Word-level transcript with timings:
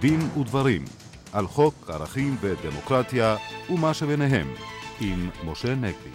דין 0.00 0.20
ודברים 0.40 0.84
על 1.32 1.46
חוק 1.46 1.90
ערכים 1.90 2.36
ודמוקרטיה 2.40 3.36
ומה 3.70 3.94
שביניהם 3.94 4.46
עם 5.00 5.30
משה 5.44 5.74
נגבי. 5.74 6.10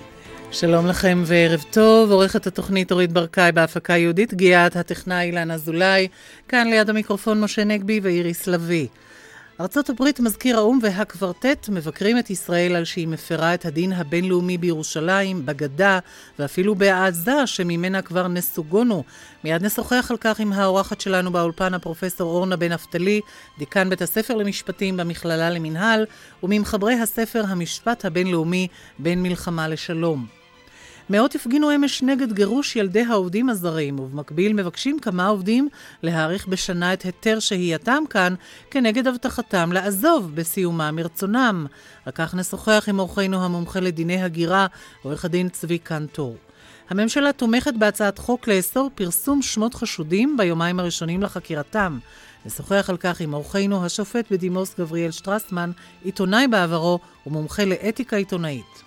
שלום 0.52 0.88
לכם 0.88 1.24
וערב 1.26 1.64
טוב, 1.72 2.12
עורכת 2.12 2.48
התוכנית 2.48 2.92
אורית 2.92 3.12
ברקאי 3.12 3.52
בהפקה 3.52 3.94
יהודית 3.94 4.34
גיאת, 4.34 4.76
הטכנאי 4.76 5.26
אילן 5.26 5.52
אזולאי, 5.52 6.08
כאן 6.48 6.68
ליד 6.68 6.90
המיקרופון 6.90 7.42
משה 7.42 7.64
נגבי 7.64 8.00
ואיריס 8.04 8.48
לביא. 8.48 8.88
ארצות 9.62 9.90
הברית, 9.90 10.20
מזכיר 10.20 10.58
האו"ם 10.58 10.80
והקוורטט 10.82 11.70
מבקרים 11.70 12.20
את 12.20 12.30
ישראל 12.30 12.76
על 12.76 12.86
שהיא 12.86 13.08
מפרה 13.08 13.54
את 13.54 13.66
הדין 13.66 13.94
הבינלאומי 13.94 14.58
בירושלים, 14.58 15.46
בגדה 15.46 16.00
ואפילו 16.40 16.76
בעזה 16.76 17.48
שממנה 17.48 18.02
כבר 18.02 18.28
נסוגונו. 18.28 19.04
מיד 19.44 19.66
נשוחח 19.66 20.08
על 20.12 20.18
כך 20.18 20.40
עם 20.40 20.54
האורחת 20.54 21.02
שלנו 21.02 21.32
באולפן 21.32 21.74
הפרופסור 21.74 22.32
אורנה 22.32 22.56
בן 22.56 22.72
נפתלי, 22.72 23.22
דיקן 23.58 23.90
בית 23.90 24.02
הספר 24.02 24.36
למשפטים 24.36 24.98
במכללה 24.98 25.50
למינהל, 25.50 26.06
וממחברי 26.44 26.94
הספר 26.94 27.44
המשפט 27.48 28.06
הבינלאומי 28.06 28.68
בין 29.00 29.24
מלחמה 29.24 29.68
לשלום. 29.68 30.45
מאות 31.10 31.36
הפגינו 31.36 31.76
אמש 31.76 32.04
נגד 32.04 32.34
גירוש 32.34 32.76
ילדי 32.76 33.02
העובדים 33.04 33.50
הזרים, 33.50 34.00
ובמקביל 34.00 34.54
מבקשים 34.54 35.00
כמה 35.00 35.28
עובדים 35.28 35.70
להאריך 36.04 36.48
בשנה 36.48 36.94
את 36.94 37.02
היתר 37.02 37.40
שהייתם 37.40 38.04
כאן, 38.10 38.34
כנגד 38.72 39.08
הבטחתם 39.08 39.72
לעזוב 39.72 40.36
בסיומה 40.36 40.92
מרצונם. 40.92 41.66
על 42.06 42.12
כך 42.12 42.36
נשוחח 42.36 42.86
עם 42.88 43.00
אורחנו 43.00 43.46
המומחה 43.46 43.80
לדיני 43.80 44.22
הגירה, 44.22 44.68
עורך 45.04 45.26
הדין 45.26 45.50
צבי 45.50 45.78
קנטור. 45.78 46.38
הממשלה 46.90 47.34
תומכת 47.34 47.74
בהצעת 47.74 48.18
חוק 48.18 48.48
לאסור 48.48 48.90
פרסום 48.96 49.42
שמות 49.42 49.74
חשודים 49.74 50.38
ביומיים 50.38 50.80
הראשונים 50.80 51.24
לחקירתם. 51.24 52.00
נשוחח 52.46 52.90
על 52.90 52.98
כך 52.98 53.22
עם 53.22 53.34
אורחנו 53.34 53.86
השופט 53.86 54.32
בדימוס 54.32 54.76
גבריאל 54.80 55.12
שטרסמן, 55.12 55.72
עיתונאי 56.04 56.48
בעברו 56.48 57.00
ומומחה 57.28 57.66
לאתיקה 57.66 58.16
עיתונאית. 58.16 58.85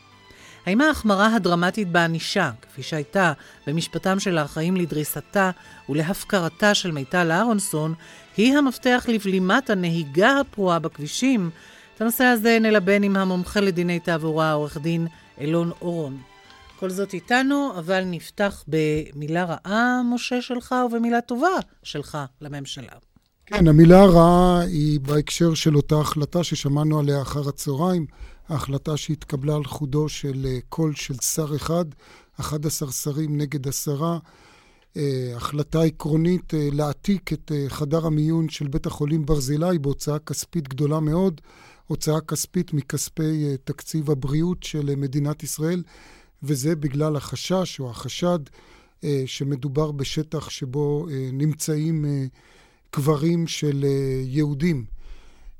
האם 0.68 0.80
ההחמרה 0.80 1.34
הדרמטית 1.34 1.88
בענישה, 1.88 2.50
כפי 2.62 2.82
שהייתה 2.82 3.32
במשפטם 3.66 4.20
של 4.20 4.38
האחראים 4.38 4.76
לדריסתה 4.76 5.50
ולהפקרתה 5.88 6.74
של 6.74 6.90
מיטל 6.90 7.30
אהרונסון, 7.30 7.94
היא 8.36 8.56
המפתח 8.56 9.06
לבלימת 9.08 9.70
הנהיגה 9.70 10.40
הפרועה 10.40 10.78
בכבישים? 10.78 11.50
את 11.94 12.00
הנושא 12.00 12.24
הזה 12.24 12.58
נלבן 12.60 13.02
עם 13.02 13.16
המומחה 13.16 13.60
לדיני 13.60 14.00
תעבורה, 14.00 14.52
עורך 14.52 14.78
דין 14.78 15.06
אילון 15.38 15.70
אורון. 15.82 16.18
כל 16.80 16.90
זאת 16.90 17.14
איתנו, 17.14 17.72
אבל 17.78 18.04
נפתח 18.04 18.64
במילה 18.68 19.44
רעה, 19.44 20.00
משה 20.14 20.42
שלך, 20.42 20.74
ובמילה 20.86 21.20
טובה 21.20 21.56
שלך 21.82 22.18
לממשלה. 22.40 22.92
כן, 23.46 23.68
המילה 23.68 24.00
הרעה 24.00 24.60
היא 24.60 25.00
בהקשר 25.00 25.54
של 25.54 25.76
אותה 25.76 25.96
החלטה 26.00 26.44
ששמענו 26.44 26.98
עליה 26.98 27.22
אחר 27.22 27.48
הצהריים, 27.48 28.06
ההחלטה 28.48 28.96
שהתקבלה 28.96 29.56
על 29.56 29.64
חודו 29.64 30.08
של 30.08 30.46
אה, 30.48 30.58
קול 30.68 30.94
של 30.94 31.14
שר 31.20 31.56
אחד, 31.56 31.84
11 32.40 32.92
שרים 32.92 33.38
נגד 33.38 33.68
עשרה, 33.68 34.18
אה, 34.96 35.32
החלטה 35.36 35.82
עקרונית 35.82 36.54
אה, 36.54 36.68
להעתיק 36.72 37.32
את 37.32 37.52
חדר 37.68 38.06
המיון 38.06 38.48
של 38.48 38.68
בית 38.68 38.86
החולים 38.86 39.26
ברזילי 39.26 39.78
בהוצאה 39.78 40.18
כספית 40.18 40.68
גדולה 40.68 41.00
מאוד, 41.00 41.40
הוצאה 41.86 42.20
כספית 42.20 42.72
מכספי 42.72 43.56
תקציב 43.64 44.10
הבריאות 44.10 44.62
של 44.62 44.94
מדינת 44.96 45.42
ישראל, 45.42 45.82
וזה 46.42 46.76
בגלל 46.76 47.16
החשש 47.16 47.80
או 47.80 47.90
החשד 47.90 48.38
שמדובר 49.26 49.92
בשטח 49.92 50.50
שבו 50.50 51.06
נמצאים 51.32 52.04
קברים 52.90 53.46
של 53.46 53.84
יהודים. 54.24 54.84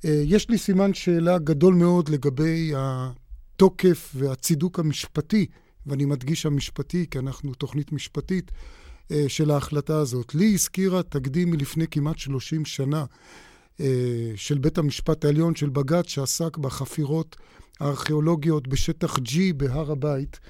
אה, 0.05 0.23
יש 0.25 0.49
לי 0.49 0.59
סימן 0.59 0.95
שאלה 0.95 1.39
גדול 1.39 1.75
מאוד 1.75 2.09
לגבי 2.09 2.73
התוקף 2.77 4.13
והצידוק 4.15 4.79
המשפטי, 4.79 5.47
ואני 5.87 6.05
מדגיש 6.05 6.47
המשפטי, 6.47 7.07
כי 7.11 7.19
אנחנו 7.19 7.55
תוכנית 7.55 7.93
משפטית, 7.93 8.51
אה, 9.11 9.25
של 9.29 9.51
ההחלטה 9.51 9.99
הזאת. 9.99 10.35
לי 10.35 10.55
הזכירה 10.55 11.03
תקדים 11.03 11.51
מלפני 11.51 11.87
כמעט 11.91 12.19
30 12.19 12.65
שנה 12.65 13.05
אה, 13.81 13.87
של 14.37 14.59
בית 14.59 14.79
המשפט 14.79 15.25
העליון, 15.25 15.55
של 15.55 15.69
בג"ץ, 15.69 16.07
שעסק 16.09 16.57
בחפירות 16.57 17.37
הארכיאולוגיות 17.81 18.69
בשטח 18.69 19.19
G 19.19 19.33
בהר 19.57 19.93
הבית. 19.93 20.41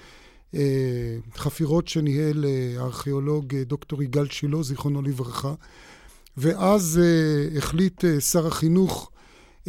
חפירות 1.36 1.88
שניהל 1.88 2.44
הארכיאולוג 2.78 3.54
דוקטור 3.56 4.02
יגאל 4.02 4.28
שילה, 4.28 4.62
זיכרונו 4.62 5.02
לברכה. 5.02 5.54
ואז 6.36 7.00
החליט 7.56 8.04
שר 8.20 8.46
החינוך 8.46 9.10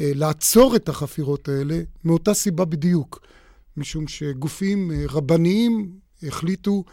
לעצור 0.02 0.76
את 0.76 0.90
החפירות 0.90 1.50
האלה 1.50 1.82
מאותה 2.04 2.34
סיבה 2.34 2.66
בדיוק, 2.66 3.20
משום 3.78 4.08
שגופים 4.08 4.92
אה, 4.92 5.04
רבניים 5.10 5.92
החליטו 6.24 6.84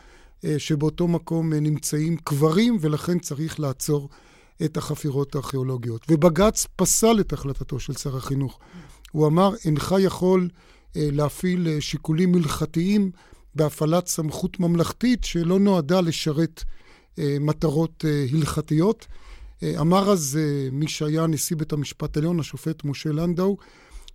אה, 0.45 0.59
שבאותו 0.59 1.09
מקום 1.09 1.53
נמצאים 1.53 2.17
קברים 2.17 2.77
ולכן 2.81 3.19
צריך 3.19 3.61
לעצור 3.61 4.09
את 4.65 4.77
החפירות 4.77 5.35
הארכיאולוגיות. 5.35 6.07
ובג"ץ 6.11 6.67
פסל 6.77 7.21
את 7.21 7.33
החלטתו 7.33 7.81
של 7.81 7.93
שר 7.93 8.17
החינוך. 8.17 8.59
הוא 9.13 9.27
אמר, 9.27 9.55
אינך 9.65 9.95
יכול 10.01 10.49
להפעיל 10.95 11.81
שיקולים 11.81 12.35
הלכתיים 12.35 13.11
בהפעלת 13.55 14.07
סמכות 14.07 14.61
ממלכתית 14.61 15.25
שלא 15.25 15.59
נועדה 15.59 16.01
לשרת 16.01 16.65
מטרות 17.19 18.05
הלכתיות. 18.33 19.07
אה, 19.63 19.81
אמר 19.81 20.11
אז 20.11 20.39
אה, 20.41 20.69
מי 20.73 20.89
שהיה 20.89 21.27
נשיא 21.27 21.57
בית 21.57 21.73
המשפט 21.73 22.17
העליון, 22.17 22.41
השופט 22.41 22.85
משה 22.85 23.13
לנדאו, 23.13 23.57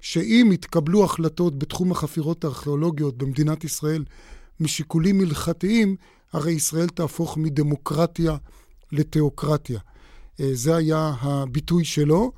שאם 0.02 0.50
יתקבלו 0.54 1.04
החלטות 1.04 1.60
בתחום 1.60 1.92
החפירות 1.92 2.44
הארכיאולוגיות 2.44 3.18
במדינת 3.18 3.64
ישראל 3.64 4.04
משיקולים 4.60 5.22
הלכתיים, 5.22 5.96
הרי 6.34 6.52
ישראל 6.52 6.88
תהפוך 6.88 7.38
מדמוקרטיה 7.38 8.38
לתיאוקרטיה. 8.92 9.80
אה, 10.40 10.50
זה 10.54 10.76
היה 10.76 11.14
הביטוי 11.22 11.86
שלו. 11.86 12.32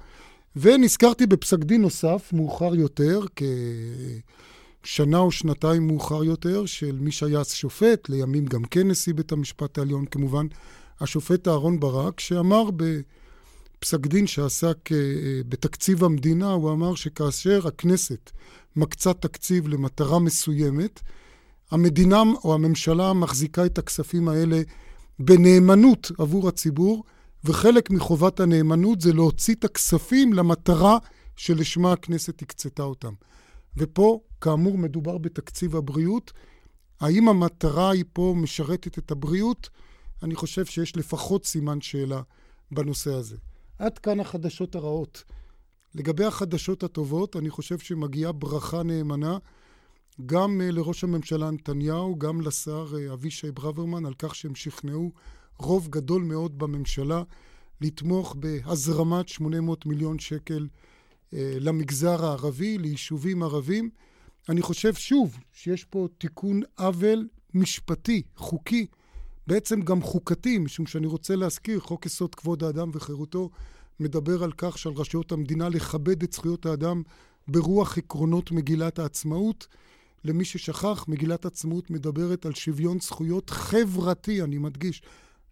ונזכרתי 0.56 1.26
בפסק 1.26 1.60
דין 1.60 1.82
נוסף, 1.82 2.30
מאוחר 2.34 2.76
יותר, 2.76 3.26
כשנה 4.84 5.18
או 5.18 5.32
שנתיים 5.32 5.88
מאוחר 5.88 6.24
יותר, 6.24 6.66
של 6.66 6.98
מי 7.02 7.12
שהיה 7.12 7.44
שופט, 7.44 8.10
לימים 8.10 8.46
גם 8.46 8.64
כן 8.64 8.88
נשיא 8.88 9.14
בית 9.14 9.32
המשפט 9.32 9.78
העליון 9.78 10.06
כמובן, 10.06 10.48
השופט 11.04 11.48
אהרן 11.48 11.80
ברק, 11.80 12.20
שאמר 12.20 12.64
בפסק 12.72 14.08
דין 14.08 14.28
שעסק 14.28 14.92
אה, 14.92 14.98
אה, 14.98 15.42
בתקציב 15.48 16.04
המדינה, 16.04 16.52
הוא 16.52 16.72
אמר 16.72 16.96
שכאשר 16.96 17.68
הכנסת 17.68 18.32
מקצה 18.76 19.14
תקציב 19.14 19.68
למטרה 19.68 20.20
מסוימת, 20.20 21.00
המדינה 21.72 22.24
או 22.44 22.54
הממשלה 22.54 23.14
מחזיקה 23.14 23.66
את 23.66 23.78
הכספים 23.78 24.28
האלה 24.28 24.62
בנאמנות 25.20 26.12
עבור 26.18 26.48
הציבור, 26.48 27.04
וחלק 27.44 27.92
מחובת 27.92 28.40
הנאמנות 28.40 29.02
זה 29.02 29.14
להוציא 29.14 29.56
את 29.56 29.64
הכספים 29.64 30.34
למטרה 30.34 30.98
שלשמה 31.36 31.94
הכנסת 31.94 32.42
הקצתה 32.42 32.84
אותם. 32.84 33.14
ופה, 33.78 34.20
כאמור, 34.42 34.78
מדובר 34.78 35.18
בתקציב 35.18 35.76
הבריאות. 35.76 36.34
האם 37.00 37.30
המטרה 37.30 37.92
היא 37.92 38.04
פה 38.14 38.34
משרתת 38.38 38.98
את 38.98 39.12
הבריאות? 39.12 39.70
אני 40.24 40.36
חושב 40.36 40.66
שיש 40.66 40.98
לפחות 40.98 41.46
סימן 41.46 41.82
שאלה 41.82 42.22
בנושא 42.72 43.14
הזה. 43.14 43.38
עד 43.80 43.98
כאן 43.98 44.20
החדשות 44.20 44.76
הרעות. 44.76 45.24
לגבי 45.96 46.26
החדשות 46.26 46.84
הטובות, 46.84 47.36
אני 47.36 47.50
חושב 47.50 47.80
שמגיעה 47.80 48.32
ברכה 48.32 48.84
נאמנה 48.84 49.38
גם 50.26 50.62
uh, 50.62 50.72
לראש 50.72 51.04
הממשלה 51.04 51.52
נתניהו, 51.52 52.20
גם 52.20 52.42
לשר 52.42 52.88
uh, 52.94 53.14
אבישי 53.14 53.52
ברוורמן, 53.52 54.06
על 54.06 54.14
כך 54.18 54.36
שהם 54.36 54.56
שכנעו 54.56 55.12
רוב 55.58 55.88
גדול 55.88 56.22
מאוד 56.24 56.58
בממשלה 56.58 57.24
לתמוך 57.82 58.36
בהזרמת 58.40 59.28
800 59.28 59.86
מיליון 59.86 60.20
שקל 60.20 60.68
uh, 60.68 61.36
למגזר 61.60 62.26
הערבי, 62.26 62.78
ליישובים 62.78 63.44
ערבים. 63.44 63.90
אני 64.50 64.62
חושב 64.62 64.94
שוב 64.94 65.38
שיש 65.54 65.84
פה 65.84 66.08
תיקון 66.18 66.62
עוול 66.78 67.28
משפטי, 67.54 68.22
חוקי, 68.36 68.88
בעצם 69.48 69.82
גם 69.82 70.02
חוקתי, 70.02 70.58
משום 70.58 70.86
שאני 70.86 71.08
רוצה 71.08 71.36
להזכיר, 71.36 71.80
חוק 71.80 72.06
יסוד 72.06 72.36
כבוד 72.36 72.64
האדם 72.64 72.90
וחירותו 72.94 73.50
מדבר 74.00 74.44
על 74.44 74.52
כך 74.58 74.78
שעל 74.78 74.94
רשויות 74.94 75.32
המדינה 75.32 75.70
לכבד 75.70 76.24
את 76.24 76.34
זכויות 76.34 76.66
האדם 76.66 77.04
ברוח 77.48 77.98
עקרונות 77.98 78.52
מגילת 78.52 79.00
העצמאות. 79.00 79.68
למי 80.26 80.46
ששכח, 80.46 81.06
מגילת 81.08 81.46
העצמאות 81.46 81.90
מדברת 81.92 82.46
על 82.46 82.54
שוויון 82.54 83.00
זכויות 83.00 83.50
חברתי, 83.50 84.42
אני 84.42 84.58
מדגיש, 84.58 85.02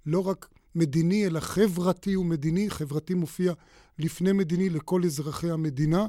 לא 0.05 0.27
רק 0.27 0.47
מדיני, 0.75 1.25
אלא 1.27 1.39
חברתי 1.39 2.15
ומדיני. 2.15 2.69
חברתי 2.69 3.13
מופיע 3.13 3.53
לפני 3.99 4.31
מדיני 4.31 4.69
לכל 4.69 5.03
אזרחי 5.05 5.51
המדינה. 5.51 6.07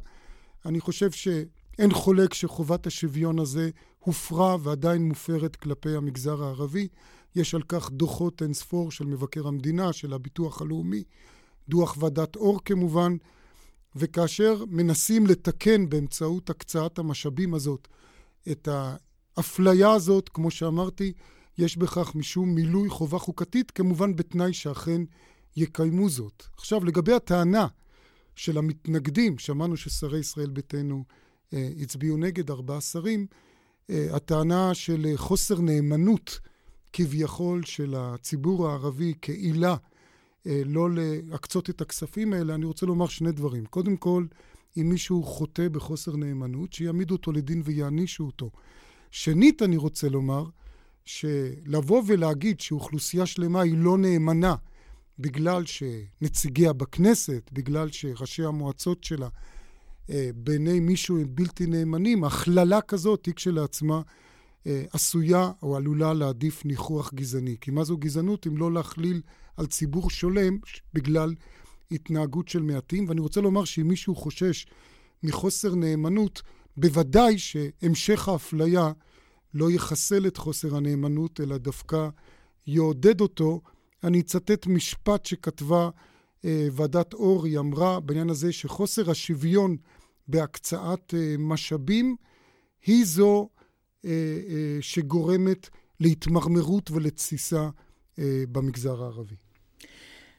אני 0.66 0.80
חושב 0.80 1.10
שאין 1.10 1.92
חולק 1.92 2.34
שחובת 2.34 2.86
השוויון 2.86 3.38
הזה 3.38 3.70
הופרה 3.98 4.56
ועדיין 4.62 5.08
מופרת 5.08 5.56
כלפי 5.56 5.96
המגזר 5.96 6.44
הערבי. 6.44 6.88
יש 7.36 7.54
על 7.54 7.62
כך 7.68 7.90
דוחות 7.90 8.42
אין 8.42 8.54
ספור 8.54 8.90
של 8.90 9.06
מבקר 9.06 9.46
המדינה, 9.46 9.92
של 9.92 10.12
הביטוח 10.12 10.62
הלאומי, 10.62 11.04
דוח 11.68 11.96
ועדת 12.00 12.36
אור 12.36 12.60
כמובן, 12.64 13.16
וכאשר 13.96 14.64
מנסים 14.68 15.26
לתקן 15.26 15.88
באמצעות 15.88 16.50
הקצאת 16.50 16.98
המשאבים 16.98 17.54
הזאת 17.54 17.88
את 18.50 18.68
האפליה 19.36 19.92
הזאת, 19.92 20.28
כמו 20.28 20.50
שאמרתי, 20.50 21.12
יש 21.58 21.76
בכך 21.76 22.14
משום 22.14 22.54
מילוי 22.54 22.88
חובה 22.88 23.18
חוקתית, 23.18 23.70
כמובן 23.70 24.16
בתנאי 24.16 24.52
שאכן 24.52 25.02
יקיימו 25.56 26.08
זאת. 26.08 26.42
עכשיו, 26.56 26.84
לגבי 26.84 27.12
הטענה 27.12 27.66
של 28.36 28.58
המתנגדים, 28.58 29.38
שמענו 29.38 29.76
ששרי 29.76 30.18
ישראל 30.18 30.50
ביתנו 30.50 31.04
אה, 31.54 31.70
הצביעו 31.80 32.16
נגד 32.16 32.50
ארבעה 32.50 32.80
שרים, 32.80 33.26
אה, 33.90 34.06
הטענה 34.16 34.74
של 34.74 35.06
חוסר 35.16 35.60
נאמנות 35.60 36.40
כביכול 36.92 37.64
של 37.64 37.94
הציבור 37.96 38.68
הערבי 38.68 39.14
כעילה 39.22 39.76
אה, 40.46 40.62
לא 40.64 40.88
להקצות 40.92 41.70
את 41.70 41.80
הכספים 41.80 42.32
האלה, 42.32 42.54
אני 42.54 42.64
רוצה 42.64 42.86
לומר 42.86 43.06
שני 43.06 43.32
דברים. 43.32 43.66
קודם 43.66 43.96
כל, 43.96 44.24
אם 44.76 44.88
מישהו 44.88 45.22
חוטא 45.22 45.68
בחוסר 45.68 46.16
נאמנות, 46.16 46.72
שיעמידו 46.72 47.14
אותו 47.14 47.32
לדין 47.32 47.62
ויענישו 47.64 48.24
אותו. 48.24 48.50
שנית, 49.10 49.62
אני 49.62 49.76
רוצה 49.76 50.08
לומר, 50.08 50.44
שלבוא 51.04 52.02
ולהגיד 52.06 52.60
שאוכלוסייה 52.60 53.26
שלמה 53.26 53.60
היא 53.60 53.76
לא 53.76 53.98
נאמנה 53.98 54.54
בגלל 55.18 55.62
שנציגיה 55.66 56.72
בכנסת, 56.72 57.50
בגלל 57.52 57.90
שראשי 57.90 58.44
המועצות 58.44 59.04
שלה 59.04 59.28
אה, 60.10 60.30
בעיני 60.34 60.80
מישהו 60.80 61.18
הם 61.18 61.26
בלתי 61.28 61.66
נאמנים, 61.66 62.24
הכללה 62.24 62.80
כזאת 62.80 63.26
היא 63.26 63.34
כשלעצמה 63.34 64.02
עשויה 64.66 65.50
או 65.62 65.76
עלולה 65.76 66.14
להעדיף 66.14 66.64
ניחוח 66.64 67.14
גזעני. 67.14 67.56
כי 67.60 67.70
מה 67.70 67.84
זו 67.84 67.96
גזענות 67.96 68.46
אם 68.46 68.56
לא 68.56 68.72
להכליל 68.72 69.20
על 69.56 69.66
ציבור 69.66 70.10
שולם 70.10 70.58
בגלל 70.94 71.34
התנהגות 71.90 72.48
של 72.48 72.62
מעטים? 72.62 73.08
ואני 73.08 73.20
רוצה 73.20 73.40
לומר 73.40 73.64
שאם 73.64 73.88
מישהו 73.88 74.14
חושש 74.14 74.66
מחוסר 75.22 75.74
נאמנות, 75.74 76.42
בוודאי 76.76 77.38
שהמשך 77.38 78.28
האפליה 78.28 78.92
לא 79.54 79.70
יחסל 79.70 80.26
את 80.26 80.36
חוסר 80.36 80.76
הנאמנות, 80.76 81.40
אלא 81.40 81.56
דווקא 81.56 82.08
יעודד 82.66 83.20
אותו. 83.20 83.60
אני 84.04 84.20
אצטט 84.20 84.66
משפט 84.66 85.26
שכתבה 85.26 85.90
אה, 86.44 86.68
ועדת 86.72 87.14
אור, 87.14 87.46
היא 87.46 87.58
אמרה 87.58 88.00
בעניין 88.00 88.30
הזה 88.30 88.52
שחוסר 88.52 89.10
השוויון 89.10 89.76
בהקצאת 90.28 91.14
אה, 91.14 91.34
משאבים 91.38 92.16
היא 92.86 93.04
זו 93.04 93.48
אה, 93.48 93.58
אה, 93.58 93.61
שגורמת 94.80 95.68
להתמרמרות 96.00 96.90
ולתסיסה 96.90 97.68
אה, 98.18 98.44
במגזר 98.52 99.02
הערבי. 99.02 99.34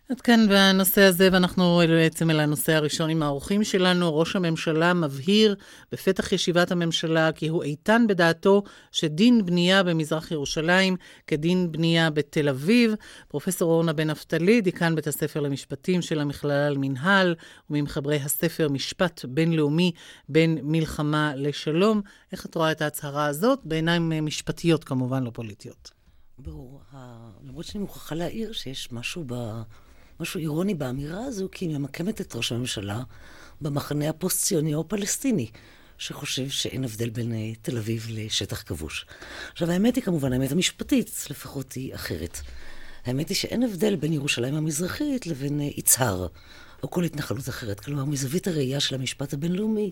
עד 0.10 0.22
כאן 0.22 0.48
בנושא 0.50 1.02
הזה, 1.02 1.30
ואנחנו 1.32 1.82
בעצם 1.88 2.30
אל 2.30 2.40
הנושא 2.40 2.74
הראשון 2.74 3.10
עם 3.10 3.24
האורחים 3.24 3.64
שלנו. 3.64 4.18
ראש 4.18 4.36
הממשלה 4.36 4.94
מבהיר 4.94 5.56
בפתח 5.92 6.32
ישיבת 6.32 6.72
הממשלה 6.72 7.32
כי 7.32 7.48
הוא 7.48 7.64
איתן 7.64 8.06
בדעתו 8.08 8.64
שדין 8.92 9.46
בנייה 9.46 9.84
במזרח 9.84 10.32
ירושלים 10.32 10.96
כדין 11.28 11.72
בנייה 11.72 12.10
בתל 12.10 12.50
אביב. 12.50 12.94
פרופסור 13.28 13.72
אורנה 13.72 13.94
בן 13.94 14.10
נפתלי, 14.10 14.62
דיקן 14.62 14.96
בית 14.96 15.08
הספר 15.08 15.40
למשפטים 15.40 16.02
של 16.02 16.20
המכללה 16.20 16.70
למינהל, 16.70 17.36
וממחברי 17.70 18.18
הספר 18.18 18.70
משפט 18.70 19.26
בינלאומי 19.26 19.92
בין 20.30 20.58
מלחמה 20.64 21.34
לשלום. 21.36 22.02
איך 22.32 22.46
את 22.46 22.56
רואה 22.56 22.72
את 22.72 22.82
ההצהרה 22.82 23.26
הזאת? 23.26 23.60
בעיניים 23.64 24.26
משפטיות 24.26 24.84
כמובן, 24.84 25.24
לא 25.24 25.30
פוליטיות. 25.30 25.92
ברור. 26.38 26.82
למרות 27.44 27.66
שאני 27.66 27.82
מוכרחה 27.82 28.16
להעיר 28.16 28.52
שיש 28.52 28.92
משהו 28.92 29.24
ב... 29.28 29.62
משהו 30.24 30.40
אירוני 30.40 30.74
באמירה 30.74 31.26
הזו, 31.26 31.48
כי 31.52 31.66
היא 31.66 31.78
ממקמת 31.78 32.22
את 32.22 32.36
ראש 32.36 32.52
הממשלה 32.52 33.04
במחנה 33.62 34.10
הפוסט-ציוני 34.10 34.74
או 34.74 34.88
פלסטיני, 34.88 35.50
שחושב 35.98 36.50
שאין 36.50 36.84
הבדל 36.84 37.10
בין 37.10 37.32
uh, 37.32 37.58
תל 37.62 37.78
אביב 37.78 38.08
לשטח 38.10 38.62
כבוש. 38.62 39.06
עכשיו, 39.52 39.72
האמת 39.72 39.96
היא 39.96 40.04
כמובן, 40.04 40.34
האמת 40.34 40.52
המשפטית, 40.52 41.26
לפחות 41.30 41.74
היא 41.74 41.96
אחרת. 41.96 42.40
האמת 43.06 43.30
היא 43.30 43.38
שאין 43.38 43.64
הבדל 43.64 43.96
בין 43.96 44.14
ירושלים 44.14 44.56
המזרחית 44.56 45.28
לבין 45.28 45.60
uh, 45.60 45.80
יצהר, 45.80 46.28
או 46.84 46.90
כל 46.90 47.04
התנחלות 47.04 47.50
אחרת. 47.50 47.80
כלומר, 47.80 48.06
מזווית 48.06 48.48
הראייה 48.48 48.80
של 48.80 48.96
המשפט 48.96 49.34
הבינלאומי, 49.34 49.92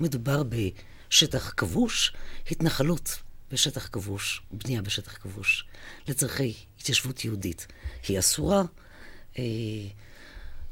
מדובר 0.00 0.42
בשטח 0.42 1.52
כבוש, 1.56 2.12
התנחלות 2.50 3.18
בשטח 3.52 3.88
כבוש, 3.92 4.42
בנייה 4.52 4.82
בשטח 4.82 5.16
כבוש, 5.16 5.64
לצורכי 6.08 6.54
התיישבות 6.80 7.24
יהודית. 7.24 7.66
היא 8.08 8.18
אסורה, 8.18 8.58
אה, 8.60 8.64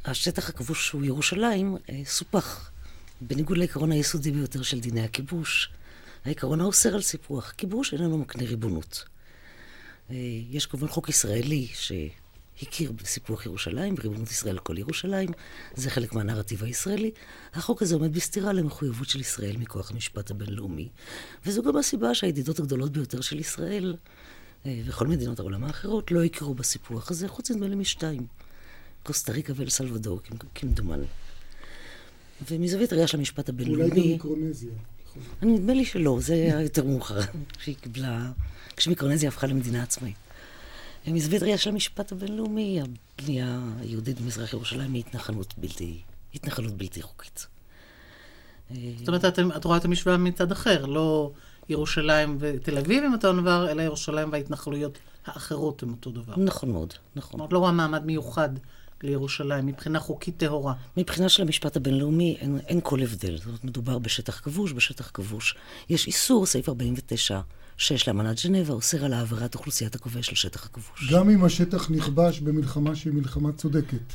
השטח 0.06 0.48
הכבוש 0.48 0.86
שהוא 0.86 1.04
ירושלים 1.04 1.76
אה, 1.90 2.02
סופח, 2.04 2.70
בניגוד 3.20 3.58
לעיקרון 3.58 3.92
היסודי 3.92 4.30
ביותר 4.30 4.62
של 4.62 4.80
דיני 4.80 5.04
הכיבוש. 5.04 5.70
העיקרון 6.24 6.60
האוסר 6.60 6.94
על 6.94 7.02
סיפוח. 7.02 7.52
כיבוש 7.56 7.92
איננו 7.92 8.18
מקנה 8.18 8.44
ריבונות. 8.44 9.04
אה, 10.10 10.16
יש 10.50 10.66
כמובן 10.66 10.88
חוק 10.88 11.08
ישראלי 11.08 11.68
שהכיר 11.74 12.92
בסיפוח 12.92 13.46
ירושלים, 13.46 13.94
בריבונות 13.94 14.30
ישראל 14.30 14.52
על 14.52 14.58
כל 14.58 14.78
ירושלים. 14.78 15.28
זה 15.74 15.90
חלק 15.90 16.12
מהנרטיב 16.12 16.64
הישראלי. 16.64 17.10
החוק 17.54 17.82
הזה 17.82 17.94
עומד 17.94 18.12
בסתירה 18.12 18.52
למחויבות 18.52 19.08
של 19.08 19.20
ישראל 19.20 19.56
מכוח 19.56 19.90
המשפט 19.90 20.30
הבינלאומי. 20.30 20.88
וזו 21.46 21.62
גם 21.62 21.76
הסיבה 21.76 22.14
שהידידות 22.14 22.58
הגדולות 22.58 22.92
ביותר 22.92 23.20
של 23.20 23.38
ישראל 23.38 23.96
וכל 24.66 25.06
מדינות 25.06 25.38
העולם 25.38 25.64
האחרות 25.64 26.10
לא 26.10 26.24
הכירו 26.24 26.54
בסיפוח 26.54 27.10
הזה, 27.10 27.28
חוץ 27.28 27.50
נדמה 27.50 27.68
לי 27.68 27.74
משתיים. 27.74 28.26
קוסטה 29.06 29.32
ריקה 29.32 29.52
ואל 29.56 29.70
סלבדור, 29.70 30.20
כמדומני. 30.54 31.06
ומזווית 32.50 32.92
הראייה 32.92 33.08
של 33.08 33.18
המשפט 33.18 33.48
הבינלאומי... 33.48 33.84
אולי 33.84 34.00
גם 34.00 34.06
מיקרונזיה. 34.06 34.70
אני 35.42 35.52
נדמה 35.52 35.74
לי 35.74 35.84
שלא, 35.84 36.18
זה 36.20 36.34
היה 36.34 36.60
יותר 36.60 36.84
מאוחר, 36.84 37.20
שהיא 37.62 37.76
קיבלה... 37.80 38.30
כשמיקרונזיה 38.76 39.28
הפכה 39.28 39.46
למדינה 39.46 39.82
עצמאית. 39.82 40.16
מזווית 41.06 41.42
ראייה 41.42 41.58
של 41.58 41.70
המשפט 41.70 42.12
הבינלאומי, 42.12 42.80
הבנייה 42.80 43.60
היהודית 43.80 44.20
במזרח 44.20 44.52
ירושלים 44.52 44.92
היא 44.92 45.02
התנחלות 45.06 45.54
בלתי, 45.58 46.00
התנחלות 46.34 46.72
בלתי 46.72 47.02
חוקית. 47.02 47.46
זאת 48.70 49.08
אומרת, 49.08 49.24
את, 49.24 49.38
את 49.56 49.64
רואה 49.64 49.76
את 49.76 49.84
המשוואה 49.84 50.16
מצד 50.16 50.52
אחר, 50.52 50.86
לא 50.86 51.30
ירושלים 51.68 52.36
ותל 52.40 52.78
אביב 52.78 53.04
הם 53.04 53.12
אותו 53.12 53.32
דבר, 53.32 53.70
אלא 53.70 53.82
ירושלים 53.82 54.32
וההתנחלויות 54.32 54.98
האחרות 55.26 55.82
הם 55.82 55.90
אותו 55.90 56.10
דבר. 56.10 56.34
נכון 56.36 56.70
מאוד, 56.70 56.92
נכון. 57.16 57.30
זאת 57.30 57.34
אומרת, 57.34 57.52
לא 57.52 57.58
רואה 57.58 57.72
מעמד 57.72 58.06
מיוחד 58.06 58.48
לירושלים, 59.02 59.66
מבחינה 59.66 60.00
חוקית 60.00 60.36
טהורה. 60.36 60.74
מבחינה 60.96 61.28
של 61.28 61.42
המשפט 61.42 61.76
הבינלאומי 61.76 62.36
אין, 62.40 62.58
אין 62.66 62.80
כל 62.82 63.02
הבדל. 63.02 63.36
זאת 63.36 63.46
אומרת, 63.46 63.64
מדובר 63.64 63.98
בשטח 63.98 64.40
כבוש, 64.40 64.72
בשטח 64.72 65.10
כבוש. 65.14 65.56
יש 65.88 66.06
איסור, 66.06 66.46
סעיף 66.46 66.68
49, 66.68 67.40
שיש 67.76 68.08
לאמנת 68.08 68.38
ז'נבה, 68.38 68.72
אוסר 68.72 69.04
על 69.04 69.12
העברת 69.12 69.54
אוכלוסיית 69.54 69.94
הכובש 69.94 70.32
לשטח 70.32 70.66
הכבוש. 70.66 71.12
גם 71.12 71.30
אם 71.30 71.44
השטח 71.44 71.90
נכבש 71.90 72.40
במלחמה 72.40 72.96
שהיא 72.96 73.12
מלחמה 73.12 73.52
צודקת. 73.52 74.12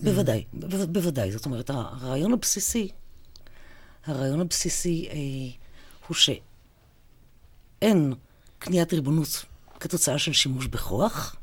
בוודאי, 0.00 0.44
ב- 0.54 0.92
בוודאי. 0.92 1.32
זאת 1.32 1.46
אומרת, 1.46 1.70
הרעיון 1.70 2.32
הבסיסי, 2.32 2.88
הרעיון 4.06 4.40
הבסיסי 4.40 5.08
אה, 5.10 5.16
הוא 6.08 6.16
שאין 7.82 8.14
קניית 8.58 8.92
ריבונות 8.92 9.44
כתוצאה 9.80 10.18
של 10.18 10.32
שימוש 10.32 10.66
בכוח. 10.66 11.36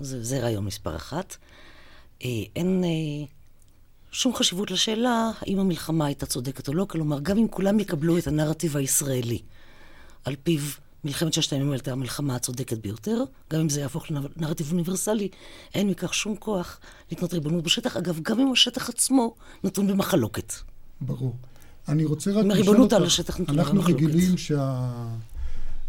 זה, 0.00 0.24
זה 0.24 0.40
רעיון 0.40 0.64
מספר 0.64 0.96
אחת. 0.96 1.36
אה, 2.24 2.28
אין 2.56 2.84
אה, 2.84 3.26
שום 4.12 4.34
חשיבות 4.34 4.70
לשאלה 4.70 5.30
האם 5.40 5.58
המלחמה 5.58 6.06
הייתה 6.06 6.26
צודקת 6.26 6.68
או 6.68 6.74
לא, 6.74 6.86
כלומר, 6.88 7.20
גם 7.20 7.38
אם 7.38 7.46
כולם 7.50 7.80
יקבלו 7.80 8.18
את 8.18 8.26
הנרטיב 8.26 8.76
הישראלי, 8.76 9.38
על 10.24 10.36
פיו 10.42 10.60
מלחמת 11.04 11.32
ששת 11.32 11.52
הימים 11.52 11.72
הייתה 11.72 11.92
המלחמה 11.92 12.36
הצודקת 12.36 12.78
ביותר, 12.78 13.24
גם 13.52 13.60
אם 13.60 13.68
זה 13.68 13.80
יהפוך 13.80 14.06
לנרטיב 14.10 14.72
אוניברסלי, 14.72 15.28
אין 15.74 15.88
מכך 15.88 16.14
שום 16.14 16.36
כוח 16.36 16.80
לקנות 17.12 17.34
ריבונות 17.34 17.64
בשטח. 17.64 17.96
אגב, 17.96 18.20
גם 18.22 18.40
אם 18.40 18.52
השטח 18.52 18.88
עצמו 18.88 19.34
נתון 19.64 19.86
במחלוקת. 19.86 20.52
ברור. 21.00 21.36
אני 21.88 22.04
רוצה 22.04 22.30
רק 22.32 22.44
לשאול 22.44 22.80
אותך, 22.80 22.96
על 22.96 23.04
השטח 23.04 23.40
נתונה 23.40 23.62
במחלוקת. 23.62 23.88
אנחנו 23.88 23.94
רגילים 23.94 24.36
שה... 24.36 24.84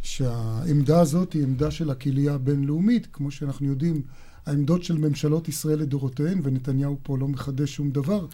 שהעמדה 0.01 0.99
הזאת 0.99 1.33
היא 1.33 1.43
עמדה 1.43 1.71
של 1.71 1.89
הקהילייה 1.89 2.33
הבינלאומית, 2.33 3.07
כמו 3.13 3.31
שאנחנו 3.31 3.67
יודעים, 3.67 4.01
העמדות 4.49 4.83
של 4.83 4.97
ממשלות 4.97 5.47
ישראל 5.47 5.79
לדורותיהן, 5.79 6.39
ונתניהו 6.43 6.97
פה 7.03 7.17
לא 7.17 7.27
מחדש 7.27 7.75
שום 7.75 7.91
דבר, 7.91 8.25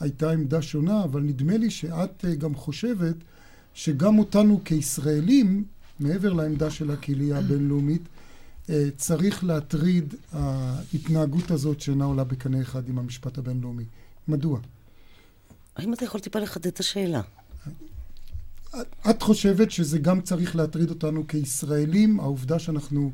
הייתה 0.00 0.30
עמדה 0.30 0.62
שונה, 0.62 1.04
אבל 1.04 1.20
נדמה 1.20 1.56
לי 1.56 1.70
שאת 1.70 2.24
אה, 2.24 2.34
גם 2.34 2.54
חושבת 2.54 3.16
שגם 3.74 4.18
אותנו 4.18 4.60
כישראלים, 4.64 5.64
מעבר 6.00 6.32
לעמדה 6.32 6.70
של 6.70 6.90
הקהילייה 6.90 7.38
הבינלאומית, 7.38 8.02
אה, 8.70 8.88
צריך 8.96 9.44
להטריד 9.44 10.14
ההתנהגות 10.32 11.50
הזאת 11.50 11.80
שאינה 11.80 12.04
עולה 12.04 12.24
בקנה 12.24 12.62
אחד 12.62 12.88
עם 12.88 12.98
המשפט 12.98 13.38
הבינלאומי. 13.38 13.84
מדוע? 14.28 14.58
האם 15.76 15.94
אתה 15.94 16.04
יכול 16.04 16.20
טיפה 16.20 16.38
לחדד 16.38 16.66
את 16.66 16.80
השאלה? 16.80 17.20
את 19.10 19.22
חושבת 19.22 19.70
שזה 19.70 19.98
גם 19.98 20.20
צריך 20.20 20.56
להטריד 20.56 20.90
אותנו 20.90 21.26
כישראלים, 21.28 22.20
העובדה 22.20 22.58
שאנחנו 22.58 23.12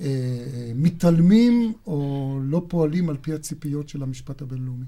אה, 0.00 0.72
מתעלמים 0.74 1.72
או 1.86 2.38
לא 2.42 2.62
פועלים 2.68 3.10
על 3.10 3.16
פי 3.20 3.32
הציפיות 3.32 3.88
של 3.88 4.02
המשפט 4.02 4.42
הבינלאומי? 4.42 4.84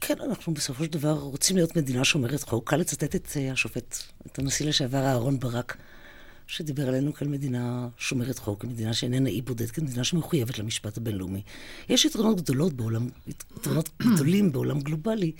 כן, 0.00 0.14
אנחנו 0.24 0.54
בסופו 0.54 0.84
של 0.84 0.90
דבר 0.90 1.12
רוצים 1.12 1.56
להיות 1.56 1.76
מדינה 1.76 2.04
שומרת 2.04 2.42
חוק. 2.42 2.70
קל 2.70 2.76
לצטט 2.76 3.14
את 3.14 3.26
uh, 3.26 3.52
השופט, 3.52 3.96
את 4.26 4.38
הנשיא 4.38 4.66
לשעבר 4.66 5.04
אהרן 5.06 5.38
ברק, 5.38 5.76
שדיבר 6.46 6.88
עלינו 6.88 7.14
כאל 7.14 7.28
מדינה 7.28 7.88
שומרת 7.96 8.38
חוק, 8.38 8.62
כמדינה 8.62 8.94
שאיננה 8.94 9.28
אי 9.28 9.42
בודד, 9.42 9.70
כמדינה 9.70 10.04
שמחויבת 10.04 10.58
למשפט 10.58 10.96
הבינלאומי. 10.96 11.42
יש 11.88 12.04
יתרונות 12.04 12.40
גדולות 12.40 12.72
בעולם, 12.72 13.08
יתרונות 13.26 13.88
גדולים 14.14 14.52
בעולם 14.52 14.80
גלובלי, 14.80 15.32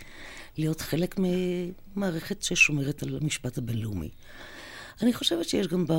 להיות 0.58 0.80
חלק 0.80 1.18
ממערכת 1.18 2.42
ששומרת 2.42 3.02
על 3.02 3.18
המשפט 3.22 3.58
הבינלאומי. 3.58 4.08
אני 5.02 5.14
חושבת 5.14 5.48
שיש 5.48 5.66
גם 5.66 5.84
ב... 5.88 5.92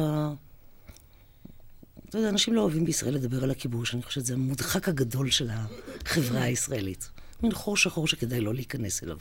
אתה 2.09 2.17
יודע, 2.17 2.29
אנשים 2.29 2.53
לא 2.53 2.61
אוהבים 2.61 2.85
בישראל 2.85 3.13
לדבר 3.13 3.43
על 3.43 3.51
הכיבוש, 3.51 3.93
אני 3.93 4.03
חושבת 4.03 4.23
שזה 4.23 4.33
המודחק 4.33 4.89
הגדול 4.89 5.29
של 5.29 5.49
החברה 5.51 6.41
הישראלית. 6.41 7.09
מין 7.43 7.51
חור 7.51 7.77
שחור 7.77 8.07
שכדאי 8.07 8.41
לא 8.41 8.53
להיכנס 8.53 9.03
אליו, 9.03 9.17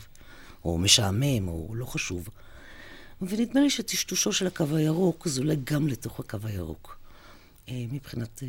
או 0.65 0.79
משעמם, 0.79 1.49
או 1.49 1.75
לא 1.75 1.85
חשוב. 1.85 2.29
ונדמה 3.23 3.61
לי 3.61 3.71
שטשטושו 3.71 4.33
של 4.33 4.47
הקו 4.47 4.77
הירוק 4.77 5.29
זולה 5.29 5.55
גם 5.65 5.89
לתוך 5.89 6.21
הקו 6.21 6.39
הירוק. 6.45 6.99
אה, 7.69 7.85
מבחינת 7.93 8.43
אה, 8.43 8.49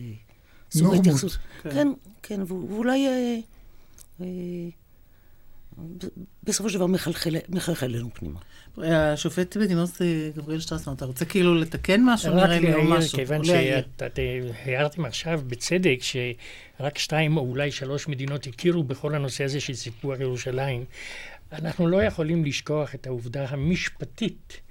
סוג 0.72 0.94
ההתייחסות. 0.94 1.38
כן, 1.64 1.70
כן, 1.70 1.88
כן 2.22 2.42
ואולי 2.48 3.08
אה, 3.08 4.26
בסופו 6.44 6.70
של 6.70 6.76
דבר 6.76 6.88
מחלחל 7.50 7.86
אלינו 7.86 8.10
פנימה. 8.14 8.40
השופט 8.78 9.58
בדימוס 9.58 10.02
גבריאל 10.36 10.60
שטרסמן, 10.60 10.94
אתה 10.94 11.06
רוצה 11.06 11.26
כאילו 11.26 11.56
לתקן 11.56 12.02
משהו? 12.06 12.36
נראה 12.36 12.60
לי 12.60 12.74
או 12.74 12.84
משהו. 12.84 13.18
כיוון 13.18 13.42
שהערתם 13.44 15.06
עכשיו 15.06 15.42
בצדק 15.48 15.98
שרק 16.02 16.98
שתיים 16.98 17.38
או 17.38 17.42
אולי 17.42 17.72
שלוש 17.72 18.08
מדינות 18.08 18.48
הכירו 18.48 18.84
בכל 18.84 19.16
הנושא 19.16 19.44
הזה 19.44 19.60
של 19.60 19.74
סיפוח 19.74 20.20
ירושלים, 20.20 20.86
אנחנו 21.52 21.88
לא 21.88 22.04
יכולים 22.04 22.46
לשכוח 22.46 22.96
את 22.96 23.08
העובדה 23.08 23.46
המשפטית 23.50 24.62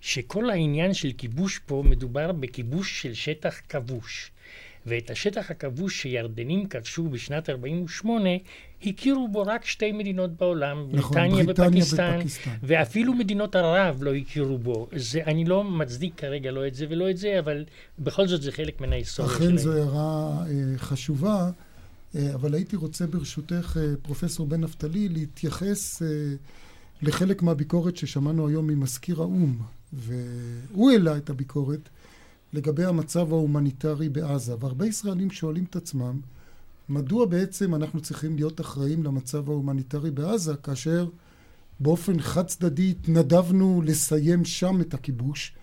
שכל 0.00 0.50
העניין 0.50 0.94
של 0.94 1.10
כיבוש 1.18 1.60
פה 1.66 1.82
מדובר 1.86 2.32
בכיבוש 2.32 3.02
של 3.02 3.14
שטח 3.14 3.60
כבוש. 3.68 4.30
ואת 4.86 5.10
השטח 5.10 5.50
הכבוש 5.50 6.02
שירדנים 6.02 6.68
כבשו 6.68 7.08
בשנת 7.08 7.50
48, 7.50 8.30
הכירו 8.86 9.28
בו 9.28 9.42
רק 9.42 9.64
שתי 9.64 9.92
מדינות 9.92 10.30
בעולם, 10.30 10.86
נכון, 10.92 11.16
בריטניה, 11.16 11.44
ופקיסטן, 11.48 12.16
ופקיסטן, 12.18 12.50
ואפילו 12.62 13.14
מדינות 13.14 13.56
ערב 13.56 14.02
לא 14.02 14.14
הכירו 14.14 14.58
בו. 14.58 14.88
זה, 14.96 15.20
אני 15.26 15.44
לא 15.44 15.64
מצדיק 15.64 16.12
כרגע 16.16 16.50
לא 16.50 16.66
את 16.66 16.74
זה 16.74 16.86
ולא 16.90 17.10
את 17.10 17.16
זה, 17.16 17.38
אבל 17.38 17.64
בכל 17.98 18.28
זאת 18.28 18.42
זה 18.42 18.52
חלק 18.52 18.80
מן 18.80 18.92
ההיסטוריה 18.92 19.32
שלהם. 19.32 19.48
אכן 19.48 19.56
זו 19.56 19.72
הערה 19.72 20.44
אה, 20.46 20.78
חשובה, 20.78 21.50
אה, 22.16 22.34
אבל 22.34 22.54
הייתי 22.54 22.76
רוצה 22.76 23.06
ברשותך, 23.06 23.76
אה, 23.80 23.92
פרופסור 24.02 24.46
בן 24.46 24.60
נפתלי, 24.60 25.08
להתייחס 25.08 26.02
אה, 26.02 26.08
לחלק 27.02 27.42
מהביקורת 27.42 27.96
ששמענו 27.96 28.48
היום 28.48 28.66
ממזכיר 28.66 29.20
האו"ם, 29.20 29.58
והוא 29.92 30.90
העלה 30.90 31.16
את 31.16 31.30
הביקורת. 31.30 31.88
לגבי 32.54 32.84
המצב 32.84 33.32
ההומניטרי 33.32 34.08
בעזה, 34.08 34.54
והרבה 34.60 34.86
ישראלים 34.86 35.30
שואלים 35.30 35.64
את 35.70 35.76
עצמם, 35.76 36.20
מדוע 36.88 37.26
בעצם 37.26 37.74
אנחנו 37.74 38.00
צריכים 38.00 38.36
להיות 38.36 38.60
אחראים 38.60 39.02
למצב 39.04 39.48
ההומניטרי 39.50 40.10
בעזה, 40.10 40.56
כאשר 40.56 41.08
באופן 41.80 42.20
חד 42.20 42.46
צדדי 42.46 42.90
התנדבנו 42.90 43.82
לסיים 43.84 44.44
שם 44.44 44.80
את 44.80 44.94
הכיבוש, 44.94 45.54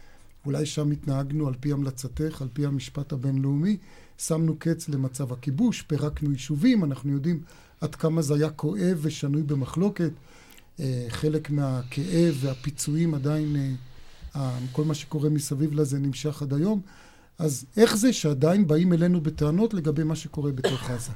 אולי 0.45 0.65
שם 0.65 0.91
התנהגנו 0.91 1.47
על 1.47 1.53
פי 1.59 1.71
המלצתך, 1.71 2.41
על 2.41 2.47
פי 2.53 2.65
המשפט 2.65 3.13
הבינלאומי, 3.13 3.77
שמנו 4.17 4.55
קץ 4.59 4.89
למצב 4.89 5.33
הכיבוש, 5.33 5.81
פירקנו 5.81 6.31
יישובים, 6.31 6.83
אנחנו 6.83 7.11
יודעים 7.11 7.43
עד 7.81 7.95
כמה 7.95 8.21
זה 8.21 8.35
היה 8.35 8.49
כואב 8.49 8.99
ושנוי 9.01 9.43
במחלוקת. 9.43 10.11
אה, 10.79 11.05
חלק 11.09 11.49
מהכאב 11.49 12.37
והפיצויים 12.39 13.13
עדיין 13.13 13.75
אה, 14.35 14.57
כל 14.71 14.83
מה 14.83 14.93
שקורה 14.93 15.29
מסביב 15.29 15.73
לזה 15.73 15.99
נמשך 15.99 16.41
עד 16.41 16.53
היום. 16.53 16.81
אז 17.41 17.65
איך 17.77 17.97
זה 17.97 18.13
שעדיין 18.13 18.67
באים 18.67 18.93
אלינו 18.93 19.21
בטענות 19.21 19.73
לגבי 19.73 20.03
מה 20.03 20.15
שקורה 20.15 20.51
בתוך 20.51 20.89
עזה? 20.89 21.11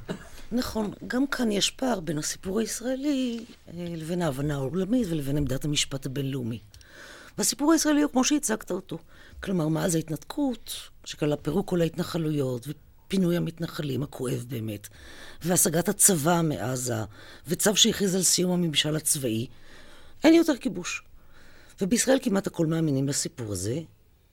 נכון, 0.52 0.92
גם 1.06 1.26
כאן 1.26 1.52
יש 1.52 1.70
פער 1.70 2.00
בין 2.00 2.18
הסיפור 2.18 2.60
הישראלי 2.60 3.44
אה, 3.68 3.72
לבין 3.96 4.22
ההבנה 4.22 4.54
העולמית 4.54 5.06
ולבין 5.10 5.36
עמדת 5.36 5.64
המשפט 5.64 6.06
הבינלאומי. 6.06 6.58
והסיפור 7.38 7.72
הישראלי 7.72 8.02
הוא 8.02 8.10
כמו 8.10 8.24
שהצגת 8.24 8.70
אותו. 8.70 8.98
כלומר, 9.42 9.68
מאז 9.68 9.94
ההתנתקות, 9.94 10.74
שכללה 11.04 11.36
פירוק 11.36 11.68
כל 11.68 11.80
ההתנחלויות, 11.80 12.68
ופינוי 12.68 13.36
המתנחלים, 13.36 14.02
הכואב 14.02 14.44
באמת, 14.48 14.88
והשגת 15.44 15.88
הצבא 15.88 16.40
מעזה, 16.44 17.04
וצו 17.48 17.76
שהכריז 17.76 18.14
על 18.14 18.22
סיום 18.22 18.50
הממשל 18.50 18.96
הצבאי, 18.96 19.46
אין 20.24 20.34
יותר 20.34 20.56
כיבוש. 20.56 21.02
ובישראל 21.80 22.18
כמעט 22.22 22.46
הכל 22.46 22.66
מאמינים 22.66 23.08
לסיפור 23.08 23.52
הזה, 23.52 23.80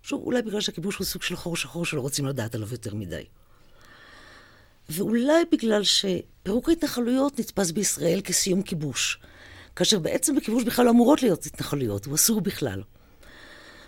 שוב, 0.03 0.23
אולי 0.23 0.41
בגלל 0.41 0.61
שהכיבוש 0.61 0.97
הוא 0.97 1.05
סוג 1.05 1.23
של 1.23 1.35
חור 1.35 1.55
שחור 1.55 1.85
שלא 1.85 2.01
רוצים 2.01 2.25
לדעת 2.25 2.55
עליו 2.55 2.67
יותר 2.71 2.95
מדי. 2.95 3.23
ואולי 4.89 5.43
בגלל 5.51 5.83
שפירוק 5.83 6.69
ההתנחלויות 6.69 7.39
נתפס 7.39 7.71
בישראל 7.71 8.21
כסיום 8.21 8.61
כיבוש, 8.61 9.19
כאשר 9.75 9.99
בעצם 9.99 10.35
בכיבוש 10.35 10.63
בכלל 10.63 10.85
לא 10.85 10.89
אמורות 10.91 11.23
להיות 11.23 11.45
התנחלויות, 11.45 12.05
הוא 12.05 12.15
אסור 12.15 12.41
בכלל. 12.41 12.81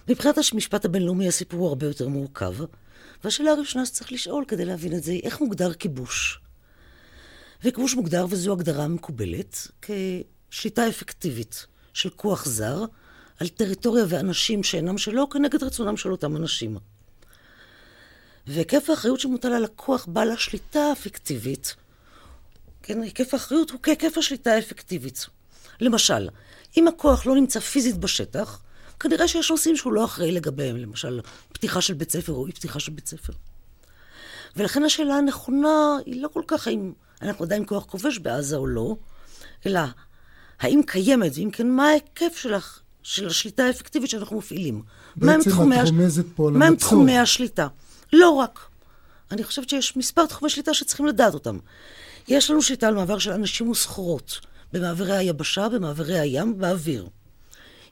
מבחינת 0.08 0.38
המשפט 0.38 0.86
הבינלאומי 0.86 1.28
הסיפור 1.28 1.60
הוא 1.60 1.68
הרבה 1.68 1.86
יותר 1.86 2.08
מורכב, 2.08 2.56
והשאלה 3.24 3.52
הראשונה 3.52 3.86
שצריך 3.86 4.12
לשאול 4.12 4.46
כדי 4.48 4.66
להבין 4.66 4.94
את 4.94 5.04
זה 5.04 5.12
היא 5.12 5.22
איך 5.24 5.42
מוגדר 5.42 5.74
כיבוש. 5.74 6.40
וכיבוש 7.64 7.96
מוגדר, 7.96 8.26
וזו 8.30 8.54
הגדרה 8.54 8.88
מקובלת, 8.88 9.68
כשליטה 9.82 10.90
אפקטיבית 10.90 11.66
של 11.94 12.10
כוח 12.10 12.46
זר 12.46 12.86
על 13.40 13.48
טריטוריה 13.48 14.06
ואנשים 14.10 14.64
שאינם 14.64 14.98
שלו 14.98 15.30
כנגד 15.30 15.64
רצונם 15.64 15.98
של 15.98 16.12
אותם 16.12 16.36
אנשים. 16.36 16.78
והיקף 18.48 18.90
האחריות 18.90 19.20
שמוטל 19.20 19.54
על 19.54 19.66
הכוח 19.66 20.06
בעל 20.06 20.32
השליטה 20.32 20.92
הפיקטיבית, 20.92 21.76
כן, 22.84 23.02
היקף 23.02 23.34
האחריות 23.34 23.72
הוא 23.72 23.80
כהיקף 23.84 24.18
השליטה 24.18 24.52
האפקטיבית. 24.52 25.28
למשל, 25.82 26.30
אם 26.78 26.88
הכוח 26.88 27.26
לא 27.26 27.36
נמצא 27.36 27.60
פיזית 27.60 27.98
בשטח, 27.98 28.62
כנראה 29.00 29.28
שיש 29.28 29.52
נושאים 29.52 29.76
שהוא 29.76 29.94
לא 29.94 30.06
אחראי 30.06 30.32
לגביהם, 30.32 30.78
למשל, 30.78 31.22
פתיחה 31.54 31.82
של 31.82 31.94
בית 31.94 32.12
ספר 32.12 32.34
או 32.34 32.48
אי 32.48 32.52
פתיחה 32.52 32.80
של 32.80 32.92
בית 32.92 33.08
ספר. 33.08 33.34
ולכן 34.56 34.84
השאלה 34.84 35.16
הנכונה 35.16 35.98
היא 36.06 36.22
לא 36.22 36.28
כל 36.28 36.42
כך 36.48 36.68
האם 36.68 36.94
אנחנו 37.22 37.46
עדיין 37.46 37.64
כוח 37.68 37.86
כובש 37.86 38.18
בעזה 38.18 38.56
או 38.56 38.68
לא, 38.68 38.96
אלא 39.66 39.80
האם 40.60 40.82
קיימת, 40.88 41.32
ואם 41.36 41.50
כן, 41.52 41.70
מה 41.70 41.88
ההיקף 41.88 42.36
של 42.36 42.54
של 43.06 43.28
השליטה 43.28 43.64
האפקטיבית 43.64 44.10
שאנחנו 44.10 44.38
מפעילים. 44.38 44.82
בעצם 45.16 45.50
את 45.50 45.56
רומזת 45.56 46.26
פה 46.36 46.48
על 46.48 46.56
המצור. 46.56 46.70
מהם 46.70 46.76
תחומי 46.76 47.18
השליטה? 47.18 47.68
לא 48.14 48.30
רק. 48.30 48.60
אני 49.32 49.44
חושבת 49.44 49.70
שיש 49.70 49.98
מספר 49.98 50.26
תחומי 50.26 50.50
שליטה 50.50 50.74
שצריכים 50.74 51.06
לדעת 51.06 51.34
אותם. 51.34 51.58
יש 52.28 52.52
לנו 52.52 52.62
שליטה 52.62 52.88
על 52.88 52.94
מעבר 52.94 53.20
של 53.20 53.32
אנשים 53.32 53.70
וסחורות, 53.70 54.40
במעברי 54.74 55.18
היבשה, 55.18 55.70
במעברי 55.70 56.20
הים, 56.20 56.58
באוויר. 56.58 57.08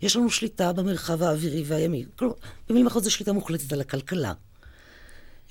יש 0.02 0.16
לנו 0.16 0.30
שליטה 0.30 0.74
במרחב 0.74 1.24
האווירי 1.24 1.64
והימי. 1.66 2.06
כלומר, 2.16 2.34
במילים 2.70 2.88
אחרות 2.88 3.04
זו 3.04 3.12
שליטה 3.12 3.34
מוחלטת 3.34 3.74
על 3.74 3.82
הכלכלה. 3.82 4.34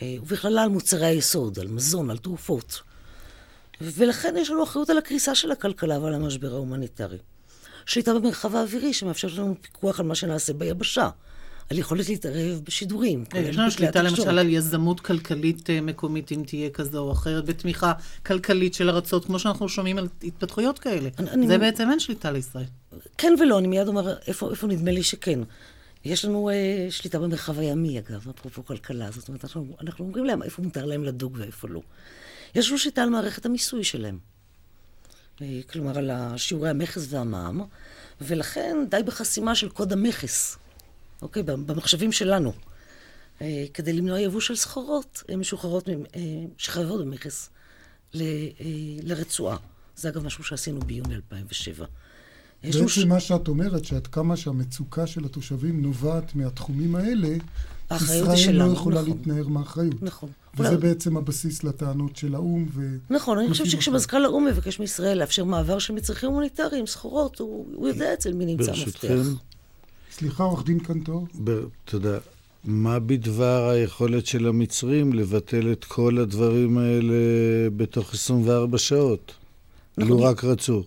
אה, 0.02 0.16
ובכלל 0.22 0.52
זה 0.52 0.62
על 0.62 0.68
מוצרי 0.68 1.06
היסוד, 1.06 1.58
על 1.58 1.68
מזון, 1.68 2.10
על 2.10 2.18
תרופות. 2.18 2.80
ולכן 3.80 4.34
יש 4.38 4.50
לנו 4.50 4.64
אחריות 4.64 4.90
על 4.90 4.98
הקריסה 4.98 5.34
של 5.34 5.52
הכלכלה 5.52 5.98
ועל 5.98 6.14
המשבר 6.14 6.54
ההומניטרי. 6.54 7.18
שליטה 7.86 8.14
במרחב 8.14 8.56
האווירי 8.56 8.92
שמאפשרת 8.92 9.32
לנו 9.32 9.54
פיקוח 9.60 10.00
על 10.00 10.06
מה 10.06 10.14
שנעשה 10.14 10.52
ביבשה. 10.52 11.10
על 11.70 11.78
יכולת 11.78 12.08
להתערב 12.08 12.60
בשידורים. 12.64 13.24
יש 13.34 13.56
לנו 13.56 13.70
שליטה 13.70 14.02
למשל 14.02 14.38
על 14.38 14.48
יזמות 14.48 15.00
כלכלית 15.00 15.70
אה, 15.70 15.80
מקומית, 15.80 16.32
אם 16.32 16.42
תהיה 16.46 16.70
כזו 16.70 16.98
או 16.98 17.12
אחרת, 17.12 17.44
ותמיכה 17.46 17.92
כלכלית 18.26 18.74
של 18.74 18.90
ארצות, 18.90 19.24
כמו 19.24 19.38
שאנחנו 19.38 19.68
שומעים 19.68 19.98
על 19.98 20.08
התפתחויות 20.22 20.78
כאלה. 20.78 21.08
אני, 21.18 21.46
זה 21.46 21.54
אני... 21.54 21.58
בעצם 21.58 21.90
אין 21.90 22.00
שליטה 22.00 22.30
לישראל. 22.30 22.64
כן 23.18 23.34
ולא, 23.40 23.58
אני 23.58 23.68
מיד 23.68 23.88
אומר 23.88 24.14
איפה, 24.26 24.50
איפה 24.50 24.66
נדמה 24.66 24.90
לי 24.90 25.02
שכן. 25.02 25.40
יש 26.04 26.24
לנו 26.24 26.50
אה, 26.50 26.86
שליטה 26.90 27.18
במרחב 27.18 27.58
הימי, 27.58 27.98
אגב, 27.98 28.28
אפרופו 28.30 28.64
כלכלה. 28.64 29.10
זאת 29.10 29.28
אומרת, 29.28 29.44
אנחנו, 29.44 29.76
אנחנו 29.80 30.04
אומרים 30.04 30.24
להם 30.24 30.42
איפה 30.42 30.62
מותר 30.62 30.84
להם 30.84 31.04
לדוג 31.04 31.36
ואיפה 31.40 31.68
לא. 31.68 31.80
יש 32.54 32.68
לנו 32.68 32.78
שליטה 32.78 33.02
על 33.02 33.10
מערכת 33.10 33.46
המיסוי 33.46 33.84
שלהם. 33.84 34.18
אה, 35.40 35.60
כלומר 35.70 35.98
על 35.98 36.10
שיעורי 36.36 36.70
המכס 36.70 37.06
והמע"מ, 37.08 37.60
ולכן 38.20 38.76
די 38.90 39.02
בחסימה 39.06 39.54
של 39.54 39.68
קוד 39.68 39.92
המכס, 39.92 40.58
אוקיי? 41.22 41.42
במחשבים 41.42 42.12
שלנו. 42.12 42.52
אה, 43.42 43.64
כדי 43.74 43.92
למנוע 43.92 44.20
יבוא 44.20 44.40
של 44.40 44.56
סחורות 44.56 45.22
משוחררות, 45.38 45.88
אה, 45.88 45.94
שחייבות 46.58 47.00
במכס 47.00 47.50
לרצועה. 49.02 49.56
זה 49.96 50.08
אגב 50.08 50.26
משהו 50.26 50.44
שעשינו 50.44 50.80
ביוני 50.80 51.14
2007. 51.14 51.86
בעצם 52.64 52.88
ש... 52.88 52.98
מה 52.98 53.20
שאת 53.20 53.48
אומרת, 53.48 53.84
שעד 53.84 54.06
כמה 54.06 54.36
שהמצוקה 54.36 55.06
של 55.06 55.24
התושבים 55.24 55.82
נובעת 55.82 56.34
מהתחומים 56.34 56.94
האלה, 56.94 57.28
ישראל 57.96 58.24
לא 58.28 58.36
שלנו, 58.36 58.72
יכולה 58.72 59.00
נכון. 59.02 59.12
להתנער 59.16 59.48
מאחריות. 59.48 60.02
נכון. 60.02 60.28
וזה 60.58 60.68
אולי- 60.68 60.80
בעצם 60.80 61.16
הבסיס 61.16 61.64
לטענות 61.64 62.16
של 62.16 62.34
האו"ם. 62.34 62.66
ו... 62.74 62.96
נכון, 63.10 63.38
אני 63.38 63.48
חושבת 63.48 63.70
שכשמזכ"ל 63.70 64.24
האו"ם 64.24 64.44
מבקש 64.44 64.80
מישראל 64.80 65.18
לאפשר 65.18 65.44
מעבר 65.44 65.78
של 65.78 65.94
מצרכים 65.94 66.30
הומניטריים, 66.30 66.86
סחורות, 66.86 67.38
הוא 67.38 67.66
הוא 67.74 67.88
יודע 67.88 68.14
אצל 68.14 68.32
מי 68.34 68.46
נמצא 68.46 68.70
המפתח. 68.70 68.80
ברשותכם, 68.84 69.22
סליחה, 70.12 70.44
עורך 70.44 70.64
דין 70.64 70.78
קנטור. 70.78 71.26
ב- 71.44 71.60
תודה. 71.84 72.18
מה 72.64 72.98
בדבר 72.98 73.68
היכולת 73.68 74.26
של 74.26 74.46
המצרים 74.46 75.12
לבטל 75.12 75.72
את 75.72 75.84
כל 75.84 76.18
הדברים 76.18 76.78
האלה 76.78 77.14
בתוך 77.76 78.14
24 78.14 78.78
שעות? 78.78 79.32
נכון. 79.98 80.10
לו 80.10 80.22
רק 80.22 80.44
רצו. 80.44 80.82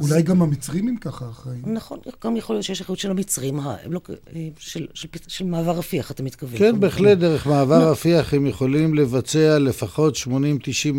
אולי 0.00 0.22
גם 0.22 0.42
המצרים 0.42 0.88
אם 0.88 0.96
ככה 0.96 1.30
אחראים. 1.30 1.62
נכון, 1.66 1.98
גם 2.24 2.36
יכול 2.36 2.56
להיות 2.56 2.64
שיש 2.64 2.80
אחריות 2.80 2.98
של 2.98 3.10
המצרים, 3.10 3.60
ה- 3.60 3.76
הם 3.84 3.92
לא, 3.92 4.00
אה, 4.36 4.48
של, 4.58 4.86
של, 4.94 5.08
של 5.28 5.44
מעבר 5.44 5.70
רפיח, 5.78 6.10
אתה 6.10 6.22
מתכוון. 6.22 6.58
כן, 6.58 6.64
כמובן. 6.70 6.80
בהחלט, 6.80 7.18
דרך 7.18 7.46
מעבר 7.46 7.90
רפיח 7.90 8.34
הם 8.34 8.46
יכולים 8.46 8.94
לבצע 8.94 9.58
לפחות 9.58 10.16
80-90 10.16 10.28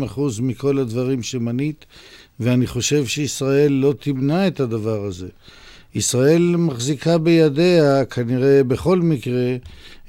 אחוז 0.04 0.40
מכל 0.40 0.78
הדברים 0.78 1.22
שמנית, 1.22 1.84
ואני 2.40 2.66
חושב 2.66 3.06
שישראל 3.06 3.72
לא 3.72 3.94
תמנע 4.00 4.46
את 4.46 4.60
הדבר 4.60 5.04
הזה. 5.04 5.28
ישראל 5.94 6.56
מחזיקה 6.56 7.18
בידיה, 7.18 8.04
כנראה 8.04 8.62
בכל 8.64 8.98
מקרה, 8.98 9.56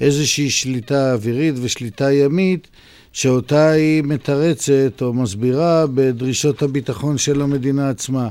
איזושהי 0.02 0.50
שליטה 0.50 1.14
אווירית 1.14 1.56
ושליטה 1.62 2.12
ימית, 2.12 2.68
שאותה 3.14 3.70
היא 3.70 4.04
מתרצת 4.04 5.02
או 5.02 5.14
מסבירה 5.14 5.88
בדרישות 5.88 6.62
הביטחון 6.62 7.18
של 7.18 7.42
המדינה 7.42 7.90
עצמה. 7.90 8.30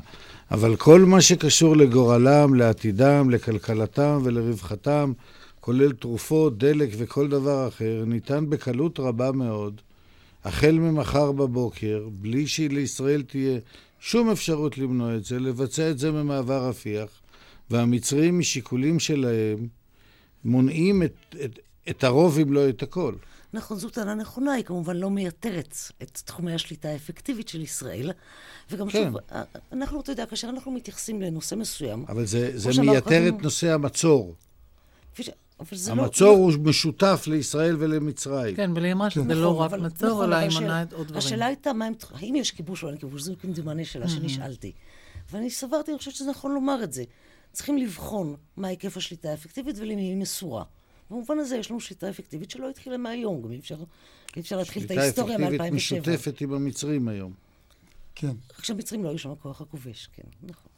אבל 0.50 0.76
כל 0.76 1.00
מה 1.00 1.20
שקשור 1.20 1.76
לגורלם, 1.76 2.54
לעתידם, 2.54 3.30
לכלכלתם 3.30 4.20
ולרווחתם, 4.24 5.12
כולל 5.60 5.92
תרופות, 5.92 6.58
דלק 6.58 6.90
וכל 6.98 7.28
דבר 7.28 7.68
אחר, 7.68 8.04
ניתן 8.06 8.50
בקלות 8.50 9.00
רבה 9.00 9.32
מאוד, 9.32 9.80
החל 10.44 10.72
ממחר 10.72 11.32
בבוקר, 11.32 12.08
בלי 12.12 12.46
שלישראל 12.46 13.22
תהיה 13.22 13.58
שום 14.00 14.30
אפשרות 14.30 14.78
למנוע 14.78 15.16
את 15.16 15.24
זה, 15.24 15.38
לבצע 15.38 15.90
את 15.90 15.98
זה 15.98 16.10
ממעבר 16.10 16.68
רפיח, 16.68 17.08
והמצרים 17.70 18.38
משיקולים 18.38 18.98
שלהם 18.98 19.68
מונעים 20.44 21.02
את, 21.02 21.14
את, 21.44 21.58
את 21.90 22.04
הרוב 22.04 22.38
אם 22.38 22.52
לא 22.52 22.68
את 22.68 22.82
הכל. 22.82 23.14
נכון, 23.52 23.78
זו 23.78 23.90
טענה 23.90 24.14
נכונה, 24.14 24.52
היא 24.52 24.64
כמובן 24.64 24.96
לא 24.96 25.10
מייתרת 25.10 25.74
את 26.02 26.20
תחומי 26.24 26.54
השליטה 26.54 26.88
האפקטיבית 26.88 27.48
של 27.48 27.60
ישראל. 27.60 28.12
וגם 28.70 28.88
כן. 28.88 29.04
שוב, 29.04 29.16
אה, 29.32 29.42
אנחנו, 29.72 30.00
אתה 30.00 30.12
יודע, 30.12 30.26
כאשר 30.26 30.48
אנחנו 30.48 30.72
מתייחסים 30.72 31.22
לנושא 31.22 31.54
מסוים, 31.54 32.04
אבל 32.08 32.24
זה, 32.26 32.50
זה 32.58 32.82
מייתר 32.82 33.00
קודם- 33.00 33.36
את 33.36 33.42
נושא 33.42 33.72
המצור. 33.72 34.34
ש... 35.20 35.28
לא... 35.28 35.92
המצור 35.92 36.28
הוא 36.36 36.52
משותף 36.62 37.24
לישראל 37.26 37.76
ולמצרים. 37.78 38.56
כן, 38.56 38.70
אבל 38.70 38.84
היא 38.84 38.92
אמרה 38.92 39.10
שזה 39.10 39.22
נכון, 39.24 39.36
לא 39.36 39.60
רק 39.60 39.70
אבל- 39.72 39.80
מצור, 39.80 40.08
נכון, 40.08 40.24
אלא 40.24 40.34
היא 40.36 40.48
השאלה- 40.48 40.60
מונעת 40.66 40.92
עוד 40.92 41.06
דברים. 41.06 41.18
השאלה 41.18 41.46
הייתה, 41.46 41.72
מה 41.72 41.84
הם, 41.84 41.92
האם 42.14 42.34
יש 42.36 42.50
כיבוש 42.50 42.82
או 42.84 42.88
אין 42.88 42.96
כיבוש? 42.96 43.22
זו 43.22 43.34
כמדומני 43.40 43.84
שאלה 43.84 44.08
שנשאלתי. 44.08 44.72
ואני 45.32 45.50
סברתי, 45.50 45.90
אני 45.90 45.98
חושבת 45.98 46.14
שזה 46.14 46.30
נכון 46.30 46.54
לומר 46.54 46.80
את 46.84 46.92
זה. 46.92 47.04
צריכים 47.52 47.78
לבחון 47.78 48.34
מה 48.56 48.68
היקף 48.68 48.96
השליטה 48.96 49.30
האפקטיבית 49.30 49.76
ולמי 49.78 50.02
היא 50.02 50.16
מסורה. 50.16 50.64
במובן 51.10 51.38
הזה 51.38 51.56
יש 51.56 51.70
לנו 51.70 51.80
שליטה 51.80 52.10
אפקטיבית 52.10 52.50
שלא 52.50 52.70
התחילה 52.70 52.96
מהיום, 52.96 53.42
גם 53.42 53.52
אי 53.52 53.58
אפשר, 53.58 53.76
אי 54.36 54.40
אפשר 54.40 54.56
להתחיל 54.56 54.82
את 54.82 54.88
שליטה 54.88 55.02
ההיסטוריה 55.02 55.36
אפקטיבית 55.36 55.60
מ-2007. 55.60 55.74
משותפת 55.74 56.40
עם 56.40 56.52
המצרים 56.52 57.08
היום. 57.08 57.32
כן. 58.14 58.32
רק 58.58 58.64
שהמצרים 58.64 59.04
לא 59.04 59.08
היו 59.08 59.18
שם 59.18 59.30
הכוח 59.30 59.60
הכובש, 59.60 60.08
כן, 60.14 60.22
נכון. 60.42 60.70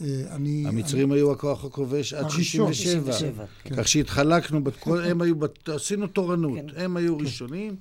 אה, 0.00 0.34
אני... 0.34 0.64
המצרים 0.66 1.12
היו 1.12 1.32
הכוח 1.32 1.64
הכובש 1.64 2.12
עד 2.14 2.24
הראשון. 2.24 2.72
67. 2.72 3.12
67, 3.12 3.44
כן. 3.62 3.76
כך 3.76 3.88
שהתחלקנו, 3.88 4.64
בתקו- 4.64 4.98
הם 4.98 5.22
היו, 5.22 5.36
בת- 5.36 5.68
עשינו 5.68 6.06
תורנות, 6.06 6.58
כן. 6.58 6.80
הם 6.80 6.96
היו 6.96 7.18
ראשונים, 7.18 7.76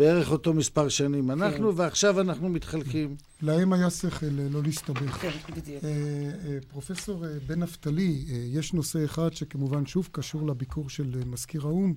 בערך 0.00 0.30
אותו 0.30 0.54
מספר 0.54 0.88
שנים 0.88 1.30
אנחנו, 1.30 1.76
ועכשיו 1.76 2.20
אנחנו 2.20 2.48
מתחלקים. 2.48 3.16
להם 3.42 3.72
היה 3.72 3.90
שכל 3.90 4.26
אה, 4.26 4.48
לא 4.50 4.62
להסתבך. 4.62 5.18
כן, 5.20 5.30
בדיוק. 5.56 5.84
אה, 5.84 5.90
אה, 6.44 6.58
פרופסור 6.68 7.24
בן 7.46 7.62
נפתלי, 7.62 8.24
יש 8.28 8.72
נושא 8.72 9.04
אחד 9.04 9.32
שכמובן 9.32 9.86
שוב 9.86 10.08
קשור 10.12 10.46
לביקור 10.46 10.88
של 10.88 11.22
מזכיר 11.26 11.66
האו"ם, 11.66 11.94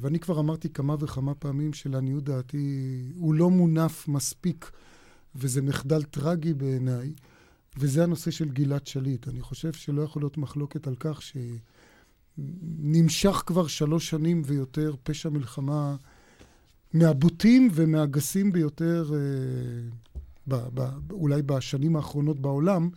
ואני 0.00 0.18
כבר 0.18 0.40
אמרתי 0.40 0.68
כמה 0.68 0.96
וכמה 1.00 1.34
פעמים 1.34 1.72
שלעניות 1.72 2.24
דעתי 2.24 3.02
הוא 3.16 3.34
לא 3.34 3.50
מונף 3.50 4.08
מספיק, 4.08 4.70
וזה 5.34 5.62
מחדל 5.62 6.02
טרגי 6.02 6.54
בעיניי, 6.54 7.12
וזה 7.76 8.02
הנושא 8.02 8.30
של 8.30 8.48
גלעד 8.48 8.86
שליט. 8.86 9.28
אני 9.28 9.40
חושב 9.40 9.72
שלא 9.72 10.02
יכול 10.02 10.22
להיות 10.22 10.38
מחלוקת 10.38 10.86
על 10.86 10.94
כך 11.00 11.20
שנמשך 12.38 13.42
כבר 13.46 13.66
שלוש 13.66 14.10
שנים 14.10 14.42
ויותר 14.44 14.94
פשע 15.02 15.28
מלחמה 15.28 15.96
מהבוטים 16.92 17.68
ומהגסים 17.74 18.52
ביותר, 18.52 19.10
אה, 19.14 19.18
ב, 20.48 20.54
ב, 20.74 21.12
אולי 21.12 21.42
בשנים 21.42 21.96
האחרונות 21.96 22.40
בעולם, 22.40 22.90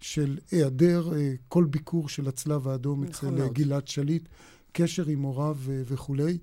של 0.00 0.38
היעדר 0.50 1.12
אה, 1.16 1.34
כל 1.48 1.64
ביקור 1.64 2.08
של 2.08 2.28
הצלב 2.28 2.68
האדום 2.68 3.04
אצל 3.04 3.30
מאוד. 3.30 3.52
גלעד 3.52 3.88
שליט, 3.88 4.28
קשר 4.72 5.06
עם 5.06 5.22
הוריו 5.22 5.56
אה, 5.68 5.82
וכולי. 5.86 6.38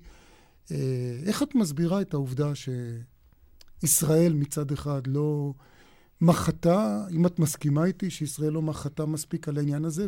אה, 0.70 1.20
איך 1.24 1.42
את 1.42 1.54
מסבירה 1.54 2.00
את 2.00 2.14
העובדה 2.14 2.52
שישראל 2.54 4.32
מצד 4.32 4.72
אחד 4.72 5.06
לא 5.06 5.54
מחתה, 6.20 7.06
אם 7.10 7.26
את 7.26 7.38
מסכימה 7.38 7.84
איתי, 7.84 8.10
שישראל 8.10 8.52
לא 8.52 8.62
מחתה 8.62 9.06
מספיק 9.06 9.48
על 9.48 9.58
העניין 9.58 9.84
הזה, 9.84 10.06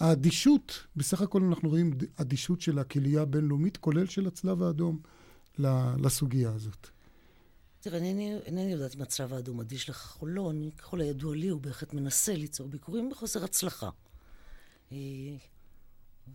והאדישות, 0.00 0.86
בסך 0.96 1.20
הכל 1.20 1.42
אנחנו 1.42 1.68
רואים 1.68 1.92
אדישות 2.16 2.60
של 2.60 2.78
הקהילייה 2.78 3.22
הבינלאומית, 3.22 3.76
כולל 3.76 4.06
של 4.06 4.26
הצלב 4.26 4.62
האדום, 4.62 4.98
לסוגיה 5.58 6.50
הזאת. 6.50 6.88
תראה, 7.80 7.98
אינני, 7.98 8.72
יודעת 8.72 8.94
אם 8.94 9.02
הצלב 9.02 9.34
האדום 9.34 9.60
אדיש 9.60 9.90
לכך 9.90 10.22
או 10.22 10.26
לא, 10.26 10.50
אני, 10.50 10.70
ככל 10.78 11.00
הידוע 11.00 11.34
לי, 11.34 11.48
הוא 11.48 11.60
בהחלט 11.60 11.92
מנסה 11.92 12.36
ליצור 12.36 12.68
ביקורים 12.68 13.10
בחוסר 13.10 13.44
הצלחה. 13.44 13.90
אה, 14.92 14.96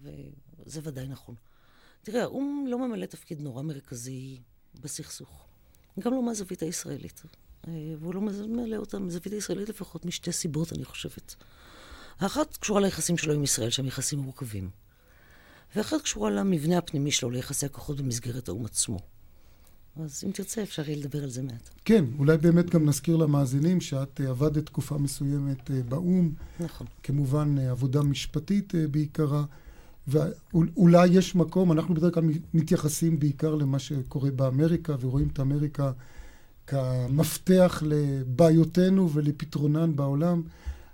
וזה 0.02 0.80
ודאי 0.84 1.08
נכון. 1.08 1.36
תראה, 2.02 2.24
האו"ם 2.24 2.66
לא 2.68 2.88
ממלא 2.88 3.06
תפקיד 3.06 3.42
נורא 3.42 3.62
מרכזי 3.62 4.42
בסכסוך. 4.82 5.48
גם 6.00 6.14
לא 6.14 6.24
מהזווית 6.24 6.62
הישראלית. 6.62 7.24
אה, 7.68 7.74
והוא 8.00 8.14
לא 8.14 8.22
ממלא 8.22 8.78
אותה 8.78 9.00
מהזווית 9.00 9.34
הישראלית 9.34 9.70
לפחות 9.70 10.06
משתי 10.06 10.32
סיבות, 10.32 10.74
אני 10.74 10.86
חושבת. 10.86 11.36
האחת 12.20 12.58
קשורה 12.58 12.82
ליחסים 12.82 13.18
שלו 13.18 13.34
עם 13.34 13.44
ישראל, 13.44 13.70
שהם 13.70 13.86
יחסים 13.86 14.20
מורכבים. 14.20 14.70
ואחת 15.76 16.02
קשורה 16.02 16.30
למבנה 16.30 16.78
הפנימי 16.78 17.12
שלו, 17.12 17.30
ליחסי 17.30 17.66
הכוחות 17.66 18.02
במסגרת 18.02 18.48
האו"ם 18.48 18.66
עצמו. 18.66 19.00
אז 20.04 20.24
אם 20.26 20.32
תרצה, 20.32 20.64
אפשר 20.64 20.90
יהיה 20.90 20.98
לדבר 20.98 21.24
על 21.24 21.30
זה 21.30 21.42
מעט. 21.42 21.70
כן, 21.86 22.06
אולי 22.20 22.38
באמת 22.38 22.70
גם 22.70 22.86
נזכיר 22.86 23.16
למאזינים 23.16 23.82
שאת 23.82 24.22
אה, 24.22 24.30
עבדת 24.30 24.66
תקופה 24.66 24.98
מסוימת 24.98 25.72
אה, 25.72 25.82
באו"ם, 25.90 26.32
נכון. 26.60 26.88
כמובן 27.04 27.56
אה, 27.60 27.72
עבודה 27.72 28.02
משפטית 28.02 28.74
בעיקרה, 28.92 29.44
ואולי 30.08 31.08
יש 31.08 31.36
מקום, 31.36 31.72
אנחנו 31.72 31.96
בדרך 31.96 32.14
כלל 32.14 32.24
מתייחסים 32.54 33.20
בעיקר 33.20 33.56
למה 33.56 33.80
שקורה 33.80 34.32
באמריקה, 34.32 34.96
ורואים 35.00 35.28
את 35.34 35.40
אמריקה 35.40 35.92
כמפתח 36.68 37.84
לבעיותינו 37.86 39.10
ולפתרונן 39.14 39.96
בעולם. 39.96 40.42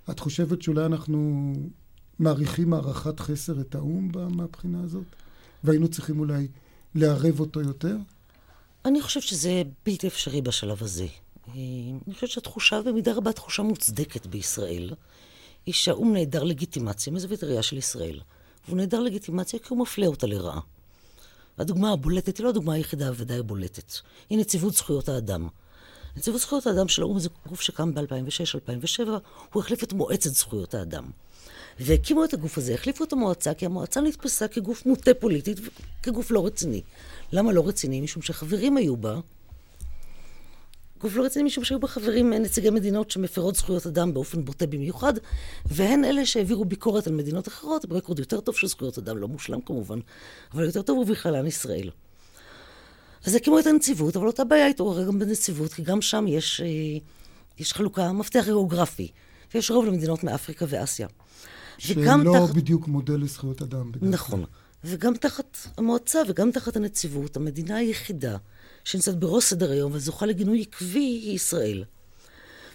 את 0.10 0.20
חושבת 0.20 0.62
שאולי 0.62 0.86
אנחנו 0.86 1.54
מעריכים 2.20 2.74
הערכת 2.74 3.20
חסר 3.20 3.62
את 3.62 3.76
האו"ם 3.76 4.12
מהבחינה 4.30 4.84
הזאת? 4.84 5.04
והיינו 5.64 5.88
צריכים 5.88 6.20
אולי 6.20 6.48
לערב 6.96 7.40
אותו 7.40 7.62
יותר? 7.62 7.96
אני 8.86 9.02
חושבת 9.02 9.24
שזה 9.24 9.62
בלתי 9.86 10.08
אפשרי 10.08 10.42
בשלב 10.42 10.84
הזה. 10.84 11.08
אה, 11.48 11.54
אני 12.08 12.14
חושבת 12.14 12.30
שהתחושה, 12.30 12.82
במידה 12.82 13.14
רבה 13.14 13.32
תחושה 13.32 13.64
מוצדקת 13.64 14.28
בישראל, 14.28 14.94
היא 15.66 15.74
שהאו"ם 15.74 16.14
נעדר 16.14 16.44
לגיטימציה 16.44 17.14
מזווית 17.14 17.44
הראייה 17.44 17.64
של 17.64 17.78
ישראל. 17.78 18.20
והוא 18.68 18.78
נעדר 18.78 19.00
לגיטימציה 19.00 19.60
כי 19.60 19.68
הוא 19.70 19.80
מפלה 19.80 20.08
אותה 20.08 20.28
לרעה. 20.28 20.60
הדוגמה 21.58 21.92
הבולטת 21.92 22.38
היא 22.38 22.44
לא 22.44 22.50
הדוגמה 22.50 22.74
היחידה 22.74 23.08
הוודאי 23.08 23.38
הבולטת. 23.38 23.94
היא 24.30 24.38
נציבות 24.38 24.74
זכויות 24.74 25.10
האדם. 25.10 25.48
נציבות 26.18 26.42
זכויות 26.42 26.68
האדם 26.68 26.88
של 26.88 27.02
האו"ם 27.02 27.20
זה 27.20 27.30
גוף 27.48 27.62
שקם 27.62 27.94
ב-2006-2007, 27.94 29.08
הוא 29.54 29.62
החליף 29.62 29.84
את 29.84 29.94
מועצת 29.94 30.30
זכויות 30.30 30.74
האדם. 30.74 31.12
והקימו 31.80 32.26
את 32.26 32.34
הגוף 32.34 32.58
הזה, 32.58 32.74
החליפו 32.74 33.04
את 33.04 33.14
המועצה, 33.14 33.54
כי 33.54 33.66
המועצה 33.66 34.02
נתפסה 34.02 34.48
כגוף 34.48 34.86
מוטה 34.86 35.14
פוליטית, 35.14 35.60
כגוף 36.04 36.32
לא 36.32 36.46
רציני. 36.46 36.82
למה 37.32 37.52
לא 37.54 37.68
רציני? 37.68 38.02
משום 38.02 38.22
שחברים 38.22 38.78
היו 38.78 38.98
בה, 38.98 39.20
גוף 41.02 41.16
לא 41.16 41.24
רציני 41.24 41.46
משום 41.46 41.64
שהיו 41.64 41.80
בה 41.80 41.88
חברים 41.88 42.34
נציגי 42.34 42.70
מדינות 42.70 43.12
שמפרות 43.12 43.56
זכויות 43.56 43.88
אדם 43.88 44.14
באופן 44.14 44.46
בוטה 44.46 44.66
במיוחד, 44.66 45.14
והן 45.66 46.06
אלה 46.06 46.26
שהעבירו 46.26 46.66
ביקורת 46.66 47.08
על 47.08 47.14
מדינות 47.14 47.48
אחרות, 47.48 47.86
ברקורד 47.86 48.20
יותר 48.20 48.40
טוב 48.40 48.56
של 48.56 48.68
זכויות 48.68 48.98
אדם, 48.98 49.18
לא 49.18 49.28
מושלם 49.28 49.62
כמובן, 49.62 50.00
אבל 50.54 50.66
יותר 50.66 50.82
טוב 50.82 50.98
ובכללן 50.98 51.48
ישראל. 51.48 51.90
אז 53.26 53.36
הקימו 53.36 53.60
את 53.60 53.68
הנציבות, 53.68 54.16
אבל 54.16 54.28
אותה 54.28 54.44
בעיה 54.44 54.68
התעוררה 54.68 55.04
גם 55.04 55.20
בנציבות, 55.20 55.74
כי 55.74 55.84
גם 55.84 56.02
שם 56.02 56.26
יש, 56.28 56.62
אה, 56.62 56.68
יש 57.60 57.74
חלוקה, 57.74 58.12
מפתח 58.12 58.44
גיאוגרפי, 58.46 59.12
ויש 59.54 59.72
רוב 59.72 59.86
למדינות 59.86 60.24
מאפריקה 60.24 60.66
ואסיה. 60.70 61.08
שלא 61.78 62.46
תחת... 62.48 62.56
בדיוק 62.56 62.88
מודל 62.88 63.14
לזכויות 63.14 63.62
אדם. 63.62 63.92
נכון. 64.02 64.46
וגם 64.84 65.16
תחת 65.16 65.58
המועצה 65.78 66.22
וגם 66.28 66.52
תחת 66.52 66.76
הנציבות, 66.76 67.36
המדינה 67.36 67.76
היחידה 67.76 68.38
שנמצאת 68.84 69.20
בראש 69.20 69.44
סדר 69.44 69.72
היום 69.72 69.92
וזוכה 69.96 70.26
לגינוי 70.26 70.62
עקבי 70.62 71.00
היא 71.00 71.36
ישראל. 71.36 71.84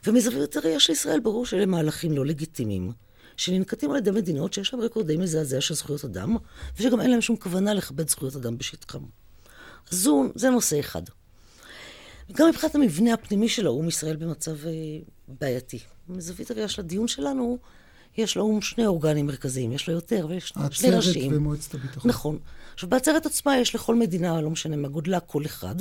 ומזווית 0.06 0.56
הראייה 0.56 0.80
של 0.80 0.92
ישראל 0.92 1.20
ברור 1.20 1.46
שאלה 1.46 1.66
מהלכים 1.66 2.12
לא 2.12 2.26
לגיטימיים, 2.26 2.92
שננקטים 3.36 3.90
על 3.90 3.96
ידי 3.96 4.10
מדינות 4.10 4.52
שיש 4.52 4.74
להם 4.74 4.82
רקורד 4.82 5.06
די 5.06 5.16
מזעזע 5.16 5.60
של 5.60 5.74
זכויות 5.74 6.04
אדם, 6.04 6.36
ושגם 6.78 7.00
אין 7.00 7.10
להם 7.10 7.20
שום 7.20 7.36
כוונה 7.36 7.74
לכבד 7.74 8.08
זכויות 8.08 8.36
אדם 8.36 8.58
בשטחם. 8.58 9.02
אז 9.90 9.98
זו, 9.98 10.24
זה 10.34 10.50
נושא 10.50 10.80
אחד. 10.80 11.02
גם 12.32 12.48
מבחינת 12.48 12.74
המבנה 12.74 13.14
הפנימי 13.14 13.48
של 13.48 13.66
האו"ם, 13.66 13.88
ישראל 13.88 14.16
במצב 14.16 14.66
אה, 14.66 14.72
בעייתי. 15.28 15.78
מזווית 16.08 16.50
הראייה 16.50 16.68
של 16.68 16.82
הדיון 16.82 17.08
שלנו, 17.08 17.58
יש 18.16 18.36
לאו"ם 18.36 18.60
שני 18.62 18.86
אורגנים 18.86 19.26
מרכזיים, 19.26 19.72
יש 19.72 19.88
לו 19.88 19.94
יותר, 19.94 20.26
ויש 20.30 20.52
שני 20.70 20.90
ראשים. 20.90 21.22
העצרת 21.22 21.38
ומועצת 21.38 21.74
הביטחון. 21.74 22.10
נכון. 22.10 22.38
עכשיו, 22.74 22.90
בעצרת 22.90 23.26
עצמה 23.26 23.58
יש 23.58 23.74
לכל 23.74 23.94
מדינה, 23.94 24.40
לא 24.40 24.50
משנה 24.50 24.76
מה 24.76 24.88
גודלה, 24.88 25.20
קול 25.20 25.46
אחד, 25.46 25.74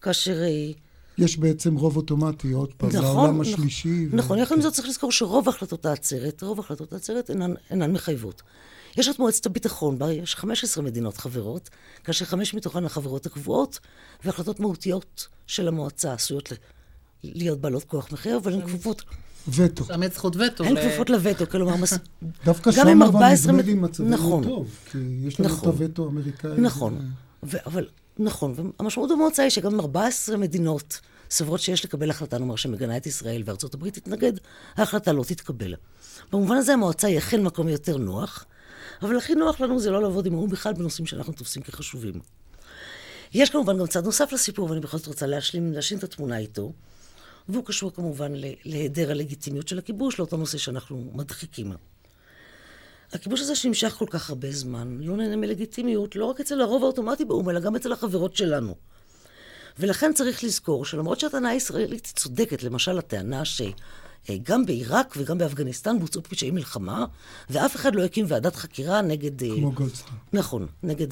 כאשר... 0.00 0.42
אה, 0.42 0.70
יש 1.18 1.36
בעצם 1.36 1.76
רוב 1.76 1.96
אוטומטי, 1.96 2.52
עוד 2.52 2.74
פעם, 2.74 2.88
נכון, 2.88 3.02
לעולם 3.02 3.40
נכון, 3.40 3.54
השלישי. 3.54 4.06
נכון, 4.12 4.38
יחד 4.38 4.54
עם 4.54 4.60
זאת 4.62 4.72
צריך 4.72 4.88
לזכור 4.88 5.12
שרוב 5.12 5.48
החלטות 5.48 5.86
העצרת, 5.86 6.42
רוב 6.42 6.60
החלטות 6.60 6.92
העצרת 6.92 7.30
אינן, 7.30 7.54
אינן 7.70 7.92
מחייבות. 7.92 8.42
יש 8.96 9.08
את 9.08 9.18
מועצת 9.18 9.46
הביטחון, 9.46 9.98
בה 9.98 10.12
יש 10.12 10.34
15 10.34 10.84
מדינות 10.84 11.16
חברות, 11.16 11.70
כאשר 12.04 12.24
חמש 12.24 12.54
מתוכן 12.54 12.84
החברות 12.84 13.26
הקבועות, 13.26 13.78
והחלטות 14.24 14.60
מהותיות 14.60 15.26
של 15.46 15.68
המועצה 15.68 16.12
עשויות 16.12 16.52
ל- 16.52 16.56
להיות 17.24 17.60
בעלות 17.60 17.84
כוח 17.84 18.12
מחייב, 18.12 18.36
אבל 18.36 18.52
הן 18.52 18.66
כפופות, 18.66 19.02
וטו. 19.48 19.84
שם 19.84 20.02
יש 20.02 20.12
זכות 20.14 20.36
וטו. 20.36 20.64
הן 20.64 20.76
כפופות 20.76 21.10
לווטו, 21.10 21.46
כלומר, 21.50 21.76
מס... 21.76 21.92
דווקא 22.44 22.70
גם 22.70 22.76
שם 22.76 23.02
אבל 23.02 23.02
14 23.02 23.52
נדמה 23.52 23.62
לי 23.62 23.74
מצבנו 23.74 24.10
נכון. 24.10 24.44
טוב, 24.44 24.68
כי 24.90 24.98
יש 25.26 25.40
לנו 25.40 25.48
את 25.48 25.54
נכון. 25.54 25.68
הווטו 25.68 26.04
האמריקאי. 26.04 26.50
נכון, 26.58 27.10
אבל, 27.66 27.86
נכון, 28.18 28.54
והמשמעות 28.78 29.10
במועצה 29.10 29.42
היא 29.42 29.50
שגם 29.50 29.80
14 29.80 30.36
מדינות 30.36 31.00
סוברות 31.30 31.60
שיש 31.60 31.84
לקבל 31.84 32.10
החלטה, 32.10 32.38
נאמר, 32.38 32.56
שמגנה 32.56 32.96
את 32.96 33.06
ישראל 33.06 33.42
וארצות 33.46 33.74
הברית 33.74 33.94
תתנגד, 33.94 34.32
ההחלטה 34.76 35.12
לא 35.12 35.24
תתקבל. 35.24 35.74
במובן 36.32 36.56
הזה 36.56 36.72
המועצה 36.72 37.06
היא 37.06 37.18
אכן 37.18 37.42
מקום 37.42 37.68
יותר 37.68 37.96
נוח, 37.96 38.44
אבל 39.02 39.16
הכי 39.16 39.34
נוח 39.34 39.60
לנו 39.60 39.80
זה 39.80 39.90
לא 39.90 40.02
לעבוד 40.02 40.26
עם 40.26 40.34
האו"ם 40.34 40.50
בכלל 40.50 40.72
בנושאים 40.72 41.06
שאנחנו 41.06 41.32
תופסים 41.32 41.62
כחשובים. 41.62 42.14
יש 43.34 43.50
כמובן 43.50 43.78
גם 43.78 43.86
צד 43.86 44.04
נוסף 44.04 44.32
לסיפור, 44.32 44.70
ואני 44.70 44.80
בכל 44.80 44.98
זאת 44.98 45.06
רוצה 45.06 45.26
להשלים, 45.26 45.72
להשלים 45.72 45.98
את 45.98 46.04
התמונה 46.04 46.38
איתו, 46.38 46.72
והוא 47.48 47.64
קשור 47.64 47.92
כמובן 47.92 48.32
להיעדר 48.64 49.10
הלגיטימיות 49.10 49.68
של 49.68 49.78
הכיבוש, 49.78 50.18
לאותו 50.18 50.36
נושא 50.36 50.58
שאנחנו 50.58 51.10
מדחיקים. 51.14 51.72
הכיבוש 53.12 53.40
הזה 53.40 53.56
שנמשך 53.56 53.94
כל 53.98 54.06
כך 54.10 54.30
הרבה 54.30 54.52
זמן, 54.52 54.98
לא 55.00 55.16
נהנה 55.16 55.36
מלגיטימיות, 55.36 56.16
לא 56.16 56.24
רק 56.24 56.40
אצל 56.40 56.60
הרוב 56.60 56.82
האוטומטי 56.82 57.24
באו"ם, 57.24 57.50
אלא 57.50 57.60
גם 57.60 57.76
אצל 57.76 57.92
החברות 57.92 58.36
שלנו. 58.36 58.74
ולכן 59.78 60.12
צריך 60.14 60.44
לזכור 60.44 60.84
שלמרות 60.84 61.20
שהטענה 61.20 61.48
הישראלית 61.48 62.06
היא 62.06 62.14
צודקת, 62.14 62.62
למשל 62.62 62.98
הטענה 62.98 63.42
שגם 63.44 64.66
בעיראק 64.66 65.14
וגם 65.16 65.38
באפגניסטן 65.38 65.98
בוצעו 65.98 66.22
פשעי 66.22 66.50
מלחמה, 66.50 67.04
ואף 67.50 67.76
אחד 67.76 67.94
לא 67.94 68.04
הקים 68.04 68.24
ועדת 68.28 68.56
חקירה 68.56 69.02
נגד... 69.02 69.42
אה, 69.42 69.48
כמו 69.56 69.72
גולדסטון. 69.72 70.16
נכון, 70.32 70.66
נגד 70.82 71.08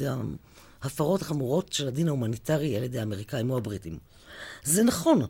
ההפרות 0.83 1.23
החמורות 1.23 1.73
של 1.73 1.89
הדין 1.89 2.09
ההומניטרי 2.09 2.77
על 2.77 2.83
ידי 2.83 2.99
האמריקאים 2.99 3.51
או 3.51 3.57
הבריטים. 3.57 3.99
זה 4.65 4.83
נכון, 4.83 5.23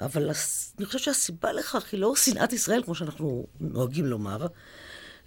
אבל 0.00 0.30
הס- 0.30 0.74
אני 0.78 0.86
חושבת 0.86 1.00
שהסיבה 1.02 1.52
לכך 1.52 1.84
היא 1.92 2.00
לא 2.00 2.16
שנאת 2.16 2.52
ישראל, 2.52 2.82
כמו 2.84 2.94
שאנחנו 2.94 3.46
נוהגים 3.60 4.06
לומר, 4.06 4.46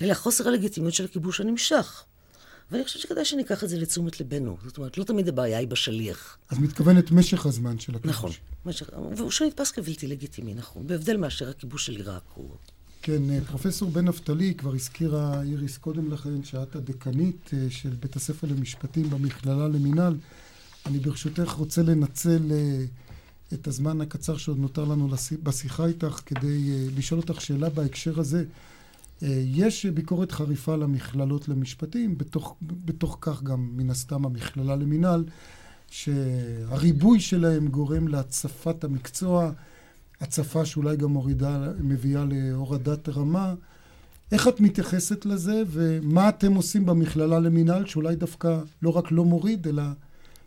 אלא 0.01 0.13
חוסר 0.13 0.47
הלגיטימיות 0.47 0.93
של 0.93 1.05
הכיבוש 1.05 1.41
הנמשך. 1.41 2.03
ואני 2.71 2.83
חושבת 2.83 3.01
שכדאי 3.01 3.25
שניקח 3.25 3.63
את 3.63 3.69
זה 3.69 3.77
לתשומת 3.77 4.19
ליבנו. 4.19 4.57
זאת 4.65 4.77
אומרת, 4.77 4.97
לא 4.97 5.03
תמיד 5.03 5.27
הבעיה 5.27 5.57
היא 5.57 5.67
בשליח. 5.67 6.37
אז 6.49 6.57
מתכוונת 6.59 7.11
משך 7.11 7.45
הזמן 7.45 7.79
של 7.79 7.95
הכיבוש. 7.95 8.15
נכון. 8.15 8.31
משך- 8.65 8.89
והוא 9.17 9.31
שנתפס 9.31 9.71
כבלתי 9.71 10.07
לגיטימי, 10.07 10.53
נכון. 10.53 10.87
בהבדל 10.87 11.17
מאשר 11.17 11.49
הכיבוש 11.49 11.85
של 11.85 11.95
עיראק. 11.95 12.21
הוא... 12.33 12.49
כן, 13.01 13.29
אה, 13.29 13.39
פרופסור 13.47 13.91
בן 13.91 14.05
נפתלי, 14.07 14.53
כבר 14.57 14.73
הזכירה 14.75 15.41
איריס 15.41 15.77
קודם 15.77 16.11
לכן 16.11 16.43
שאת 16.43 16.75
הדקנית 16.75 17.49
אה, 17.53 17.67
של 17.69 17.89
בית 17.89 18.15
הספר 18.15 18.47
למשפטים 18.47 19.09
במכללה 19.09 19.67
למינהל. 19.67 20.15
אני 20.85 20.99
ברשותך 20.99 21.49
רוצה 21.51 21.81
לנצל 21.81 22.39
אה, 22.51 22.85
את 23.53 23.67
הזמן 23.67 24.01
הקצר 24.01 24.37
שעוד 24.37 24.59
נותר 24.59 24.85
לנו 24.85 25.09
בשיחה 25.43 25.85
איתך 25.85 26.21
כדי 26.25 26.71
אה, 26.71 26.87
לשאול 26.97 27.19
אותך 27.19 27.41
שאלה 27.41 27.69
בהקשר 27.69 28.19
הזה. 28.19 28.43
אה, 29.23 29.43
יש 29.45 29.85
ביקורת 29.85 30.31
חריפה 30.31 30.75
למכללות 30.75 31.49
למשפטים, 31.49 32.17
בתוך, 32.17 32.55
בתוך 32.61 33.17
כך 33.21 33.43
גם 33.43 33.69
מן 33.77 33.89
הסתם 33.89 34.25
המכללה 34.25 34.75
למינהל, 34.75 35.25
שהריבוי 35.91 37.19
שלהם 37.19 37.67
גורם 37.67 38.07
להצפת 38.07 38.83
המקצוע, 38.83 39.51
הצפה 40.21 40.65
שאולי 40.65 40.97
גם 40.97 41.09
מורידה, 41.09 41.71
מביאה 41.79 42.25
להורדת 42.25 43.09
רמה. 43.09 43.53
איך 44.31 44.47
את 44.47 44.59
מתייחסת 44.59 45.25
לזה, 45.25 45.63
ומה 45.67 46.29
אתם 46.29 46.53
עושים 46.53 46.85
במכללה 46.85 47.39
למינהל, 47.39 47.85
שאולי 47.85 48.15
דווקא 48.15 48.61
לא 48.81 48.89
רק 48.89 49.11
לא 49.11 49.25
מוריד, 49.25 49.67
אלא 49.67 49.83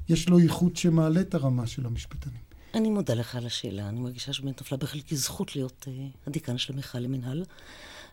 יש 0.08 0.28
לו 0.28 0.40
ייחוד 0.40 0.76
שמעלה 0.76 1.20
את 1.20 1.34
הרמה 1.34 1.66
של 1.66 1.86
המשפטנים? 1.86 2.41
אני 2.74 2.90
מודה 2.90 3.14
לך 3.14 3.36
על 3.36 3.46
השאלה. 3.46 3.88
אני 3.88 4.00
מרגישה 4.00 4.32
שבאמת 4.32 4.60
נפלה 4.60 4.78
בחלקי 4.78 5.16
זכות 5.16 5.56
להיות 5.56 5.86
uh, 5.88 6.26
הדיקן 6.26 6.58
של 6.58 6.72
המכלל 6.72 7.02
למינהל. 7.02 7.44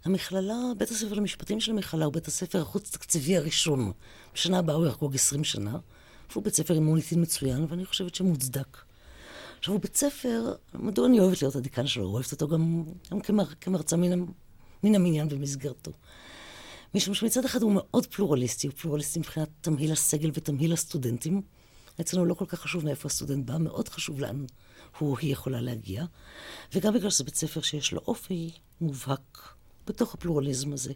המכללה, 0.06 0.56
בית 0.78 0.90
הספר 0.90 1.14
למשפטים 1.14 1.60
של 1.60 1.72
המכללה 1.72 2.06
הוא 2.06 2.14
בית 2.14 2.28
הספר 2.28 2.62
החוץ-תקציבי 2.62 3.38
הראשון. 3.38 3.92
בשנה 4.34 4.60
הבאה 4.60 4.76
הוא 4.76 4.88
יחגוג 4.88 5.16
20 5.16 5.44
שנה, 5.44 5.78
והוא 6.32 6.44
בית 6.44 6.54
ספר 6.54 6.74
עם 6.74 6.86
מוניטין 6.86 7.22
מצוין, 7.22 7.66
ואני 7.70 7.86
חושבת 7.86 8.16
שמוצדק. 8.16 8.78
עכשיו, 9.60 9.74
הוא 9.74 9.82
בית 9.82 9.96
ספר, 9.96 10.54
מדוע 10.74 11.08
אני 11.08 11.20
אוהבת 11.20 11.42
להיות 11.42 11.56
הדיקן 11.56 11.88
שלו? 11.88 12.06
אוהבת 12.06 12.32
אותו 12.32 12.48
גם, 12.48 12.84
גם 13.12 13.22
כמר, 13.22 13.46
כמרצה 13.62 13.98
מן, 13.98 14.26
מן 14.84 14.96
המניין 14.96 15.30
במסגרתו. 15.30 15.92
משום 16.96 17.14
שמצד 17.14 17.46
אחד 17.46 17.62
הוא 17.62 17.72
מאוד 17.76 18.06
פלורליסטי, 18.06 18.68
הוא 18.68 18.76
פלורליסטי 18.76 19.20
מבחינת 19.20 19.50
תמהיל 19.62 19.92
הסגל 19.92 20.32
ותמהיל 20.34 20.74
הסטודנטים. 20.74 21.42
אצלנו 22.02 22.26
לא 22.26 22.34
כל 22.34 22.46
כך 22.46 22.60
חשוב 22.60 22.86
מאיפה 22.86 23.08
הסטודנט 23.08 23.46
בא, 23.46 23.58
מאוד 23.58 23.90
חשוב 23.90 24.20
לאן 24.20 24.46
הוא 25.00 25.12
או 25.12 25.18
היא 25.18 25.34
יכולה 25.34 25.62
להגיע. 25.62 26.06
וגם 26.74 26.94
בגלל 26.94 27.10
שזה 27.10 27.24
בית 27.24 27.36
ספר 27.36 27.62
שיש 27.62 27.92
לו 27.92 28.02
אופי 28.08 28.52
מובהק 28.82 29.54
בתוך 29.88 30.14
הפלורליזם 30.14 30.74
הזה, 30.74 30.94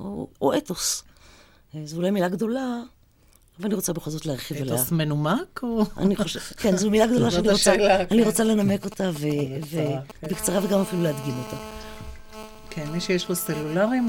או, 0.00 0.28
או 0.40 0.56
אתוס. 0.56 1.04
אה, 1.74 1.80
זו 1.84 1.96
אולי 1.96 2.10
מילה 2.10 2.28
גדולה, 2.28 2.80
אבל 3.58 3.66
אני 3.66 3.74
רוצה 3.74 3.92
בכל 3.92 4.10
זאת 4.10 4.26
להרחיב 4.26 4.56
עליה. 4.56 4.74
אתוס 4.74 4.92
מנומק 4.92 5.60
או... 5.62 5.84
אני 5.96 6.16
חושבת, 6.16 6.42
כן, 6.42 6.76
זו 6.76 6.90
מילה 6.90 7.06
גדולה 7.06 7.30
שאני 7.30 7.48
רוצה, 7.48 7.72
השאלה, 7.72 8.00
אני 8.00 8.08
כן. 8.08 8.22
רוצה 8.22 8.44
לנמק 8.44 8.84
אותה 8.84 9.10
ו- 9.14 9.26
בקצרה, 9.60 9.82
ו- 10.22 10.26
בקצרה 10.26 10.64
וגם 10.64 10.80
אפילו 10.80 11.02
להדגים 11.02 11.38
אותה. 11.38 11.56
כן, 12.70 12.90
מי 12.90 13.00
שיש 13.00 13.28
לו 13.28 13.36
סלולרי 13.36 14.00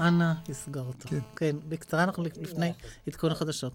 אנא 0.00 0.32
יסגר 0.48 0.80
אותו. 0.80 1.08
כן. 1.08 1.18
כן, 1.36 1.56
בקצרה 1.68 2.04
אנחנו 2.04 2.24
לפני 2.42 2.72
עדכון 3.06 3.32
החדשות. 3.32 3.72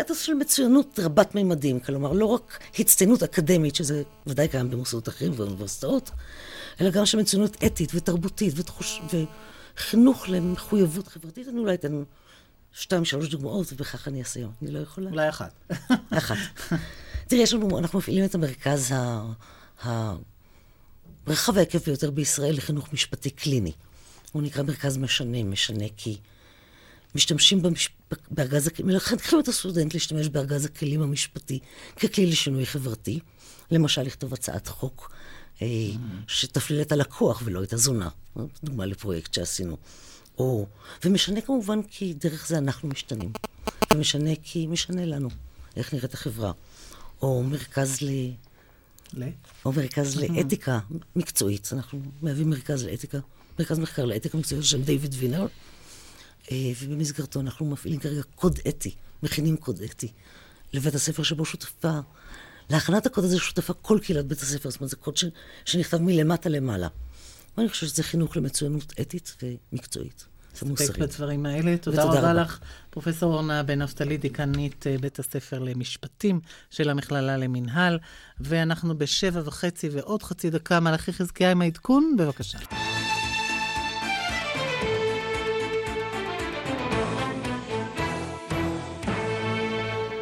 אתוס 0.00 0.20
של 0.20 0.34
מצוינות 0.34 0.98
רבת 1.02 1.34
מימדים, 1.34 1.80
כלומר, 1.80 2.12
לא 2.12 2.26
רק 2.26 2.58
הצטיינות 2.78 3.22
אקדמית, 3.22 3.76
שזה 3.76 4.02
ודאי 4.26 4.48
קיים 4.48 4.70
במוסדות 4.70 5.08
אחרים 5.08 5.32
ובאוניברסיטאות, 5.32 6.10
אלא 6.80 6.90
גם 6.90 7.06
של 7.06 7.18
מצוינות 7.18 7.56
אתית 7.66 7.90
ותרבותית 7.94 8.54
ותחוש... 8.56 9.00
וחינוך 9.76 10.28
למחויבות 10.28 11.08
חברתית. 11.08 11.48
אני 11.48 11.58
אולי 11.58 11.74
אתן 11.74 12.02
שתיים, 12.72 13.04
שלוש 13.04 13.28
דוגמאות, 13.28 13.72
ובכך 13.72 14.08
אני 14.08 14.22
אסיים. 14.22 14.50
אני 14.62 14.70
לא 14.70 14.78
יכולה. 14.78 15.10
אולי 15.10 15.28
אחת. 15.28 15.72
אחת. 16.18 16.36
תראי, 17.28 17.42
יש 17.42 17.54
לנו, 17.54 17.78
אנחנו 17.78 17.98
מפעילים 17.98 18.24
את 18.24 18.34
המרכז 18.34 18.92
ה... 18.92 19.22
ה... 19.86 20.14
רחב 21.26 21.56
ההיקף 21.56 21.86
ביותר 21.86 22.10
בישראל 22.10 22.56
לחינוך 22.56 22.92
משפטי 22.92 23.30
קליני. 23.30 23.72
הוא 24.32 24.42
נקרא 24.42 24.62
מרכז 24.62 24.96
משנה, 24.96 25.44
משנה 25.44 25.84
כי 25.96 26.18
משתמשים 27.14 27.62
במש... 27.62 27.88
בארגז 28.30 28.66
הכלים, 28.66 28.86
מלכתחילים 28.86 29.42
את 29.42 29.48
הסטודנט 29.48 29.94
להשתמש 29.94 30.28
בארגז 30.28 30.64
הכלים 30.64 31.02
המשפטי 31.02 31.58
ככלי 31.96 32.26
לשינוי 32.26 32.66
חברתי. 32.66 33.18
למשל, 33.70 34.02
לכתוב 34.02 34.34
הצעת 34.34 34.68
חוק 34.68 35.12
אה, 35.62 35.66
שתפליל 36.26 36.80
את 36.80 36.92
הלקוח 36.92 37.42
ולא 37.44 37.62
את 37.62 37.72
הזונה. 37.72 38.08
דוגמה 38.64 38.86
לפרויקט 38.86 39.34
שעשינו. 39.34 39.76
או, 40.38 40.66
ומשנה 41.04 41.40
כמובן 41.40 41.82
כי 41.82 42.14
דרך 42.14 42.48
זה 42.48 42.58
אנחנו 42.58 42.88
משתנים. 42.88 43.32
ומשנה 43.94 44.30
כי 44.42 44.66
משנה 44.66 45.04
לנו 45.04 45.28
איך 45.76 45.94
נראית 45.94 46.14
החברה. 46.14 46.52
או 47.22 47.42
מרכז 47.42 48.02
ל... 48.02 48.10
ל? 49.12 49.28
או 49.64 49.72
מרכז 49.72 50.16
לאתיקה 50.16 50.78
מקצועית. 51.16 51.68
אנחנו 51.72 52.00
מהווים 52.22 52.50
מרכז 52.50 52.84
לאתיקה, 52.84 53.18
מרכז 53.60 53.78
מחקר 53.78 54.04
לאתיקה 54.04 54.38
מקצועית 54.38 54.64
של 54.64 54.82
דיוויד 54.82 55.14
וינר, 55.18 55.46
אה, 56.50 56.56
ובמסגרתו 56.80 57.40
אנחנו 57.40 57.66
מפעילים 57.66 58.00
כרגע 58.00 58.22
קוד 58.34 58.58
אתי, 58.68 58.94
מכינים 59.22 59.56
קוד 59.56 59.80
אתי 59.82 60.12
לבית 60.72 60.94
הספר 60.94 61.22
שבו 61.22 61.44
שותפה, 61.44 61.98
להכנת 62.70 63.06
הקוד 63.06 63.24
הזה 63.24 63.38
שותפה 63.38 63.72
כל 63.72 63.98
קהילת 64.02 64.26
בית 64.26 64.40
הספר, 64.40 64.70
זאת 64.70 64.80
אומרת, 64.80 64.90
זה 64.90 64.96
קוד 64.96 65.16
ש, 65.16 65.24
שנכתב 65.64 65.98
מלמטה 65.98 66.48
למעלה. 66.48 66.88
ואני 67.56 67.68
חושבת 67.68 67.90
שזה 67.90 68.02
חינוך 68.02 68.36
למצוינות 68.36 68.92
אתית 69.00 69.36
ומקצועית. 69.42 70.24
נסתפק 70.62 70.98
בדברים 70.98 71.46
האלה. 71.46 71.76
תודה 71.76 72.04
רבה 72.04 72.18
רבה. 72.18 72.32
לך, 72.32 72.58
פרופ' 72.90 73.22
אורנה 73.22 73.62
בן 73.62 73.82
נפתלי, 73.82 74.16
דיקנית 74.16 74.86
אה, 74.86 74.96
בית 75.00 75.18
הספר 75.18 75.58
למשפטים 75.58 76.40
של 76.70 76.90
המכללה 76.90 77.36
למינהל, 77.36 77.98
ואנחנו 78.40 78.98
בשבע 78.98 79.42
וחצי 79.44 79.88
ועוד 79.88 80.22
חצי 80.22 80.50
דקה. 80.50 80.80
מלאכי 80.80 81.12
חזקיה 81.12 81.50
עם 81.50 81.62
העדכון, 81.62 82.14
בבקשה. 82.18 82.58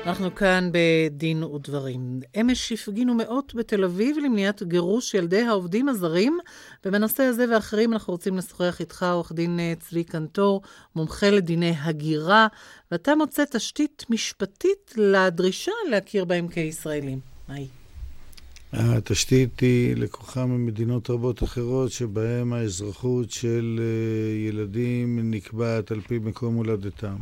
אנחנו 0.09 0.35
כאן 0.35 0.71
בדין 0.73 1.43
ודברים. 1.45 2.21
אמש 2.41 2.73
הפגינו 2.73 3.15
מאות 3.15 3.53
בתל 3.55 3.85
אביב 3.85 4.17
למניעת 4.19 4.63
גירוש 4.63 5.15
ילדי 5.15 5.43
העובדים 5.43 5.89
הזרים, 5.89 6.39
ובנושא 6.85 7.23
הזה 7.23 7.45
ואחרים 7.51 7.93
אנחנו 7.93 8.13
רוצים 8.13 8.37
לשוחח 8.37 8.81
איתך, 8.81 9.07
עורך 9.13 9.33
דין 9.33 9.61
אה, 9.61 9.73
צבי 9.81 10.05
קנטור, 10.05 10.63
מומחה 10.97 11.31
לדיני 11.31 11.75
הגירה, 11.81 12.47
ואתה 12.91 13.15
מוצא 13.15 13.45
תשתית 13.51 14.05
משפטית 14.11 14.95
לדרישה 14.97 15.73
להכיר 15.91 16.25
בהם 16.25 16.49
כישראלים. 16.49 17.21
מה 17.49 17.55
היא? 17.55 17.69
התשתית 18.73 19.61
היא 19.61 19.97
לקוחה 19.97 20.47
ממדינות 20.47 21.11
רבות 21.11 21.43
אחרות, 21.43 21.93
שבהן 21.93 22.53
האזרחות 22.53 23.31
של 23.31 23.81
אה, 23.81 24.49
ילדים 24.49 25.31
נקבעת 25.31 25.91
על 25.91 26.01
פי 26.01 26.19
מקום 26.19 26.55
הולדתם. 26.55 27.17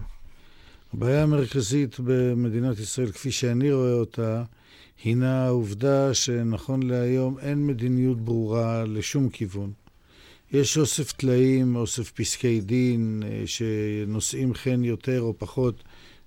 הבעיה 0.96 1.22
המרכזית 1.22 1.96
במדינת 2.04 2.78
ישראל, 2.78 3.12
כפי 3.12 3.30
שאני 3.30 3.72
רואה 3.72 3.92
אותה, 3.92 4.42
הינה 5.04 5.46
העובדה 5.46 6.14
שנכון 6.14 6.82
להיום 6.82 7.38
אין 7.38 7.66
מדיניות 7.66 8.20
ברורה 8.20 8.84
לשום 8.84 9.28
כיוון. 9.28 9.72
יש 10.52 10.78
אוסף 10.78 11.12
טלאים, 11.12 11.76
אוסף 11.76 12.10
פסקי 12.10 12.60
דין, 12.60 13.22
אה, 13.26 13.42
שנושאים 13.46 14.54
חן 14.54 14.84
יותר 14.84 15.20
או 15.20 15.34
פחות 15.38 15.82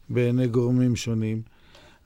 בעיני 0.09 0.47
גורמים 0.47 0.95
שונים, 0.95 1.41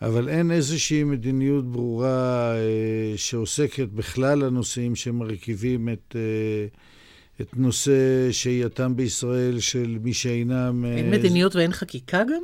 אבל 0.01 0.29
אין 0.29 0.51
איזושהי 0.51 1.03
מדיניות 1.03 1.71
ברורה 1.71 2.55
אה, 2.55 3.13
שעוסקת 3.15 3.87
בכלל 3.87 4.43
הנושאים 4.43 4.95
שמרכיבים 4.95 5.89
את, 5.89 6.15
אה, 6.15 6.67
את 7.43 7.57
נושא 7.57 8.31
שהייתם 8.31 8.95
בישראל 8.95 9.59
של 9.59 9.97
מי 10.01 10.13
שאינם... 10.13 10.85
אין 10.85 11.13
אה, 11.13 11.19
מדיניות 11.19 11.55
ואין 11.55 11.73
חקיקה 11.73 12.23
גם? 12.23 12.43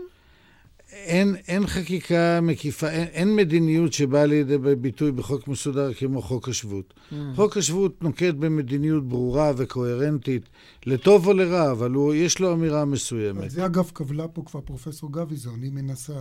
אין, 0.92 1.36
אין 1.48 1.68
חקיקה 1.68 2.40
מקיפה, 2.42 2.90
אין, 2.90 3.08
אין 3.08 3.36
מדיניות 3.36 3.94
שבאה 3.94 4.26
לידי 4.26 4.58
ביטוי 4.58 5.12
בחוק 5.12 5.48
מסודר 5.48 5.94
כמו 5.94 6.22
חוק 6.22 6.50
השבות. 6.50 6.94
Mm. 6.94 7.16
חוק 7.36 7.58
השבות 7.58 8.04
נוקט 8.04 8.34
במדיניות 8.40 9.08
ברורה 9.08 9.52
וקוהרנטית, 9.58 10.50
לטוב 10.86 11.28
או 11.28 11.34
לרע, 11.34 11.72
אבל 11.72 11.92
הוא, 11.92 12.14
יש 12.14 12.40
לו 12.40 12.54
אמירה 12.54 12.86
מסוימת. 12.86 13.52
זה 13.52 13.66
אגב 13.66 13.90
קבלה 13.94 14.28
פה 14.28 14.44
כבר 14.46 14.62
פרופסור 14.62 15.12
גביזון, 15.12 15.62
היא 15.62 15.72
מנסה 15.72 16.20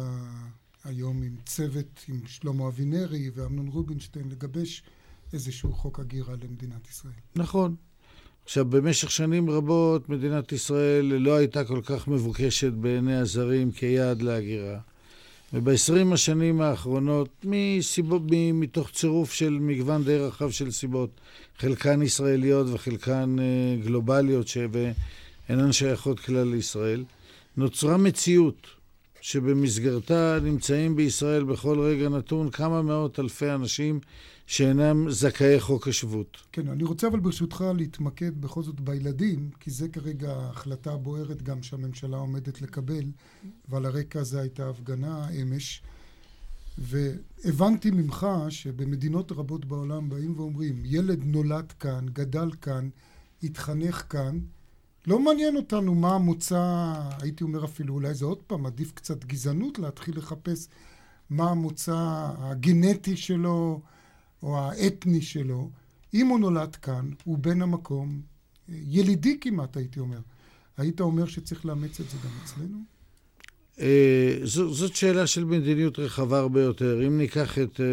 היום 0.84 1.22
עם 1.22 1.36
צוות, 1.46 2.04
עם 2.08 2.20
שלמה 2.26 2.68
אבינרי 2.68 3.30
ואמנון 3.34 3.68
רובינשטיין, 3.68 4.28
לגבש 4.28 4.82
איזשהו 5.32 5.72
חוק 5.72 6.00
הגירה 6.00 6.34
למדינת 6.42 6.88
ישראל. 6.88 7.12
נכון. 7.36 7.74
עכשיו, 8.48 8.64
במשך 8.64 9.10
שנים 9.10 9.50
רבות 9.50 10.08
מדינת 10.08 10.52
ישראל 10.52 11.04
לא 11.04 11.36
הייתה 11.36 11.64
כל 11.64 11.80
כך 11.84 12.08
מבוקשת 12.08 12.72
בעיני 12.72 13.16
הזרים 13.16 13.72
כיעד 13.72 14.22
להגירה. 14.22 14.78
וב-20 15.52 16.14
השנים 16.14 16.60
האחרונות, 16.60 17.28
מסיבות, 17.44 18.22
מתוך 18.54 18.90
צירוף 18.90 19.32
של 19.32 19.50
מגוון 19.50 20.04
די 20.04 20.16
רחב 20.16 20.50
של 20.50 20.70
סיבות, 20.70 21.10
חלקן 21.58 22.02
ישראליות 22.02 22.66
וחלקן 22.72 23.36
אה, 23.38 23.84
גלובליות 23.84 24.48
ש- 24.48 24.58
ואינן 25.48 25.72
שייכות 25.72 26.20
כלל 26.20 26.48
לישראל, 26.48 27.04
נוצרה 27.56 27.96
מציאות 27.96 28.66
שבמסגרתה 29.20 30.38
נמצאים 30.42 30.96
בישראל 30.96 31.44
בכל 31.44 31.80
רגע 31.80 32.08
נתון 32.08 32.50
כמה 32.50 32.82
מאות 32.82 33.20
אלפי 33.20 33.50
אנשים 33.50 34.00
שאינם 34.48 35.10
זכאי 35.10 35.60
חוק 35.60 35.88
השבות. 35.88 36.36
כן, 36.52 36.68
אני 36.68 36.84
רוצה 36.84 37.06
אבל 37.06 37.20
ברשותך 37.20 37.64
להתמקד 37.76 38.40
בכל 38.40 38.62
זאת 38.62 38.80
בילדים, 38.80 39.50
כי 39.60 39.70
זה 39.70 39.88
כרגע 39.88 40.32
ההחלטה 40.32 40.92
הבוערת 40.92 41.42
גם 41.42 41.62
שהממשלה 41.62 42.16
עומדת 42.16 42.62
לקבל, 42.62 43.04
ועל 43.68 43.86
הרקע 43.86 44.20
הזה 44.20 44.40
הייתה 44.40 44.68
הפגנה 44.68 45.28
אמש. 45.42 45.82
והבנתי 46.78 47.90
ממך 47.90 48.26
שבמדינות 48.48 49.32
רבות 49.32 49.64
בעולם 49.64 50.08
באים 50.08 50.34
ואומרים, 50.36 50.82
ילד 50.84 51.24
נולד 51.24 51.72
כאן, 51.72 52.06
גדל 52.12 52.50
כאן, 52.60 52.88
התחנך 53.42 54.04
כאן, 54.08 54.38
לא 55.06 55.18
מעניין 55.18 55.56
אותנו 55.56 55.94
מה 55.94 56.14
המוצא, 56.14 56.92
הייתי 57.22 57.44
אומר 57.44 57.64
אפילו, 57.64 57.94
אולי 57.94 58.14
זה 58.14 58.24
עוד 58.24 58.42
פעם, 58.42 58.66
עדיף 58.66 58.92
קצת 58.92 59.24
גזענות 59.24 59.78
להתחיל 59.78 60.18
לחפש 60.18 60.68
מה 61.30 61.50
המוצא 61.50 62.28
הגנטי 62.38 63.16
שלו 63.16 63.80
או 64.42 64.58
האתני 64.58 65.22
שלו. 65.22 65.70
אם 66.14 66.26
הוא 66.26 66.38
נולד 66.38 66.76
כאן, 66.76 67.10
הוא 67.24 67.38
בן 67.38 67.62
המקום, 67.62 68.20
ילידי 68.68 69.38
כמעט 69.40 69.76
הייתי 69.76 70.00
אומר. 70.00 70.20
היית 70.76 71.00
אומר 71.00 71.26
שצריך 71.26 71.66
לאמץ 71.66 72.00
את 72.00 72.10
זה 72.10 72.16
גם 72.24 72.30
אצלנו? 72.44 72.78
אה, 73.80 74.38
זאת 74.44 74.96
שאלה 74.96 75.26
של 75.26 75.44
מדיניות 75.44 75.98
רחבה 75.98 76.38
הרבה 76.38 76.62
יותר. 76.62 77.06
אם 77.06 77.18
ניקח 77.18 77.58
את 77.58 77.80
אה, 77.80 77.86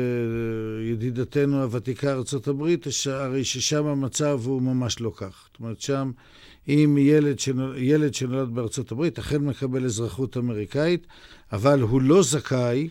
ידידתנו 0.92 1.62
הוותיקה 1.64 2.12
ארה"ב, 2.12 2.64
הרי 3.06 3.44
ששם 3.44 3.86
המצב 3.86 4.42
הוא 4.46 4.62
ממש 4.62 5.00
לא 5.00 5.12
כך. 5.16 5.48
זאת 5.48 5.60
אומרת, 5.60 5.82
שם 5.82 6.12
אם 6.68 6.98
ילד, 7.00 7.40
שנול, 7.40 7.78
ילד 7.78 8.14
שנולד 8.14 8.50
הברית 8.92 9.20
אכן 9.20 9.42
מקבל 9.42 9.86
אזרחות 9.86 10.38
אמריקאית, 10.38 11.08
אבל 11.52 11.82
הוא 11.82 12.02
לא 12.02 12.24
זכאי 12.24 12.90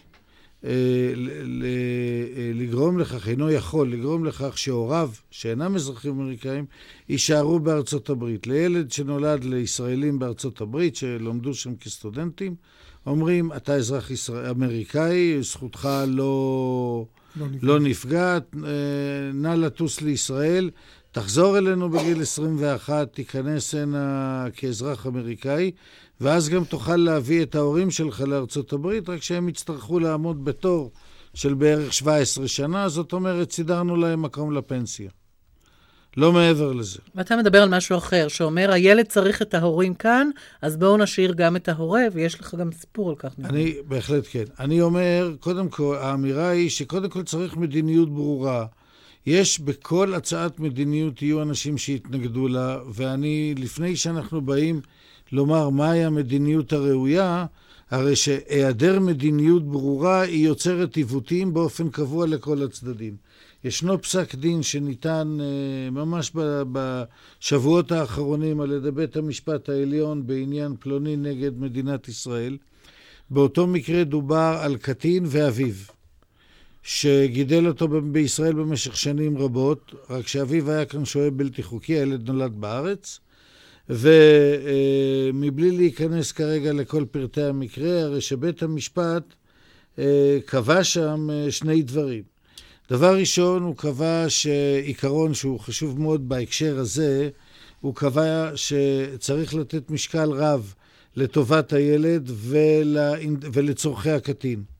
לגרום 2.54 2.98
לכך, 2.98 3.28
אינו 3.28 3.50
יכול 3.50 3.92
לגרום 3.92 4.24
לכך 4.24 4.58
שהוריו, 4.58 5.10
שאינם 5.30 5.74
אזרחים 5.74 6.20
אמריקאים, 6.20 6.64
יישארו 7.08 7.58
בארצות 7.58 8.10
הברית. 8.10 8.46
לילד 8.46 8.92
שנולד 8.92 9.44
לישראלים 9.44 10.18
בארצות 10.18 10.60
הברית, 10.60 10.96
שלומדו 10.96 11.54
שם 11.54 11.76
כסטודנטים, 11.76 12.54
אומרים, 13.06 13.52
אתה 13.52 13.74
אזרח 13.74 14.10
ישראל, 14.10 14.46
אמריקאי, 14.46 15.42
זכותך 15.42 15.88
לא, 16.06 17.06
לא 17.36 17.46
נפגע. 17.48 17.66
לא 17.66 17.80
נפגעת, 17.80 18.54
אה, 18.64 18.70
נא 19.34 19.48
לטוס 19.48 20.00
לישראל, 20.00 20.70
תחזור 21.14 21.58
אלינו 21.58 21.90
בגיל 21.90 22.22
21, 22.22 23.12
תיכנס 23.12 23.74
הנה 23.74 24.46
כאזרח 24.56 25.06
אמריקאי, 25.06 25.70
ואז 26.20 26.48
גם 26.48 26.64
תוכל 26.64 26.96
להביא 26.96 27.42
את 27.42 27.54
ההורים 27.54 27.90
שלך 27.90 28.20
לארצות 28.20 28.72
הברית, 28.72 29.08
רק 29.08 29.22
שהם 29.22 29.48
יצטרכו 29.48 29.98
לעמוד 29.98 30.44
בתור 30.44 30.90
של 31.34 31.54
בערך 31.54 31.92
17 31.92 32.48
שנה, 32.48 32.88
זאת 32.88 33.12
אומרת, 33.12 33.52
סידרנו 33.52 33.96
להם 33.96 34.22
מקום 34.22 34.52
לפנסיה. 34.52 35.10
לא 36.16 36.32
מעבר 36.32 36.72
לזה. 36.72 36.98
ואתה 37.14 37.36
מדבר 37.36 37.62
על 37.62 37.68
משהו 37.68 37.98
אחר, 37.98 38.28
שאומר, 38.28 38.72
הילד 38.72 39.06
צריך 39.06 39.42
את 39.42 39.54
ההורים 39.54 39.94
כאן, 39.94 40.30
אז 40.62 40.76
בואו 40.76 40.96
נשאיר 40.96 41.32
גם 41.32 41.56
את 41.56 41.68
ההורה, 41.68 42.02
ויש 42.12 42.40
לך 42.40 42.54
גם 42.54 42.72
סיפור 42.72 43.10
על 43.10 43.16
כך. 43.16 43.30
אני, 43.44 43.74
בהחלט 43.88 44.24
כן. 44.30 44.44
אני 44.58 44.80
אומר, 44.80 45.34
קודם 45.40 45.68
כל, 45.68 45.96
האמירה 46.00 46.48
היא 46.48 46.70
שקודם 46.70 47.08
כל 47.08 47.22
צריך 47.22 47.56
מדיניות 47.56 48.14
ברורה. 48.14 48.66
יש 49.26 49.60
בכל 49.60 50.14
הצעת 50.14 50.60
מדיניות 50.60 51.22
יהיו 51.22 51.42
אנשים 51.42 51.78
שיתנגדו 51.78 52.48
לה, 52.48 52.78
ואני, 52.92 53.54
לפני 53.58 53.96
שאנחנו 53.96 54.40
באים 54.40 54.80
לומר 55.32 55.68
מהי 55.68 56.04
המדיניות 56.04 56.72
הראויה, 56.72 57.46
הרי 57.90 58.16
שהיעדר 58.16 59.00
מדיניות 59.00 59.68
ברורה 59.68 60.20
היא 60.20 60.46
יוצרת 60.46 60.96
עיוותים 60.96 61.54
באופן 61.54 61.88
קבוע 61.90 62.26
לכל 62.26 62.62
הצדדים. 62.62 63.16
ישנו 63.64 64.02
פסק 64.02 64.34
דין 64.34 64.62
שניתן 64.62 65.38
אה, 65.40 65.90
ממש 65.90 66.32
בשבועות 66.72 67.92
האחרונים 67.92 68.60
על 68.60 68.72
ידי 68.72 68.90
בית 68.90 69.16
המשפט 69.16 69.68
העליון 69.68 70.26
בעניין 70.26 70.74
פלוני 70.80 71.16
נגד 71.16 71.58
מדינת 71.58 72.08
ישראל. 72.08 72.56
באותו 73.30 73.66
מקרה 73.66 74.04
דובר 74.04 74.58
על 74.60 74.76
קטין 74.76 75.24
ואביו, 75.26 75.74
שגידל 76.84 77.66
אותו 77.66 77.88
בישראל 77.88 78.52
במשך 78.52 78.96
שנים 78.96 79.38
רבות, 79.38 79.94
רק 80.10 80.28
שאביו 80.28 80.70
היה 80.70 80.84
כאן 80.84 81.04
שוהה 81.04 81.30
בלתי 81.30 81.62
חוקי, 81.62 81.92
הילד 81.92 82.30
נולד 82.30 82.52
בארץ. 82.60 83.20
ומבלי 83.88 85.70
להיכנס 85.70 86.32
כרגע 86.32 86.72
לכל 86.72 87.04
פרטי 87.10 87.42
המקרה, 87.42 88.00
הרי 88.00 88.20
שבית 88.20 88.62
המשפט 88.62 89.22
אה, 89.98 90.38
קבע 90.46 90.84
שם 90.84 91.28
אה, 91.32 91.50
שני 91.50 91.82
דברים. 91.82 92.22
דבר 92.90 93.16
ראשון, 93.16 93.62
הוא 93.62 93.76
קבע 93.76 94.24
שעיקרון 94.28 95.34
שהוא 95.34 95.60
חשוב 95.60 96.00
מאוד 96.00 96.28
בהקשר 96.28 96.78
הזה, 96.78 97.30
הוא 97.80 97.94
קבע 97.94 98.50
שצריך 98.54 99.54
לתת 99.54 99.90
משקל 99.90 100.30
רב 100.30 100.74
לטובת 101.16 101.72
הילד 101.72 102.30
ול... 102.34 102.96
ולצורכי 103.52 104.10
הקטין. 104.10 104.73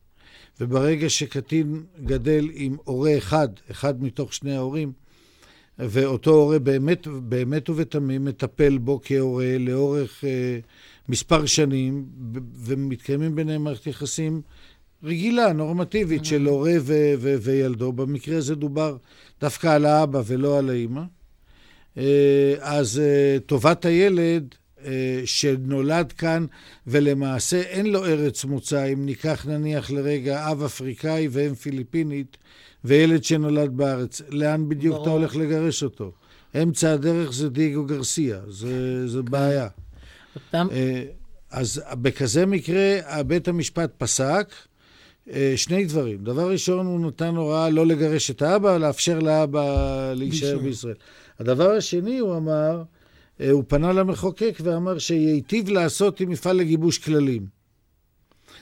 וברגע 0.59 1.09
שקטין 1.09 1.83
גדל 2.05 2.49
עם 2.53 2.77
הורה 2.83 3.17
אחד, 3.17 3.47
אחד 3.71 4.03
מתוך 4.03 4.33
שני 4.33 4.55
ההורים, 4.55 4.91
ואותו 5.79 6.31
הורה 6.31 6.59
באמת, 6.59 7.07
באמת 7.07 7.69
ובתמים 7.69 8.25
מטפל 8.25 8.77
בו 8.77 8.99
כהורה 9.03 9.57
לאורך 9.59 10.23
אה, 10.23 10.59
מספר 11.09 11.45
שנים, 11.45 12.05
ומתקיימים 12.55 13.35
ביניהם 13.35 13.63
מערכת 13.63 13.87
יחסים 13.87 14.41
רגילה, 15.03 15.53
נורמטיבית, 15.53 16.21
mm-hmm. 16.21 16.25
של 16.25 16.45
הורה 16.45 16.73
ו- 16.81 17.13
ו- 17.17 17.35
וילדו. 17.41 17.93
במקרה 17.93 18.37
הזה 18.37 18.55
דובר 18.55 18.97
דווקא 19.41 19.67
על 19.67 19.85
האבא 19.85 20.21
ולא 20.25 20.57
על 20.57 20.69
האימא. 20.69 21.01
אה, 21.97 22.55
אז 22.59 22.99
אה, 22.99 23.37
טובת 23.45 23.85
הילד 23.85 24.55
שנולד 25.25 26.11
כאן 26.11 26.45
ולמעשה 26.87 27.61
אין 27.61 27.85
לו 27.85 28.05
ארץ 28.05 28.45
מוצא, 28.45 28.93
אם 28.93 29.05
ניקח 29.05 29.45
נניח 29.45 29.91
לרגע 29.91 30.51
אב 30.51 30.63
אפריקאי 30.63 31.27
ואם 31.31 31.55
פיליפינית 31.55 32.37
וילד 32.83 33.23
שנולד 33.23 33.77
בארץ, 33.77 34.21
לאן 34.29 34.69
בדיוק 34.69 34.93
ברור. 34.93 35.05
אתה 35.05 35.11
הולך 35.11 35.35
לגרש 35.35 35.83
אותו? 35.83 36.11
אמצע 36.63 36.93
הדרך 36.93 37.33
זה 37.33 37.49
דיגו 37.49 37.85
גרסיה, 37.85 38.39
זה, 38.47 39.07
זה 39.07 39.19
כן. 39.19 39.31
בעיה. 39.31 39.67
אותם... 40.35 40.67
אז 41.51 41.81
בכזה 42.01 42.45
מקרה 42.45 43.23
בית 43.27 43.47
המשפט 43.47 43.91
פסק 43.97 44.53
שני 45.55 45.85
דברים. 45.85 46.23
דבר 46.23 46.51
ראשון, 46.51 46.85
הוא 46.85 47.07
נתן 47.07 47.35
הוראה 47.35 47.69
לא 47.69 47.85
לגרש 47.85 48.31
את 48.31 48.41
האבא, 48.41 48.77
לאפשר 48.77 49.19
לאבא 49.19 50.13
להישאר 50.15 50.57
בישראל. 50.57 50.93
הדבר 51.39 51.71
השני, 51.71 52.19
הוא 52.19 52.37
אמר, 52.37 52.77
אה, 52.77 52.83
הוא 53.51 53.63
פנה 53.67 53.93
למחוקק 53.93 54.57
ואמר 54.63 54.99
שייטיב 54.99 55.69
לעשות 55.69 56.21
אם 56.21 56.31
יפעל 56.31 56.57
לגיבוש 56.57 56.97
כללים. 56.97 57.45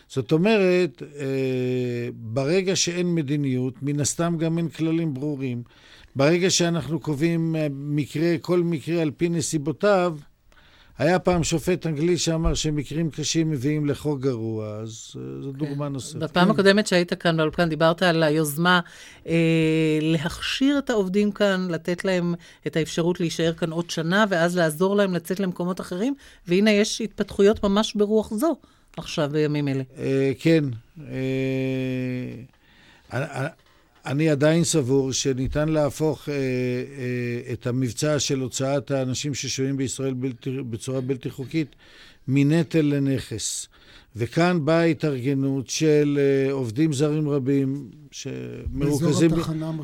זאת 0.07 0.31
אומרת, 0.31 1.03
אה, 1.19 2.09
ברגע 2.13 2.75
שאין 2.75 3.15
מדיניות, 3.15 3.73
מן 3.81 3.99
הסתם 3.99 4.35
גם 4.39 4.57
אין 4.57 4.69
כללים 4.69 5.13
ברורים. 5.13 5.63
ברגע 6.15 6.49
שאנחנו 6.49 6.99
קובעים 6.99 7.55
אה, 7.55 7.67
מקרה, 7.71 8.37
כל 8.41 8.59
מקרה 8.59 9.01
על 9.01 9.11
פי 9.11 9.29
נסיבותיו, 9.29 10.17
היה 10.97 11.19
פעם 11.19 11.43
שופט 11.43 11.85
אנגלי 11.85 12.17
שאמר 12.17 12.53
שמקרים 12.53 13.09
קשים 13.11 13.51
מביאים 13.51 13.85
לחוק 13.85 14.19
גרוע, 14.19 14.67
אז 14.67 15.13
אה, 15.15 15.21
זו 15.41 15.51
כן. 15.51 15.57
דוגמה 15.57 15.89
נוספת. 15.89 16.19
בפעם 16.19 16.51
הקודמת 16.51 16.87
שהיית 16.87 17.13
כאן 17.13 17.37
באולפן, 17.37 17.69
דיברת 17.69 18.03
על 18.03 18.23
היוזמה 18.23 18.79
אה, 19.27 19.99
להכשיר 20.01 20.77
את 20.77 20.89
העובדים 20.89 21.31
כאן, 21.31 21.67
לתת 21.69 22.05
להם 22.05 22.33
את 22.67 22.75
האפשרות 22.75 23.19
להישאר 23.19 23.53
כאן 23.53 23.71
עוד 23.71 23.89
שנה, 23.89 24.25
ואז 24.29 24.57
לעזור 24.57 24.95
להם 24.95 25.13
לצאת 25.13 25.39
למקומות 25.39 25.81
אחרים, 25.81 26.15
והנה 26.47 26.71
יש 26.71 27.01
התפתחויות 27.01 27.63
ממש 27.63 27.93
ברוח 27.95 28.33
זו 28.33 28.55
עכשיו, 28.97 29.29
בימים 29.31 29.67
אלה. 29.67 29.83
אה, 29.97 30.31
כן. 30.39 30.63
אה, 33.11 33.47
אני 34.05 34.29
עדיין 34.29 34.63
סבור 34.63 35.11
שניתן 35.11 35.69
להפוך 35.69 36.29
אה, 36.29 36.33
אה, 36.33 37.53
את 37.53 37.67
המבצע 37.67 38.19
של 38.19 38.39
הוצאת 38.39 38.91
האנשים 38.91 39.33
ששוהים 39.33 39.77
בישראל 39.77 40.13
בלתי, 40.13 40.49
בצורה 40.69 41.01
בלתי 41.01 41.29
חוקית 41.29 41.75
מנטל 42.27 42.81
לנכס. 42.81 43.67
וכאן 44.15 44.65
באה 44.65 44.83
התארגנות 44.83 45.69
של 45.69 46.19
uh, 46.19 46.51
עובדים 46.51 46.93
זרים 46.93 47.29
רבים, 47.29 47.89
שמרוכזים 48.11 49.31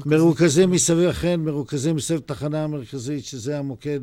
מרוכזים 0.05 0.71
מסביב, 0.71 1.10
אכן, 1.10 1.39
מרוכזים 1.39 1.95
מסביב 1.95 2.19
תחנה 2.19 2.63
המרכזית, 2.63 3.25
שזה 3.25 3.60
המוקד 3.60 3.99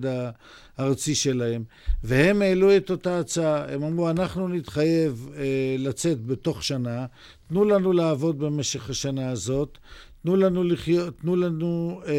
הארצי 0.78 1.14
שלהם, 1.14 1.64
והם 2.04 2.42
העלו 2.42 2.76
את 2.76 2.90
אותה 2.90 3.18
הצעה. 3.18 3.74
הם 3.74 3.82
אמרו, 3.82 4.10
אנחנו 4.10 4.48
נתחייב 4.48 5.28
uh, 5.32 5.38
לצאת 5.78 6.26
בתוך 6.26 6.64
שנה, 6.64 7.06
תנו 7.48 7.64
לנו 7.64 7.92
לעבוד 7.92 8.38
במשך 8.38 8.90
השנה 8.90 9.30
הזאת, 9.30 9.78
תנו 10.26 10.36
לנו 10.36 10.64
לחיות, 10.64 11.18
תנו 11.20 11.36
לנו 11.36 12.00
אה, 12.06 12.12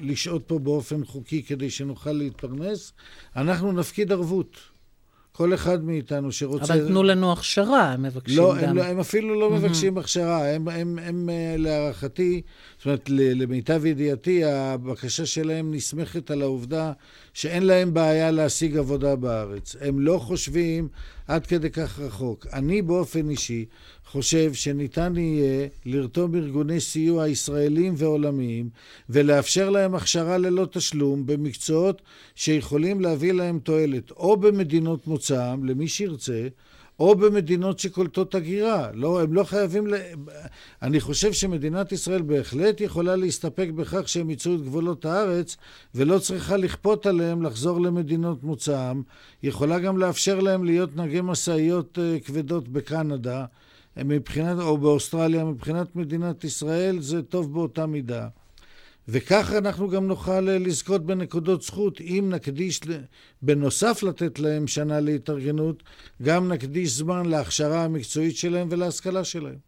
לשהות 0.00 0.42
פה 0.46 0.58
באופן 0.58 1.04
חוקי 1.04 1.42
כדי 1.42 1.70
שנוכל 1.70 2.12
להתפרנס, 2.12 2.92
אנחנו 3.36 3.72
נפקיד 3.72 4.12
ערבות. 4.12 4.56
כל 5.32 5.54
אחד 5.54 5.84
מאיתנו 5.84 6.32
שרוצה... 6.32 6.74
אבל 6.74 6.88
תנו 6.88 7.02
לנו 7.02 7.32
הכשרה, 7.32 7.92
הם 7.92 8.02
מבקשים 8.02 8.38
לא, 8.38 8.54
גם. 8.62 8.68
הם, 8.68 8.76
לא, 8.76 8.82
הם 8.82 9.00
אפילו 9.00 9.40
לא 9.40 9.48
mm-hmm. 9.48 9.58
מבקשים 9.58 9.98
הכשרה. 9.98 10.48
הם, 10.48 10.68
הם, 10.68 10.98
הם, 11.02 11.28
אה, 11.30 11.54
להערכתי, 11.58 12.42
זאת 12.78 12.86
אומרת, 12.86 13.08
למיטב 13.10 13.86
ידיעתי, 13.86 14.44
הבקשה 14.44 15.26
שלהם 15.26 15.74
נסמכת 15.74 16.30
על 16.30 16.42
העובדה 16.42 16.92
שאין 17.34 17.62
להם 17.62 17.94
בעיה 17.94 18.30
להשיג 18.30 18.76
עבודה 18.76 19.16
בארץ. 19.16 19.76
הם 19.80 20.00
לא 20.00 20.18
חושבים 20.18 20.88
עד 21.26 21.46
כדי 21.46 21.70
כך 21.70 21.98
רחוק. 21.98 22.46
אני 22.52 22.82
באופן 22.82 23.30
אישי 23.30 23.64
חושב 24.06 24.54
שניתן 24.54 25.16
יהיה 25.16 25.68
לרתום 25.86 26.34
ארגוני 26.34 26.80
סיוע 26.80 27.28
ישראלים 27.28 27.94
ועולמיים 27.96 28.68
ולאפשר 29.10 29.70
להם 29.70 29.94
הכשרה 29.94 30.38
ללא 30.38 30.66
תשלום 30.72 31.26
במקצועות 31.26 32.02
שיכולים 32.34 33.00
להביא 33.00 33.32
להם 33.32 33.58
תועלת, 33.58 34.10
או 34.10 34.36
במדינות 34.36 35.06
מוצאם, 35.06 35.64
למי 35.64 35.88
שירצה, 35.88 36.48
או 37.00 37.14
במדינות 37.14 37.78
שקולטות 37.78 38.34
הגירה. 38.34 38.90
לא, 38.94 39.20
הם 39.20 39.32
לא 39.32 39.44
חייבים 39.44 39.86
ל... 39.86 39.94
אני 40.82 41.00
חושב 41.00 41.32
שמדינת 41.32 41.92
ישראל 41.92 42.22
בהחלט 42.22 42.80
יכולה 42.80 43.16
להסתפק 43.16 43.68
בכך 43.74 44.08
שהם 44.08 44.30
יצאו 44.30 44.54
את 44.54 44.62
גבולות 44.62 45.04
הארץ 45.04 45.56
ולא 45.94 46.18
צריכה 46.18 46.56
לכפות 46.56 47.06
עליהם 47.06 47.42
לחזור 47.42 47.80
למדינות 47.80 48.42
מוצאם. 48.42 49.02
יכולה 49.42 49.78
גם 49.78 49.98
לאפשר 49.98 50.40
להם 50.40 50.64
להיות 50.64 50.96
נהגי 50.96 51.20
משאיות 51.20 51.98
אה, 51.98 52.20
כבדות 52.20 52.68
בקנדה. 52.68 53.44
מבחינת, 54.04 54.58
או 54.58 54.78
באוסטרליה, 54.78 55.44
מבחינת 55.44 55.96
מדינת 55.96 56.44
ישראל, 56.44 57.00
זה 57.00 57.22
טוב 57.22 57.52
באותה 57.52 57.86
מידה. 57.86 58.28
וכך 59.08 59.52
אנחנו 59.58 59.88
גם 59.88 60.06
נוכל 60.06 60.48
אה, 60.48 60.58
לזכות 60.58 61.06
בנקודות 61.06 61.62
זכות 61.62 62.00
אם 62.00 62.28
נקדיש, 62.34 62.80
בנוסף 63.42 64.02
לתת 64.02 64.38
להם 64.38 64.66
שנה 64.66 65.00
להתארגנות, 65.00 65.82
גם 66.22 66.52
נקדיש 66.52 66.90
זמן 66.90 67.26
להכשרה 67.26 67.84
המקצועית 67.84 68.36
שלהם 68.36 68.68
ולהשכלה 68.70 69.24
שלהם. 69.24 69.58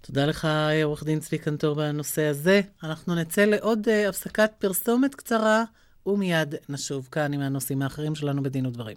תודה 0.00 0.26
לך, 0.26 0.48
עורך 0.84 1.04
דין 1.04 1.20
צבי 1.20 1.38
קנטור, 1.38 1.74
בנושא 1.74 2.22
הזה. 2.22 2.60
אנחנו 2.82 3.14
נצא 3.14 3.44
לעוד 3.44 3.88
uh, 3.88 4.08
הפסקת 4.08 4.50
פרסומת 4.58 5.14
קצרה, 5.14 5.64
ומיד 6.06 6.54
נשוב 6.68 7.08
כאן 7.12 7.32
עם 7.32 7.40
הנושאים 7.40 7.82
האחרים 7.82 8.14
שלנו 8.14 8.42
בדין 8.42 8.66
ודברים. 8.66 8.96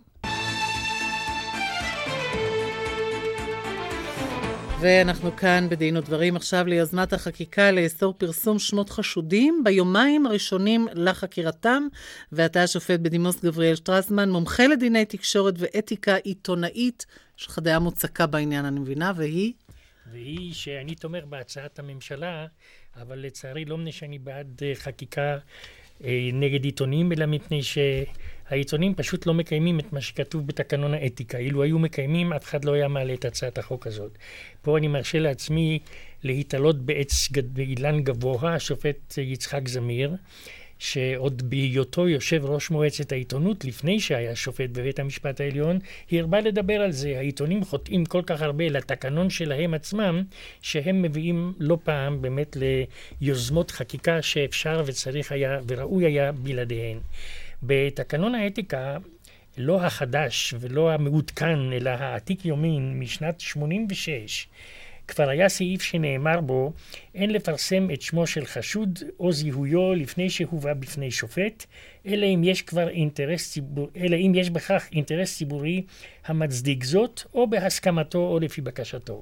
ואנחנו 4.84 5.36
כאן 5.36 5.68
בדין 5.70 5.98
ודברים 5.98 6.36
עכשיו 6.36 6.68
ליוזמת 6.68 7.14
החקיקה 7.14 7.72
לאסור 7.72 8.14
פרסום 8.18 8.60
שמות 8.60 8.90
חשודים 8.90 9.62
ביומיים 9.64 10.26
הראשונים 10.26 10.88
לחקירתם. 10.94 11.88
ואתה 12.32 12.64
השופט 12.64 13.00
בדימוס 13.00 13.44
גבריאל 13.46 13.76
שטרסמן, 13.76 14.30
מומחה 14.30 14.68
לדיני 14.68 15.06
תקשורת 15.06 15.54
ואתיקה 15.58 16.16
עיתונאית, 16.16 17.06
יש 17.40 17.48
לך 17.48 17.60
דעה 17.60 17.80
מוצקה 17.80 18.28
בעניין, 18.28 18.66
אני 18.66 18.80
מבינה, 18.80 19.12
והיא? 19.16 19.54
והיא 20.12 20.54
שאני 20.54 20.96
תומך 20.96 21.24
בהצעת 21.30 21.80
הממשלה, 21.80 22.46
אבל 23.02 23.20
לצערי 23.20 23.66
לא 23.66 23.78
מפני 23.78 23.92
שאני 23.92 24.20
בעד 24.20 24.62
אה, 24.64 24.76
חקיקה 24.76 25.38
אה, 26.04 26.30
נגד 26.34 26.64
עיתונים, 26.64 27.12
אלא 27.12 27.26
מפני 27.26 27.64
ש... 27.64 27.78
העיתונים 28.50 28.96
פשוט 28.96 29.26
לא 29.26 29.34
מקיימים 29.34 29.80
את 29.80 29.94
מה 29.94 30.02
שכתוב 30.02 30.48
בתקנון 30.48 30.94
האתיקה. 30.94 31.38
אילו 31.38 31.64
היו 31.64 31.80
מקיימים, 31.80 32.34
אף 32.34 32.44
אחד 32.44 32.66
לא 32.66 32.74
היה 32.74 32.88
מעלה 32.88 33.14
את 33.14 33.26
הצעת 33.26 33.58
החוק 33.58 33.88
הזאת. 33.88 34.18
פה 34.62 34.78
אני 34.78 34.88
מרשה 34.88 35.20
לעצמי 35.20 35.80
להתעלות 36.24 36.86
בעץ 36.86 37.30
באילן 37.46 38.02
גבוה, 38.02 38.56
השופט 38.56 39.18
יצחק 39.18 39.68
זמיר, 39.68 40.16
שעוד 40.80 41.50
בהיותו 41.50 42.08
יושב 42.08 42.46
ראש 42.46 42.70
מועצת 42.70 43.12
העיתונות, 43.12 43.66
לפני 43.66 44.00
שהיה 44.00 44.36
שופט 44.36 44.70
בבית 44.70 45.00
המשפט 45.00 45.42
העליון, 45.42 45.80
הרבה 46.12 46.42
לדבר 46.42 46.82
על 46.82 46.92
זה. 46.92 47.18
העיתונים 47.18 47.64
חוטאים 47.64 48.06
כל 48.06 48.22
כך 48.26 48.42
הרבה 48.42 48.70
לתקנון 48.70 49.30
שלהם 49.30 49.74
עצמם, 49.74 50.24
שהם 50.62 51.02
מביאים 51.02 51.54
לא 51.60 51.78
פעם 51.84 52.22
באמת 52.22 52.58
ליוזמות 53.22 53.72
חקיקה 53.72 54.22
שאפשר 54.22 54.84
וצריך 54.86 55.32
היה 55.32 55.60
וראוי 55.68 56.06
היה 56.06 56.32
בלעדיהן. 56.32 56.98
בתקנון 57.66 58.36
האתיקה, 58.36 58.98
לא 59.58 59.82
החדש 59.82 60.54
ולא 60.60 60.92
המעודכן, 60.92 61.74
אלא 61.74 61.90
העתיק 61.90 62.46
יומין 62.46 63.00
משנת 63.00 63.40
86, 63.40 64.48
כבר 65.08 65.30
היה 65.30 65.50
סעיף 65.50 65.82
שנאמר 65.82 66.42
בו 66.42 66.74
אין 67.16 67.30
לפרסם 67.30 67.88
את 67.94 68.02
שמו 68.02 68.28
של 68.28 68.46
חשוד 68.46 69.00
או 69.20 69.32
זיהויו 69.32 69.94
לפני 69.94 70.30
שהובא 70.30 70.74
בפני 70.74 71.12
שופט, 71.12 71.66
אלא 72.08 72.26
אם 72.26 72.42
יש 72.44 72.62
כבר 72.62 72.90
אינטרס 72.90 73.52
ציבור, 73.52 73.90
אלא 73.98 74.16
אם 74.16 74.32
יש 74.36 74.50
בכך 74.50 74.88
אינטרס 74.92 75.38
ציבורי 75.38 75.82
המצדיק 76.26 76.84
זאת, 76.84 77.22
או 77.34 77.50
בהסכמתו 77.50 78.20
או 78.20 78.40
לפי 78.40 78.62
בקשתו. 78.62 79.22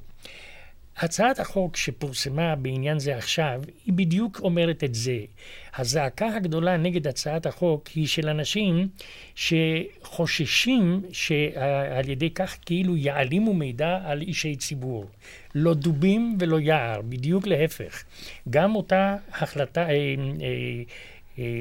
הצעת 0.97 1.39
החוק 1.39 1.77
שפורסמה 1.77 2.55
בעניין 2.55 2.99
זה 2.99 3.17
עכשיו, 3.17 3.61
היא 3.85 3.93
בדיוק 3.93 4.39
אומרת 4.39 4.83
את 4.83 4.95
זה. 4.95 5.17
הזעקה 5.75 6.35
הגדולה 6.35 6.77
נגד 6.77 7.07
הצעת 7.07 7.45
החוק 7.45 7.87
היא 7.87 8.07
של 8.07 8.29
אנשים 8.29 8.87
שחוששים 9.35 11.01
שעל 11.11 12.09
ידי 12.09 12.29
כך 12.29 12.57
כאילו 12.65 12.97
יעלימו 12.97 13.53
מידע 13.53 13.99
על 14.05 14.21
אישי 14.21 14.55
ציבור. 14.55 15.05
לא 15.55 15.73
דובים 15.73 16.37
ולא 16.39 16.59
יער, 16.59 17.01
בדיוק 17.01 17.47
להפך. 17.47 18.03
גם 18.49 18.75
אותה 18.75 19.15
החלטה, 19.31 19.81
אה, 19.81 19.87
אה, 19.89 19.95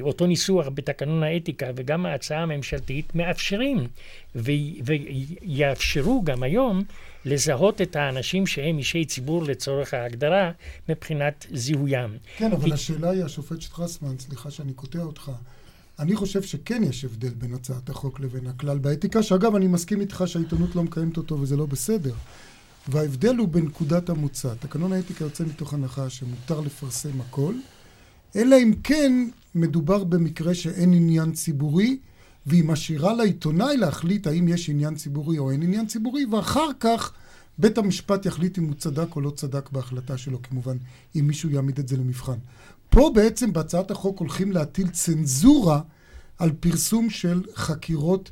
אותו 0.00 0.26
ניסוח 0.26 0.66
בתקנון 0.74 1.22
האתיקה 1.22 1.66
וגם 1.76 2.06
ההצעה 2.06 2.42
הממשלתית 2.42 3.14
מאפשרים 3.14 3.86
ויאפשרו 4.34 6.22
גם 6.24 6.42
היום 6.42 6.82
לזהות 7.24 7.80
את 7.80 7.96
האנשים 7.96 8.46
שהם 8.46 8.78
אישי 8.78 9.04
ציבור 9.04 9.42
לצורך 9.42 9.94
ההגדרה 9.94 10.50
מבחינת 10.88 11.46
זיהוים. 11.52 12.10
כן, 12.36 12.52
אבל 12.52 12.72
השאלה 12.72 13.10
היא, 13.10 13.24
השופט 13.24 13.60
שטרסמן, 13.60 14.18
סליחה 14.18 14.50
שאני 14.50 14.72
קוטע 14.72 15.02
אותך, 15.02 15.30
אני 15.98 16.16
חושב 16.16 16.42
שכן 16.42 16.82
יש 16.84 17.04
הבדל 17.04 17.28
בין 17.28 17.54
הצעת 17.54 17.88
החוק 17.88 18.20
לבין 18.20 18.46
הכלל 18.46 18.78
באתיקה, 18.78 19.22
שאגב, 19.22 19.54
אני 19.54 19.66
מסכים 19.66 20.00
איתך 20.00 20.24
שהעיתונות 20.26 20.76
לא 20.76 20.82
מקיימת 20.82 21.16
אותו 21.16 21.40
וזה 21.40 21.56
לא 21.56 21.66
בסדר. 21.66 22.14
וההבדל 22.88 23.36
הוא 23.36 23.48
בנקודת 23.48 24.08
המוצא. 24.08 24.54
תקנון 24.54 24.92
האתיקה 24.92 25.24
יוצא 25.24 25.44
מתוך 25.44 25.74
הנחה 25.74 26.10
שמותר 26.10 26.60
לפרסם 26.60 27.20
הכל, 27.20 27.54
אלא 28.36 28.56
אם 28.62 28.72
כן 28.84 29.28
מדובר 29.54 30.04
במקרה 30.04 30.54
שאין 30.54 30.92
עניין 30.92 31.32
ציבורי, 31.32 31.98
והיא 32.46 32.64
משאירה 32.64 33.12
לעיתונאי 33.12 33.76
להחליט 33.76 34.26
האם 34.26 34.48
יש 34.48 34.70
עניין 34.70 34.94
ציבורי 34.94 35.38
או 35.38 35.50
אין 35.50 35.62
עניין 35.62 35.86
ציבורי, 35.86 36.24
ואחר 36.24 36.68
כך 36.80 37.12
בית 37.58 37.78
המשפט 37.78 38.26
יחליט 38.26 38.58
אם 38.58 38.64
הוא 38.64 38.74
צדק 38.74 39.16
או 39.16 39.20
לא 39.20 39.30
צדק 39.30 39.70
בהחלטה 39.72 40.18
שלו, 40.18 40.42
כמובן, 40.42 40.76
אם 41.16 41.26
מישהו 41.26 41.50
יעמיד 41.50 41.78
את 41.78 41.88
זה 41.88 41.96
למבחן. 41.96 42.38
פה 42.90 43.10
בעצם 43.14 43.52
בהצעת 43.52 43.90
החוק 43.90 44.18
הולכים 44.18 44.52
להטיל 44.52 44.88
צנזורה 44.88 45.80
על 46.38 46.52
פרסום 46.60 47.10
של 47.10 47.42
חקירות 47.54 48.30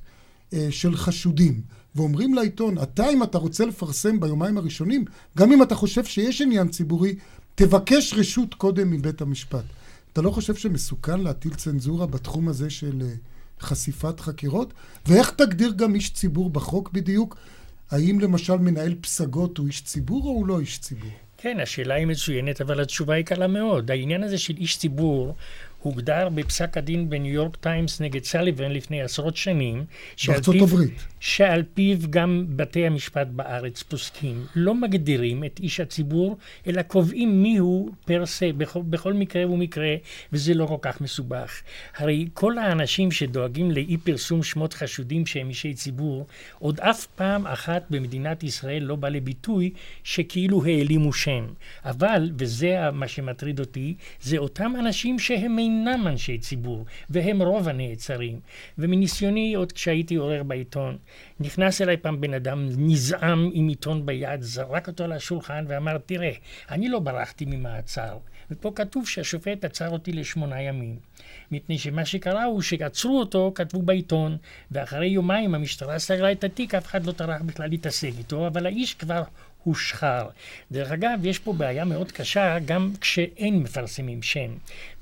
אה, 0.53 0.66
של 0.70 0.96
חשודים. 0.96 1.61
ואומרים 1.96 2.34
לעיתון, 2.34 2.82
אתה 2.82 3.11
אם 3.11 3.22
אתה 3.22 3.38
רוצה 3.38 3.66
לפרסם 3.66 4.20
ביומיים 4.20 4.59
הראשונים, 4.59 5.05
גם 5.36 5.53
אם 5.53 5.62
אתה 5.62 5.74
חושב 5.74 6.05
שיש 6.05 6.40
עניין 6.40 6.68
ציבורי, 6.68 7.14
תבקש 7.55 8.14
רשות 8.14 8.55
קודם 8.55 8.90
מבית 8.90 9.20
המשפט. 9.20 9.64
אתה 10.12 10.22
לא 10.22 10.30
חושב 10.30 10.54
שמסוכן 10.54 11.20
להטיל 11.20 11.54
צנזורה 11.54 12.06
בתחום 12.06 12.48
הזה 12.48 12.70
של 12.70 13.02
אה, 13.02 13.09
חשיפת 13.61 14.20
חקירות? 14.20 14.74
ואיך 15.06 15.30
תגדיר 15.30 15.72
גם 15.76 15.94
איש 15.94 16.11
ציבור 16.11 16.50
בחוק 16.50 16.90
בדיוק? 16.92 17.36
האם 17.90 18.20
למשל 18.20 18.56
מנהל 18.56 18.94
פסגות 19.00 19.59
הוא 19.59 19.66
איש 19.66 19.82
ציבור 19.82 20.24
או 20.24 20.30
הוא 20.30 20.46
לא 20.46 20.61
איש 20.61 20.78
ציבור? 20.78 21.11
כן, 21.38 21.61
השאלה 21.62 21.94
היא 21.94 22.06
מצוינת, 22.06 22.61
אבל 22.61 22.80
התשובה 22.80 23.14
היא 23.14 23.24
קלה 23.24 23.46
מאוד. 23.46 23.90
העניין 23.90 24.22
הזה 24.22 24.38
של 24.38 24.54
איש 24.56 24.78
ציבור 24.78 25.34
הוגדר 25.82 26.28
בפסק 26.28 26.76
הדין 26.76 27.11
בניו 27.11 27.34
יורק 27.34 27.56
טיימס 27.56 28.00
נגד 28.00 28.24
סליבן 28.24 28.70
לפני 28.70 29.02
עשרות 29.02 29.36
שנים. 29.36 29.84
בארצות 30.26 30.56
הברית. 30.62 31.04
שעל 31.21 31.62
פיו 31.75 31.99
גם 32.11 32.45
בתי 32.49 32.87
המשפט 32.87 33.27
בארץ 33.27 33.83
פוסקים. 33.83 34.47
לא 34.55 34.75
מגדירים 34.75 35.45
את 35.45 35.61
איש 35.62 35.81
הציבור, 35.81 36.37
אלא 36.66 36.83
קובעים 36.83 37.43
מיהו 37.43 37.91
פר 38.05 38.27
סה, 38.27 38.51
בכל, 38.57 38.83
בכל 38.83 39.12
מקרה 39.12 39.51
ומקרה, 39.51 39.95
וזה 40.33 40.55
לא 40.55 40.66
כל 40.66 40.77
כך 40.83 41.01
מסובך. 41.01 41.62
הרי 41.97 42.29
כל 42.35 42.59
האנשים 42.59 43.11
שדואגים 43.11 43.71
לאי 43.71 43.97
פרסום 43.97 44.43
שמות 44.43 44.75
חשודים 44.75 45.27
שהם 45.27 45.49
אישי 45.49 45.75
ציבור, 45.75 46.27
עוד 46.59 46.81
אף 46.81 47.07
פעם 47.07 47.47
אחת 47.47 47.87
במדינת 47.91 48.43
ישראל 48.43 48.83
לא 48.83 48.97
בא 48.97 49.09
לביטוי 49.09 49.71
שכאילו 50.05 50.64
העלימו 50.64 51.12
שם. 51.12 51.47
אבל, 51.85 52.31
וזה 52.39 52.91
מה 52.93 53.09
שמטריד 53.09 53.61
אותי, 53.61 53.95
זה 54.21 54.39
אותם 54.39 54.73
אנשים 54.79 55.19
שהם 55.19 55.59
אינם 55.59 56.05
אנשי 56.07 56.39
ציבור, 56.39 56.85
והם 57.11 57.43
רוב 57.43 57.69
הנעצרים. 57.69 58.41
ומניסיוני, 58.79 59.55
עוד 59.55 59.73
כשהייתי 59.73 60.14
עורר 60.14 60.43
בעיתון, 60.43 60.99
נכנס 61.40 61.82
אליי 61.82 61.96
פעם 61.96 62.20
בן 62.20 62.34
אדם 62.34 62.68
נזעם 62.76 63.50
עם 63.52 63.68
עיתון 63.68 64.06
ביד, 64.06 64.42
זרק 64.42 64.88
אותו 64.88 65.04
על 65.04 65.12
השולחן 65.12 65.64
ואמר, 65.68 65.98
תראה, 65.98 66.32
אני 66.70 66.88
לא 66.88 66.98
ברחתי 66.98 67.44
ממעצר. 67.44 68.18
ופה 68.50 68.72
כתוב 68.74 69.09
שהשופט 69.09 69.64
עצר 69.64 69.90
אותי 69.90 70.12
לשמונה 70.12 70.62
ימים. 70.62 70.96
מפני 71.50 71.78
שמה 71.78 72.04
שקרה 72.04 72.44
הוא 72.44 72.62
שעצרו 72.62 73.18
אותו, 73.18 73.52
כתבו 73.54 73.82
בעיתון, 73.82 74.36
ואחרי 74.70 75.06
יומיים 75.06 75.54
המשטרה 75.54 75.98
סגרה 75.98 76.32
את 76.32 76.44
התיק, 76.44 76.74
אף 76.74 76.86
אחד 76.86 77.06
לא 77.06 77.12
טרח 77.12 77.42
בכלל 77.42 77.68
להתעסק 77.68 78.11
איתו, 78.18 78.46
אבל 78.46 78.66
האיש 78.66 78.94
כבר 78.94 79.22
הושחר. 79.62 80.26
דרך 80.72 80.92
אגב, 80.92 81.18
יש 81.24 81.38
פה 81.38 81.52
בעיה 81.52 81.84
מאוד 81.84 82.12
קשה 82.12 82.59
גם 82.64 82.92
כשאין 83.00 83.62
מפרסמים 83.62 84.22
שם. 84.22 84.50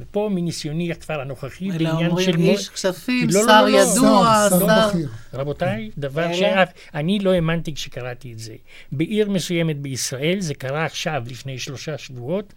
ופה 0.01 0.29
מניסיוני 0.33 0.95
כבר 0.95 1.21
הנוכחי, 1.21 1.69
בעניין 1.71 1.97
של... 1.97 2.01
אלא 2.01 2.09
אומרים 2.09 2.41
איש 2.41 2.69
כספים, 2.69 3.29
לא, 3.33 3.41
לא, 3.41 3.47
שר 3.47 3.65
לא, 3.65 3.71
לא, 3.71 3.79
ידוע, 3.79 4.47
שר... 4.51 4.59
שר 4.59 4.89
בכיר. 4.89 5.09
רבותיי, 5.35 5.91
דבר 5.99 6.33
שאף... 6.33 6.69
אני 6.95 7.19
לא 7.19 7.33
האמנתי 7.33 7.75
כשקראתי 7.75 8.33
את 8.33 8.39
זה. 8.39 8.55
בעיר 8.93 9.31
מסוימת 9.31 9.79
בישראל, 9.79 10.41
זה 10.41 10.55
קרה 10.55 10.85
עכשיו, 10.85 11.23
לפני 11.27 11.59
שלושה 11.59 11.99
שבועות, 11.99 12.53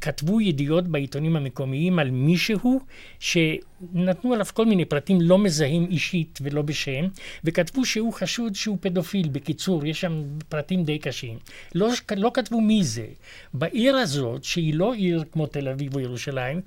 כתבו 0.00 0.40
ידיעות 0.40 0.88
בעיתונים 0.88 1.36
המקומיים 1.36 1.98
על 1.98 2.10
מישהו 2.10 2.80
שנתנו 3.20 4.32
עליו 4.32 4.46
כל 4.54 4.66
מיני 4.66 4.84
פרטים 4.84 5.20
לא 5.20 5.38
מזהים 5.38 5.86
אישית 5.90 6.38
ולא 6.42 6.62
בשם, 6.62 7.04
וכתבו 7.44 7.84
שהוא 7.84 8.12
חשוד 8.12 8.54
שהוא 8.54 8.78
פדופיל. 8.80 9.28
בקיצור, 9.28 9.86
יש 9.86 10.00
שם 10.00 10.22
פרטים 10.48 10.84
די 10.84 10.98
קשים. 10.98 11.38
לא, 11.74 11.88
לא 12.16 12.30
כתבו 12.34 12.60
מי 12.60 12.84
זה. 12.84 13.06
בעיר 13.54 13.96
הזאת, 13.96 14.44
שהיא 14.44 14.74
לא 14.74 14.94
עיר 14.94 15.24
כמו 15.32 15.46
תל 15.46 15.68
אביב 15.68 15.94
או 15.94 16.00
ירושלים, 16.00 16.60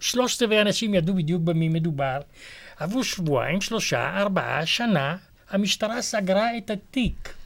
שלושת 0.00 0.42
רבעי 0.42 0.60
אנשים 0.60 0.94
ידעו 0.94 1.14
בדיוק 1.14 1.42
במי 1.42 1.68
מדובר. 1.68 2.20
עברו 2.76 3.04
שבועיים, 3.04 3.60
שלושה, 3.60 4.16
ארבעה, 4.16 4.66
שנה, 4.66 5.16
המשטרה 5.50 6.02
סגרה 6.02 6.56
את 6.56 6.70
התיק. 6.70 7.37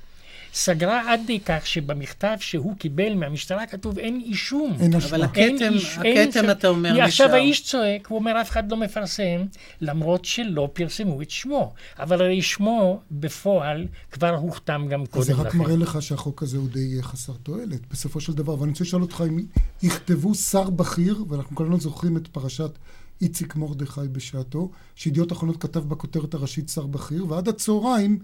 סגרה 0.53 1.13
עד 1.13 1.21
כדי 1.33 1.41
כך 1.41 1.67
שבמכתב 1.67 2.37
שהוא 2.41 2.77
קיבל 2.77 3.15
מהמשטרה 3.15 3.67
כתוב 3.67 3.99
אין 3.99 4.21
אישום. 4.25 4.77
אין 4.81 4.95
אבל 4.95 5.23
הכתם, 5.23 5.73
הכתם 5.97 6.51
אתה 6.51 6.69
אומר 6.69 6.93
נשאר. 6.93 7.05
עכשיו 7.05 7.31
האיש 7.31 7.65
צועק, 7.65 8.07
הוא 8.07 8.19
אומר 8.19 8.41
אף 8.41 8.51
אחד 8.51 8.71
לא 8.71 8.77
מפרסם, 8.77 9.45
למרות 9.81 10.25
שלא 10.25 10.69
פרסמו 10.73 11.23
את 11.23 11.31
שמו. 11.31 11.73
אבל 11.99 12.23
הרי 12.23 12.43
שמו 12.43 13.01
בפועל 13.11 13.87
כבר 14.13 14.35
הוכתם 14.35 14.87
גם 14.91 15.07
קודם 15.07 15.23
לכן. 15.25 15.35
זה 15.35 15.49
רק 15.49 15.55
מראה 15.55 15.77
לך 15.77 16.03
שהחוק 16.03 16.43
הזה 16.43 16.57
הוא 16.57 16.69
די 16.69 17.03
חסר 17.03 17.33
תועלת, 17.43 17.81
בסופו 17.91 18.21
של 18.21 18.33
דבר. 18.33 18.61
ואני 18.61 18.71
רוצה 18.71 18.85
לשאול 18.85 19.03
אותך 19.03 19.25
אם 19.29 19.39
יכתבו 19.83 20.35
שר 20.35 20.71
בכיר, 20.71 21.25
ואנחנו 21.29 21.57
כולנו 21.57 21.81
זוכרים 21.81 22.17
את 22.17 22.29
פרשת... 22.29 22.79
איציק 23.21 23.57
מרדכי 23.57 24.01
בשעתו, 24.13 24.71
שידיעות 24.97 25.33
אחרונות 25.33 25.63
כתב 25.63 25.81
בכותרת 25.81 26.35
הראשית 26.35 26.69
שר 26.69 26.87
בכיר, 26.87 27.27
ועד 27.33 27.49
הצהריים 27.49 28.19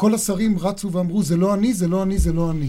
כל 0.00 0.14
השרים 0.14 0.58
רצו 0.58 0.92
ואמרו, 0.92 1.22
זה 1.22 1.36
לא 1.36 1.54
אני, 1.54 1.72
זה 1.72 1.88
לא 1.88 2.02
אני, 2.02 2.18
זה 2.18 2.32
לא 2.32 2.50
אני. 2.50 2.68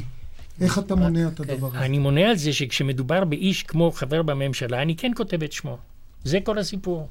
איך 0.61 0.79
אתה 0.79 0.95
מונע 0.95 1.27
את 1.27 1.39
הדבר 1.39 1.67
הזה? 1.67 1.79
אני 1.79 1.99
מונע 1.99 2.29
על 2.29 2.36
זה 2.36 2.53
שכשמדובר 2.53 3.23
באיש 3.23 3.63
כמו 3.63 3.91
חבר 3.91 4.21
בממשלה, 4.21 4.82
אני 4.82 4.95
כן 4.95 5.11
כותב 5.15 5.43
את 5.43 5.51
שמו. 5.51 5.77
זה 6.23 6.39
כל 6.43 6.57
הסיפור. 6.57 7.07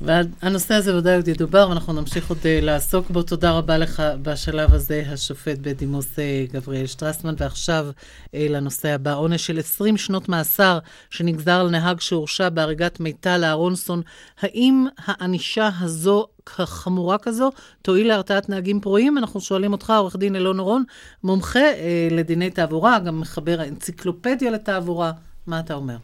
והנושא 0.00 0.74
הזה 0.74 0.96
ודאי 0.96 1.16
עוד 1.16 1.28
ידובר, 1.28 1.66
ואנחנו 1.68 1.92
נמשיך 1.92 2.28
עוד 2.28 2.38
uh, 2.38 2.64
לעסוק 2.64 3.10
בו. 3.10 3.22
תודה 3.22 3.50
רבה 3.50 3.78
לך 3.78 4.02
בשלב 4.22 4.74
הזה, 4.74 5.02
השופט 5.12 5.58
בדימוס 5.58 6.06
uh, 6.16 6.52
גבריאל 6.52 6.86
שטרסמן. 6.86 7.34
ועכשיו 7.38 7.86
uh, 8.26 8.30
לנושא 8.50 8.88
הבא, 8.88 9.14
עונש 9.14 9.46
של 9.46 9.58
20 9.58 9.96
שנות 9.96 10.28
מאסר 10.28 10.78
שנגזר 11.10 11.60
על 11.60 11.70
נהג 11.70 12.00
שהורשע 12.00 12.48
בהריגת 12.48 13.00
מיטל 13.00 13.44
אהרונסון. 13.44 14.02
האם 14.40 14.86
הענישה 15.06 15.70
הזו 15.80 16.26
חמורה 16.48 17.18
כזו 17.18 17.50
תועיל 17.82 18.08
להרתעת 18.08 18.48
נהגים 18.48 18.80
פרועים? 18.80 19.18
אנחנו 19.18 19.40
שואלים 19.40 19.72
אותך, 19.72 19.92
עורך 19.98 20.16
דין 20.16 20.36
אלון 20.36 20.58
אורון, 20.58 20.84
מומחה 21.24 21.72
לדיני 22.10 22.50
תעבורה, 22.50 22.98
גם 22.98 23.20
מחבר 23.20 23.60
האנציקלופדיה 23.60 24.50
לתעבורה. 24.50 25.12
מה 25.46 25.60
אתה 25.60 25.74
אומר? 25.74 25.96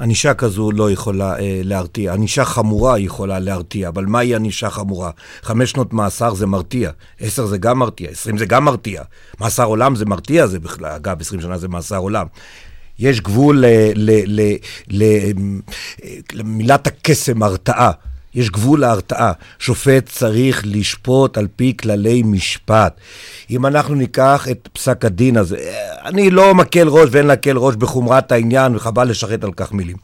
ענישה 0.00 0.34
כזו 0.34 0.70
לא 0.72 0.90
יכולה 0.90 1.38
אה, 1.38 1.60
להרתיע. 1.64 2.12
ענישה 2.12 2.44
חמורה 2.44 2.98
יכולה 2.98 3.38
להרתיע, 3.38 3.88
אבל 3.88 4.06
מהי 4.06 4.34
ענישה 4.34 4.70
חמורה? 4.70 5.10
חמש 5.42 5.70
שנות 5.70 5.92
מאסר 5.92 6.34
זה 6.34 6.46
מרתיע, 6.46 6.90
עשר 7.20 7.46
זה 7.46 7.58
גם 7.58 7.78
מרתיע, 7.78 8.10
עשרים 8.10 8.38
זה 8.38 8.46
גם 8.46 8.64
מרתיע. 8.64 9.02
מאסר 9.40 9.64
עולם 9.64 9.96
זה 9.96 10.04
מרתיע, 10.04 10.46
זה 10.46 10.58
בכלל, 10.58 10.90
אגב, 10.90 11.20
עשרים 11.20 11.40
שנה 11.40 11.58
זה 11.58 11.68
מאסר 11.68 11.96
עולם. 11.96 12.26
יש 12.98 13.20
גבול 13.20 13.64
למילת 16.32 16.86
הקסם 16.86 17.42
הרתעה. 17.42 17.90
יש 18.34 18.50
גבול 18.50 18.80
להרתעה. 18.80 19.32
שופט 19.58 20.08
צריך 20.08 20.62
לשפוט 20.66 21.38
על 21.38 21.48
פי 21.56 21.74
כללי 21.76 22.22
משפט. 22.22 23.00
אם 23.50 23.66
אנחנו 23.66 23.94
ניקח 23.94 24.46
את 24.50 24.68
פסק 24.72 25.04
הדין 25.04 25.36
הזה, 25.36 25.56
אני 26.04 26.30
לא 26.30 26.54
מקל 26.54 26.88
ראש 26.88 27.08
ואין 27.12 27.26
להקל 27.26 27.56
ראש 27.56 27.76
בחומרת 27.76 28.32
העניין, 28.32 28.76
וחבל 28.76 29.08
לשחט 29.08 29.44
על 29.44 29.52
כך 29.52 29.72
מילים. 29.72 29.96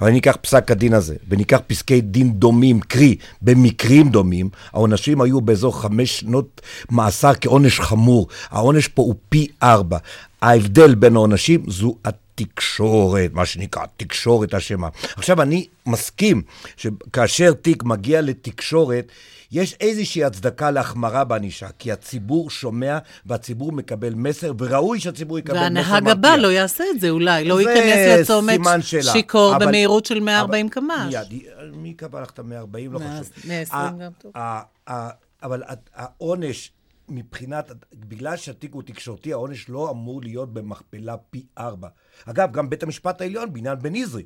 אבל 0.00 0.10
ניקח 0.10 0.36
פסק 0.40 0.70
הדין 0.70 0.94
הזה, 0.94 1.14
וניקח 1.28 1.60
פסקי 1.66 2.00
דין 2.00 2.32
דומים, 2.32 2.80
קרי, 2.80 3.16
במקרים 3.42 4.08
דומים, 4.08 4.48
העונשים 4.72 5.20
היו 5.20 5.40
באזור 5.40 5.80
חמש 5.80 6.20
שנות 6.20 6.60
מאסר 6.90 7.32
כעונש 7.40 7.80
חמור. 7.80 8.28
העונש 8.50 8.88
פה 8.88 9.02
הוא 9.02 9.14
פי 9.28 9.46
ארבע. 9.62 9.98
ההבדל 10.42 10.94
בין 10.94 11.16
העונשים 11.16 11.62
זו 11.68 11.94
התקשורת, 12.40 13.32
מה 13.32 13.46
שנקרא, 13.46 13.82
תקשורת 13.96 14.54
אשמה. 14.54 14.88
עכשיו, 15.16 15.42
אני 15.42 15.66
מסכים 15.86 16.42
שכאשר 16.76 17.52
תיק 17.52 17.82
מגיע 17.84 18.20
לתקשורת, 18.20 19.12
יש 19.52 19.76
איזושהי 19.80 20.24
הצדקה 20.24 20.70
להחמרה 20.70 21.24
בענישה, 21.24 21.68
כי 21.78 21.92
הציבור 21.92 22.50
שומע 22.50 22.98
והציבור 23.26 23.72
מקבל 23.72 24.14
מסר, 24.14 24.52
וראוי 24.58 25.00
שהציבור 25.00 25.38
יקבל 25.38 25.56
מסר 25.56 25.68
מרתיע. 25.68 25.92
והנהג 25.92 26.08
הבא 26.08 26.36
לא 26.36 26.48
יעשה 26.48 26.84
את 26.94 27.00
זה 27.00 27.10
אולי, 27.10 27.44
לא 27.44 27.60
ייכנס 27.60 28.20
לצומת 28.20 28.60
שיכור 29.12 29.58
במהירות 29.58 30.06
של 30.06 30.20
140 30.20 30.68
קמ"ש. 30.68 31.14
מיד, 31.14 31.42
מי 31.72 31.94
קבע 31.94 32.20
לך 32.20 32.30
את 32.30 32.38
ה-140? 32.38 32.90
לא 32.90 32.98
חשוב. 32.98 33.30
120 33.44 33.98
גם 33.98 34.12
טוב. 34.18 34.32
אבל 35.42 35.62
העונש 35.94 36.72
מבחינת, 37.10 37.70
בגלל 37.94 38.36
שהתיק 38.36 38.74
הוא 38.74 38.82
תקשורתי, 38.82 39.32
העונש 39.32 39.68
לא 39.68 39.90
אמור 39.90 40.22
להיות 40.22 40.52
במכפלה 40.52 41.16
פי 41.16 41.46
ארבע. 41.58 41.88
אגב, 42.24 42.52
גם 42.52 42.70
בית 42.70 42.82
המשפט 42.82 43.20
העליון 43.20 43.52
בעניין 43.52 43.78
בן 43.78 43.94
עזרי. 43.94 44.24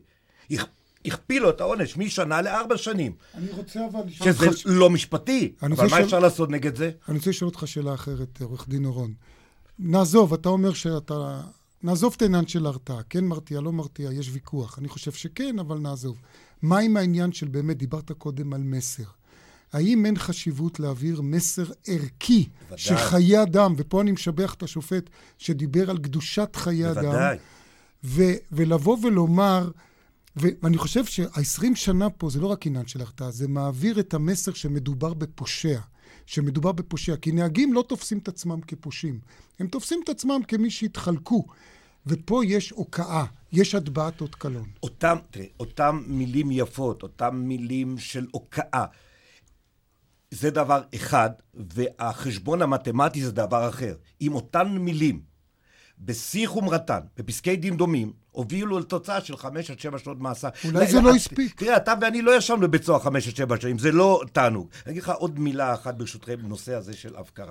הכפילו 1.05 1.51
את 1.51 1.61
העונש 1.61 1.97
משנה 1.97 2.43
לארבע 2.43 2.77
שנים. 2.77 3.13
אני 3.35 3.51
רוצה 3.51 3.81
אבל 3.93 4.01
לשאול 4.07 4.31
אותך... 4.31 4.59
שזה 4.59 4.71
לא 4.75 4.91
משפטי, 4.91 5.53
אבל 5.63 5.87
מה 5.91 6.01
אפשר 6.01 6.19
לעשות 6.19 6.51
נגד 6.51 6.77
זה? 6.77 6.91
אני 7.09 7.19
רוצה 7.19 7.31
לשאול 7.31 7.49
אותך 7.49 7.69
שאלה 7.69 7.95
אחרת, 7.95 8.41
עורך 8.43 8.69
דין 8.69 8.85
אורון. 8.85 9.15
נעזוב, 9.79 10.35
אתה 10.35 10.49
אומר 10.49 10.73
שאתה... 10.73 11.41
נעזוב 11.83 12.15
את 12.17 12.23
העניין 12.23 12.47
של 12.47 12.67
ההרתעה, 12.67 13.03
כן 13.11 13.25
מרתיע, 13.25 13.61
לא 13.61 13.73
מרתיע, 13.73 14.13
יש 14.13 14.31
ויכוח. 14.33 14.79
אני 14.79 14.89
חושב 14.89 15.13
שכן, 15.13 15.59
אבל 15.59 15.79
נעזוב. 15.79 16.17
מה 16.63 16.79
עם 16.79 16.97
העניין 16.97 17.33
של 17.33 17.49
באמת, 17.49 17.77
דיברת 17.77 18.13
קודם 18.13 18.53
על 18.53 18.63
מסר. 18.63 19.03
האם 19.75 20.07
אין 20.07 20.19
חשיבות 20.19 20.81
להעביר 20.81 21.21
מסר 21.21 21.65
ערכי 21.87 22.49
בוודאי. 22.61 22.79
שחיי 22.79 23.43
אדם, 23.43 23.75
ופה 23.77 24.01
אני 24.01 24.13
משבח 24.13 24.55
את 24.55 24.63
השופט 24.63 25.11
שדיבר 25.39 25.91
על 25.91 25.99
קדושת 25.99 26.57
חיי 26.57 26.83
בוודאי. 26.85 27.33
אדם, 27.33 27.37
ו- 28.05 28.35
ולבוא 28.53 28.99
ולומר, 29.03 29.71
ו- 30.37 30.49
ואני 30.63 30.79
חושב 30.79 31.05
שה-20 31.05 31.75
שנה 31.75 32.11
פה 32.11 32.31
זה 32.31 32.41
לא 32.41 32.47
רק 32.47 32.67
עניין 32.67 32.87
של 32.87 33.01
הרתעה, 33.01 33.31
זה 33.31 33.49
מעביר 33.49 34.01
את 34.01 34.15
המסר 34.15 34.53
שמדובר 34.53 35.15
בפושע. 35.15 35.79
שמדובר 36.27 36.73
בפושע, 36.73 37.17
כי 37.17 37.33
נהגים 37.33 37.73
לא 37.73 37.85
תופסים 37.89 38.19
את 38.19 38.29
עצמם 38.29 38.61
כפושעים, 38.61 39.19
הם 39.59 39.67
תופסים 39.67 40.01
את 40.05 40.09
עצמם 40.09 40.41
כמי 40.49 40.71
שהתחלקו. 40.71 41.47
ופה 42.07 42.43
יש 42.45 42.71
הוקעה, 42.71 43.27
יש 43.53 43.75
הטבעת 43.75 44.21
אות 44.21 44.35
קלון. 44.35 44.69
אותם, 44.83 45.17
תראה, 45.31 45.47
אותם 45.61 46.03
מילים 46.07 46.51
יפות, 46.51 47.03
אותם 47.03 47.37
מילים 47.37 47.99
של 47.99 48.27
הוקעה, 48.31 48.85
זה 50.35 50.51
דבר 50.51 50.83
אחד, 50.95 51.31
והחשבון 51.55 52.63
המתמטי 52.63 53.25
זה 53.25 53.33
דבר 53.33 53.69
אחר. 53.69 53.95
אם 54.21 54.35
אותן 54.35 54.69
מילים, 54.69 55.21
בשיא 55.99 56.49
חומרתן, 56.49 57.01
בפסקי 57.17 57.57
דין 57.57 57.77
דומים, 57.77 58.13
הובילו 58.31 58.79
לתוצאה 58.79 59.21
של 59.21 59.37
חמש 59.37 59.71
עד 59.71 59.79
שבע 59.79 59.99
שנות 59.99 60.21
מאסר. 60.21 60.49
אולי 60.65 60.87
זה 60.87 61.01
לא 61.01 61.15
הספיק. 61.15 61.61
תראה, 61.61 61.77
אתה 61.77 61.95
ואני 62.01 62.23
לא 62.23 62.37
ישבנו 62.37 62.61
בבית 62.61 62.85
סוהר 62.85 63.01
חמש 63.01 63.29
עד 63.29 63.37
שבע 63.37 63.61
שנים, 63.61 63.79
זה 63.79 63.93
לא 63.93 64.23
תענוג. 64.33 64.69
אני 64.87 64.93
אגיד 64.93 65.03
לך 65.03 65.09
עוד 65.09 65.39
מילה 65.39 65.75
אחת 65.75 65.95
ברשותכם 65.95 66.37
בנושא 66.43 66.75
הזה 66.75 66.93
של 66.93 67.17
הפקרה. 67.17 67.51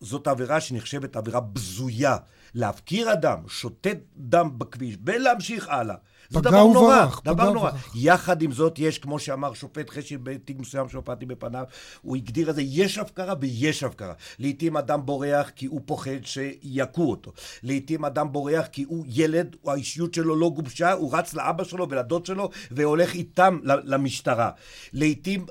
זאת 0.00 0.26
עבירה 0.26 0.60
שנחשבת 0.60 1.16
עבירה 1.16 1.40
בזויה. 1.40 2.16
להפקיר 2.54 3.12
אדם, 3.12 3.38
שותת 3.48 3.98
דם 4.16 4.50
בכביש, 4.58 4.96
ולהמשיך 5.06 5.68
הלאה. 5.68 5.94
זה 6.30 6.40
דבר 6.40 6.64
נורא, 6.64 7.06
דבר 7.24 7.52
נורא. 7.52 7.70
יחד 7.94 8.42
עם 8.42 8.52
זאת, 8.52 8.78
יש, 8.78 8.98
כמו 8.98 9.18
שאמר 9.18 9.54
שופט 9.54 9.90
חשי 9.90 10.16
בתיק 10.16 10.58
מסוים 10.58 10.88
שהופעתי 10.88 11.26
בפניו, 11.26 11.64
הוא 12.02 12.16
הגדיר 12.16 12.50
את 12.50 12.54
זה, 12.54 12.62
יש 12.62 12.98
הפקרה 12.98 13.34
ויש 13.40 13.82
הפקרה. 13.82 14.12
לעתים 14.38 14.76
אדם 14.76 15.06
בורח 15.06 15.50
כי 15.56 15.66
הוא 15.66 15.80
פוחד 15.84 16.24
שיכו 16.24 17.10
אותו. 17.10 17.32
לעתים 17.62 18.04
אדם 18.04 18.32
בורח 18.32 18.66
כי 18.66 18.82
הוא 18.82 19.04
ילד, 19.08 19.56
האישיות 19.66 20.14
שלו 20.14 20.36
לא 20.36 20.50
גובשה, 20.50 20.92
הוא 20.92 21.16
רץ 21.16 21.34
לאבא 21.34 21.64
שלו 21.64 21.88
ולדוד 21.90 22.26
שלו, 22.26 22.50
והולך 22.70 23.14
איתם 23.14 23.58
למשטרה. 23.64 24.50
לעתים... 24.92 25.46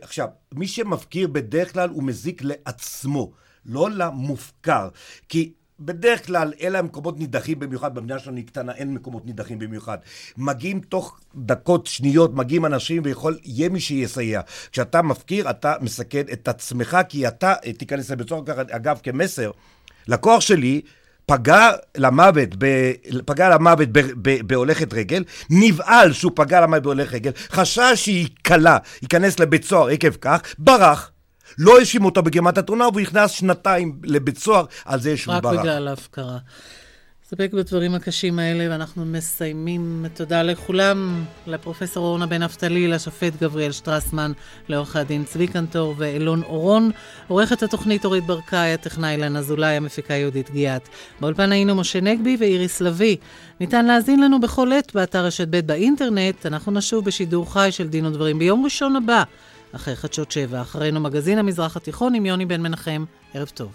עכשיו, 0.00 0.28
מי 0.54 0.68
שמפקיר 0.68 1.28
בדרך 1.28 1.72
כלל 1.72 1.88
הוא 1.88 2.02
מזיק 2.02 2.42
לעצמו, 2.44 3.32
לא 3.66 3.90
למופקר. 3.90 4.88
כי 5.28 5.52
בדרך 5.80 6.26
כלל 6.26 6.52
אלה 6.60 6.78
המקומות 6.78 7.18
נידחים 7.18 7.58
במיוחד, 7.58 7.94
במדינה 7.94 8.18
שלנו 8.18 8.36
היא 8.36 8.46
קטנה, 8.46 8.72
אין 8.72 8.94
מקומות 8.94 9.26
נידחים 9.26 9.58
במיוחד. 9.58 9.98
מגיעים 10.36 10.80
תוך 10.80 11.20
דקות, 11.34 11.86
שניות, 11.86 12.34
מגיעים 12.34 12.66
אנשים 12.66 13.02
ויכול, 13.04 13.38
יהיה 13.44 13.68
מי 13.68 13.80
שיסייע. 13.80 14.40
כשאתה 14.72 15.02
מפקיר, 15.02 15.50
אתה 15.50 15.74
מסכן 15.80 16.22
את 16.32 16.48
עצמך, 16.48 16.96
כי 17.08 17.28
אתה, 17.28 17.54
תיכנס 17.78 18.10
לבית 18.10 18.28
סוהר 18.28 18.42
אגב, 18.70 19.00
כמסר, 19.02 19.50
לקוח 20.08 20.40
שלי, 20.40 20.80
פגע 21.26 21.70
למוות, 21.96 22.48
ב, 22.58 22.92
פגע 23.24 23.48
למוות 23.48 23.88
ב, 23.92 24.00
ב, 24.22 24.46
בהולכת 24.46 24.94
רגל, 24.94 25.24
נבהל 25.50 26.12
שהוא 26.12 26.32
פגע 26.34 26.60
למוות 26.60 26.82
בהולכת 26.82 27.14
רגל, 27.14 27.30
חשש 27.50 27.92
שהיא 27.94 28.28
קלה, 28.42 28.78
ייכנס 29.02 29.40
לבית 29.40 29.64
סוהר 29.64 29.88
עקב 29.88 30.10
כך, 30.20 30.40
ברח, 30.58 31.10
לא 31.58 31.78
האשימו 31.78 32.08
אותו 32.08 32.22
בגרימת 32.22 32.58
התאונה, 32.58 32.88
והוא 32.88 33.00
נכנס 33.00 33.30
שנתיים 33.30 33.98
לבית 34.04 34.38
סוהר 34.38 34.64
על 34.84 35.00
זה 35.00 35.16
שהוא 35.16 35.38
ברח. 35.38 35.52
רק 35.54 35.60
בגלל 35.60 35.88
ההפקרה. 35.88 36.38
נסתפק 37.26 37.52
בדברים 37.52 37.94
הקשים 37.94 38.38
האלה, 38.38 38.66
ואנחנו 38.70 39.04
מסיימים. 39.04 40.04
תודה 40.14 40.42
לכולם, 40.42 41.24
לפרופסור 41.46 42.06
אורנה 42.06 42.26
בן 42.26 42.42
נפתלי, 42.42 42.88
לשופט 42.88 43.32
גבריאל 43.40 43.72
שטרסמן, 43.72 44.32
לעורכי 44.68 44.98
הדין 44.98 45.24
צבי 45.24 45.46
קנטור 45.46 45.94
ואלון 45.98 46.42
אורון, 46.42 46.90
עורכת 47.28 47.62
התוכנית 47.62 48.04
אורית 48.04 48.26
ברקאי, 48.26 48.72
הטכנאי 48.72 49.12
אילן 49.12 49.36
אזולאי, 49.36 49.76
המפיקה 49.76 50.14
יהודית 50.14 50.50
גיאת. 50.50 50.88
באולפן 51.20 51.52
היינו 51.52 51.74
משה 51.74 52.00
נגבי 52.00 52.36
ואיריס 52.40 52.80
לביא. 52.80 53.16
ניתן 53.60 53.86
להאזין 53.86 54.20
לנו 54.20 54.40
בכל 54.40 54.72
עת 54.72 54.94
באתר 54.94 55.24
רשת 55.24 55.48
ב' 55.50 55.60
באינטרנט. 55.60 56.46
אנחנו 56.46 56.72
נשוב 56.72 57.04
בשידור 57.04 57.52
חי 57.52 57.68
של 57.70 57.88
דין 57.88 58.06
ודברים 58.06 58.38
ביום 58.38 58.64
ראשון 58.64 58.96
הבא. 58.96 59.22
אחרי 59.72 59.96
חדשות 59.96 60.32
שבע. 60.32 60.60
אחרינו 60.60 61.00
מגזין 61.00 61.38
המזרח 61.38 61.76
התיכון 61.76 62.14
עם 62.14 62.26
יוני 62.26 62.46
בן 62.46 62.60
מנחם. 62.60 63.04
ערב 63.34 63.48
טוב. 63.54 63.72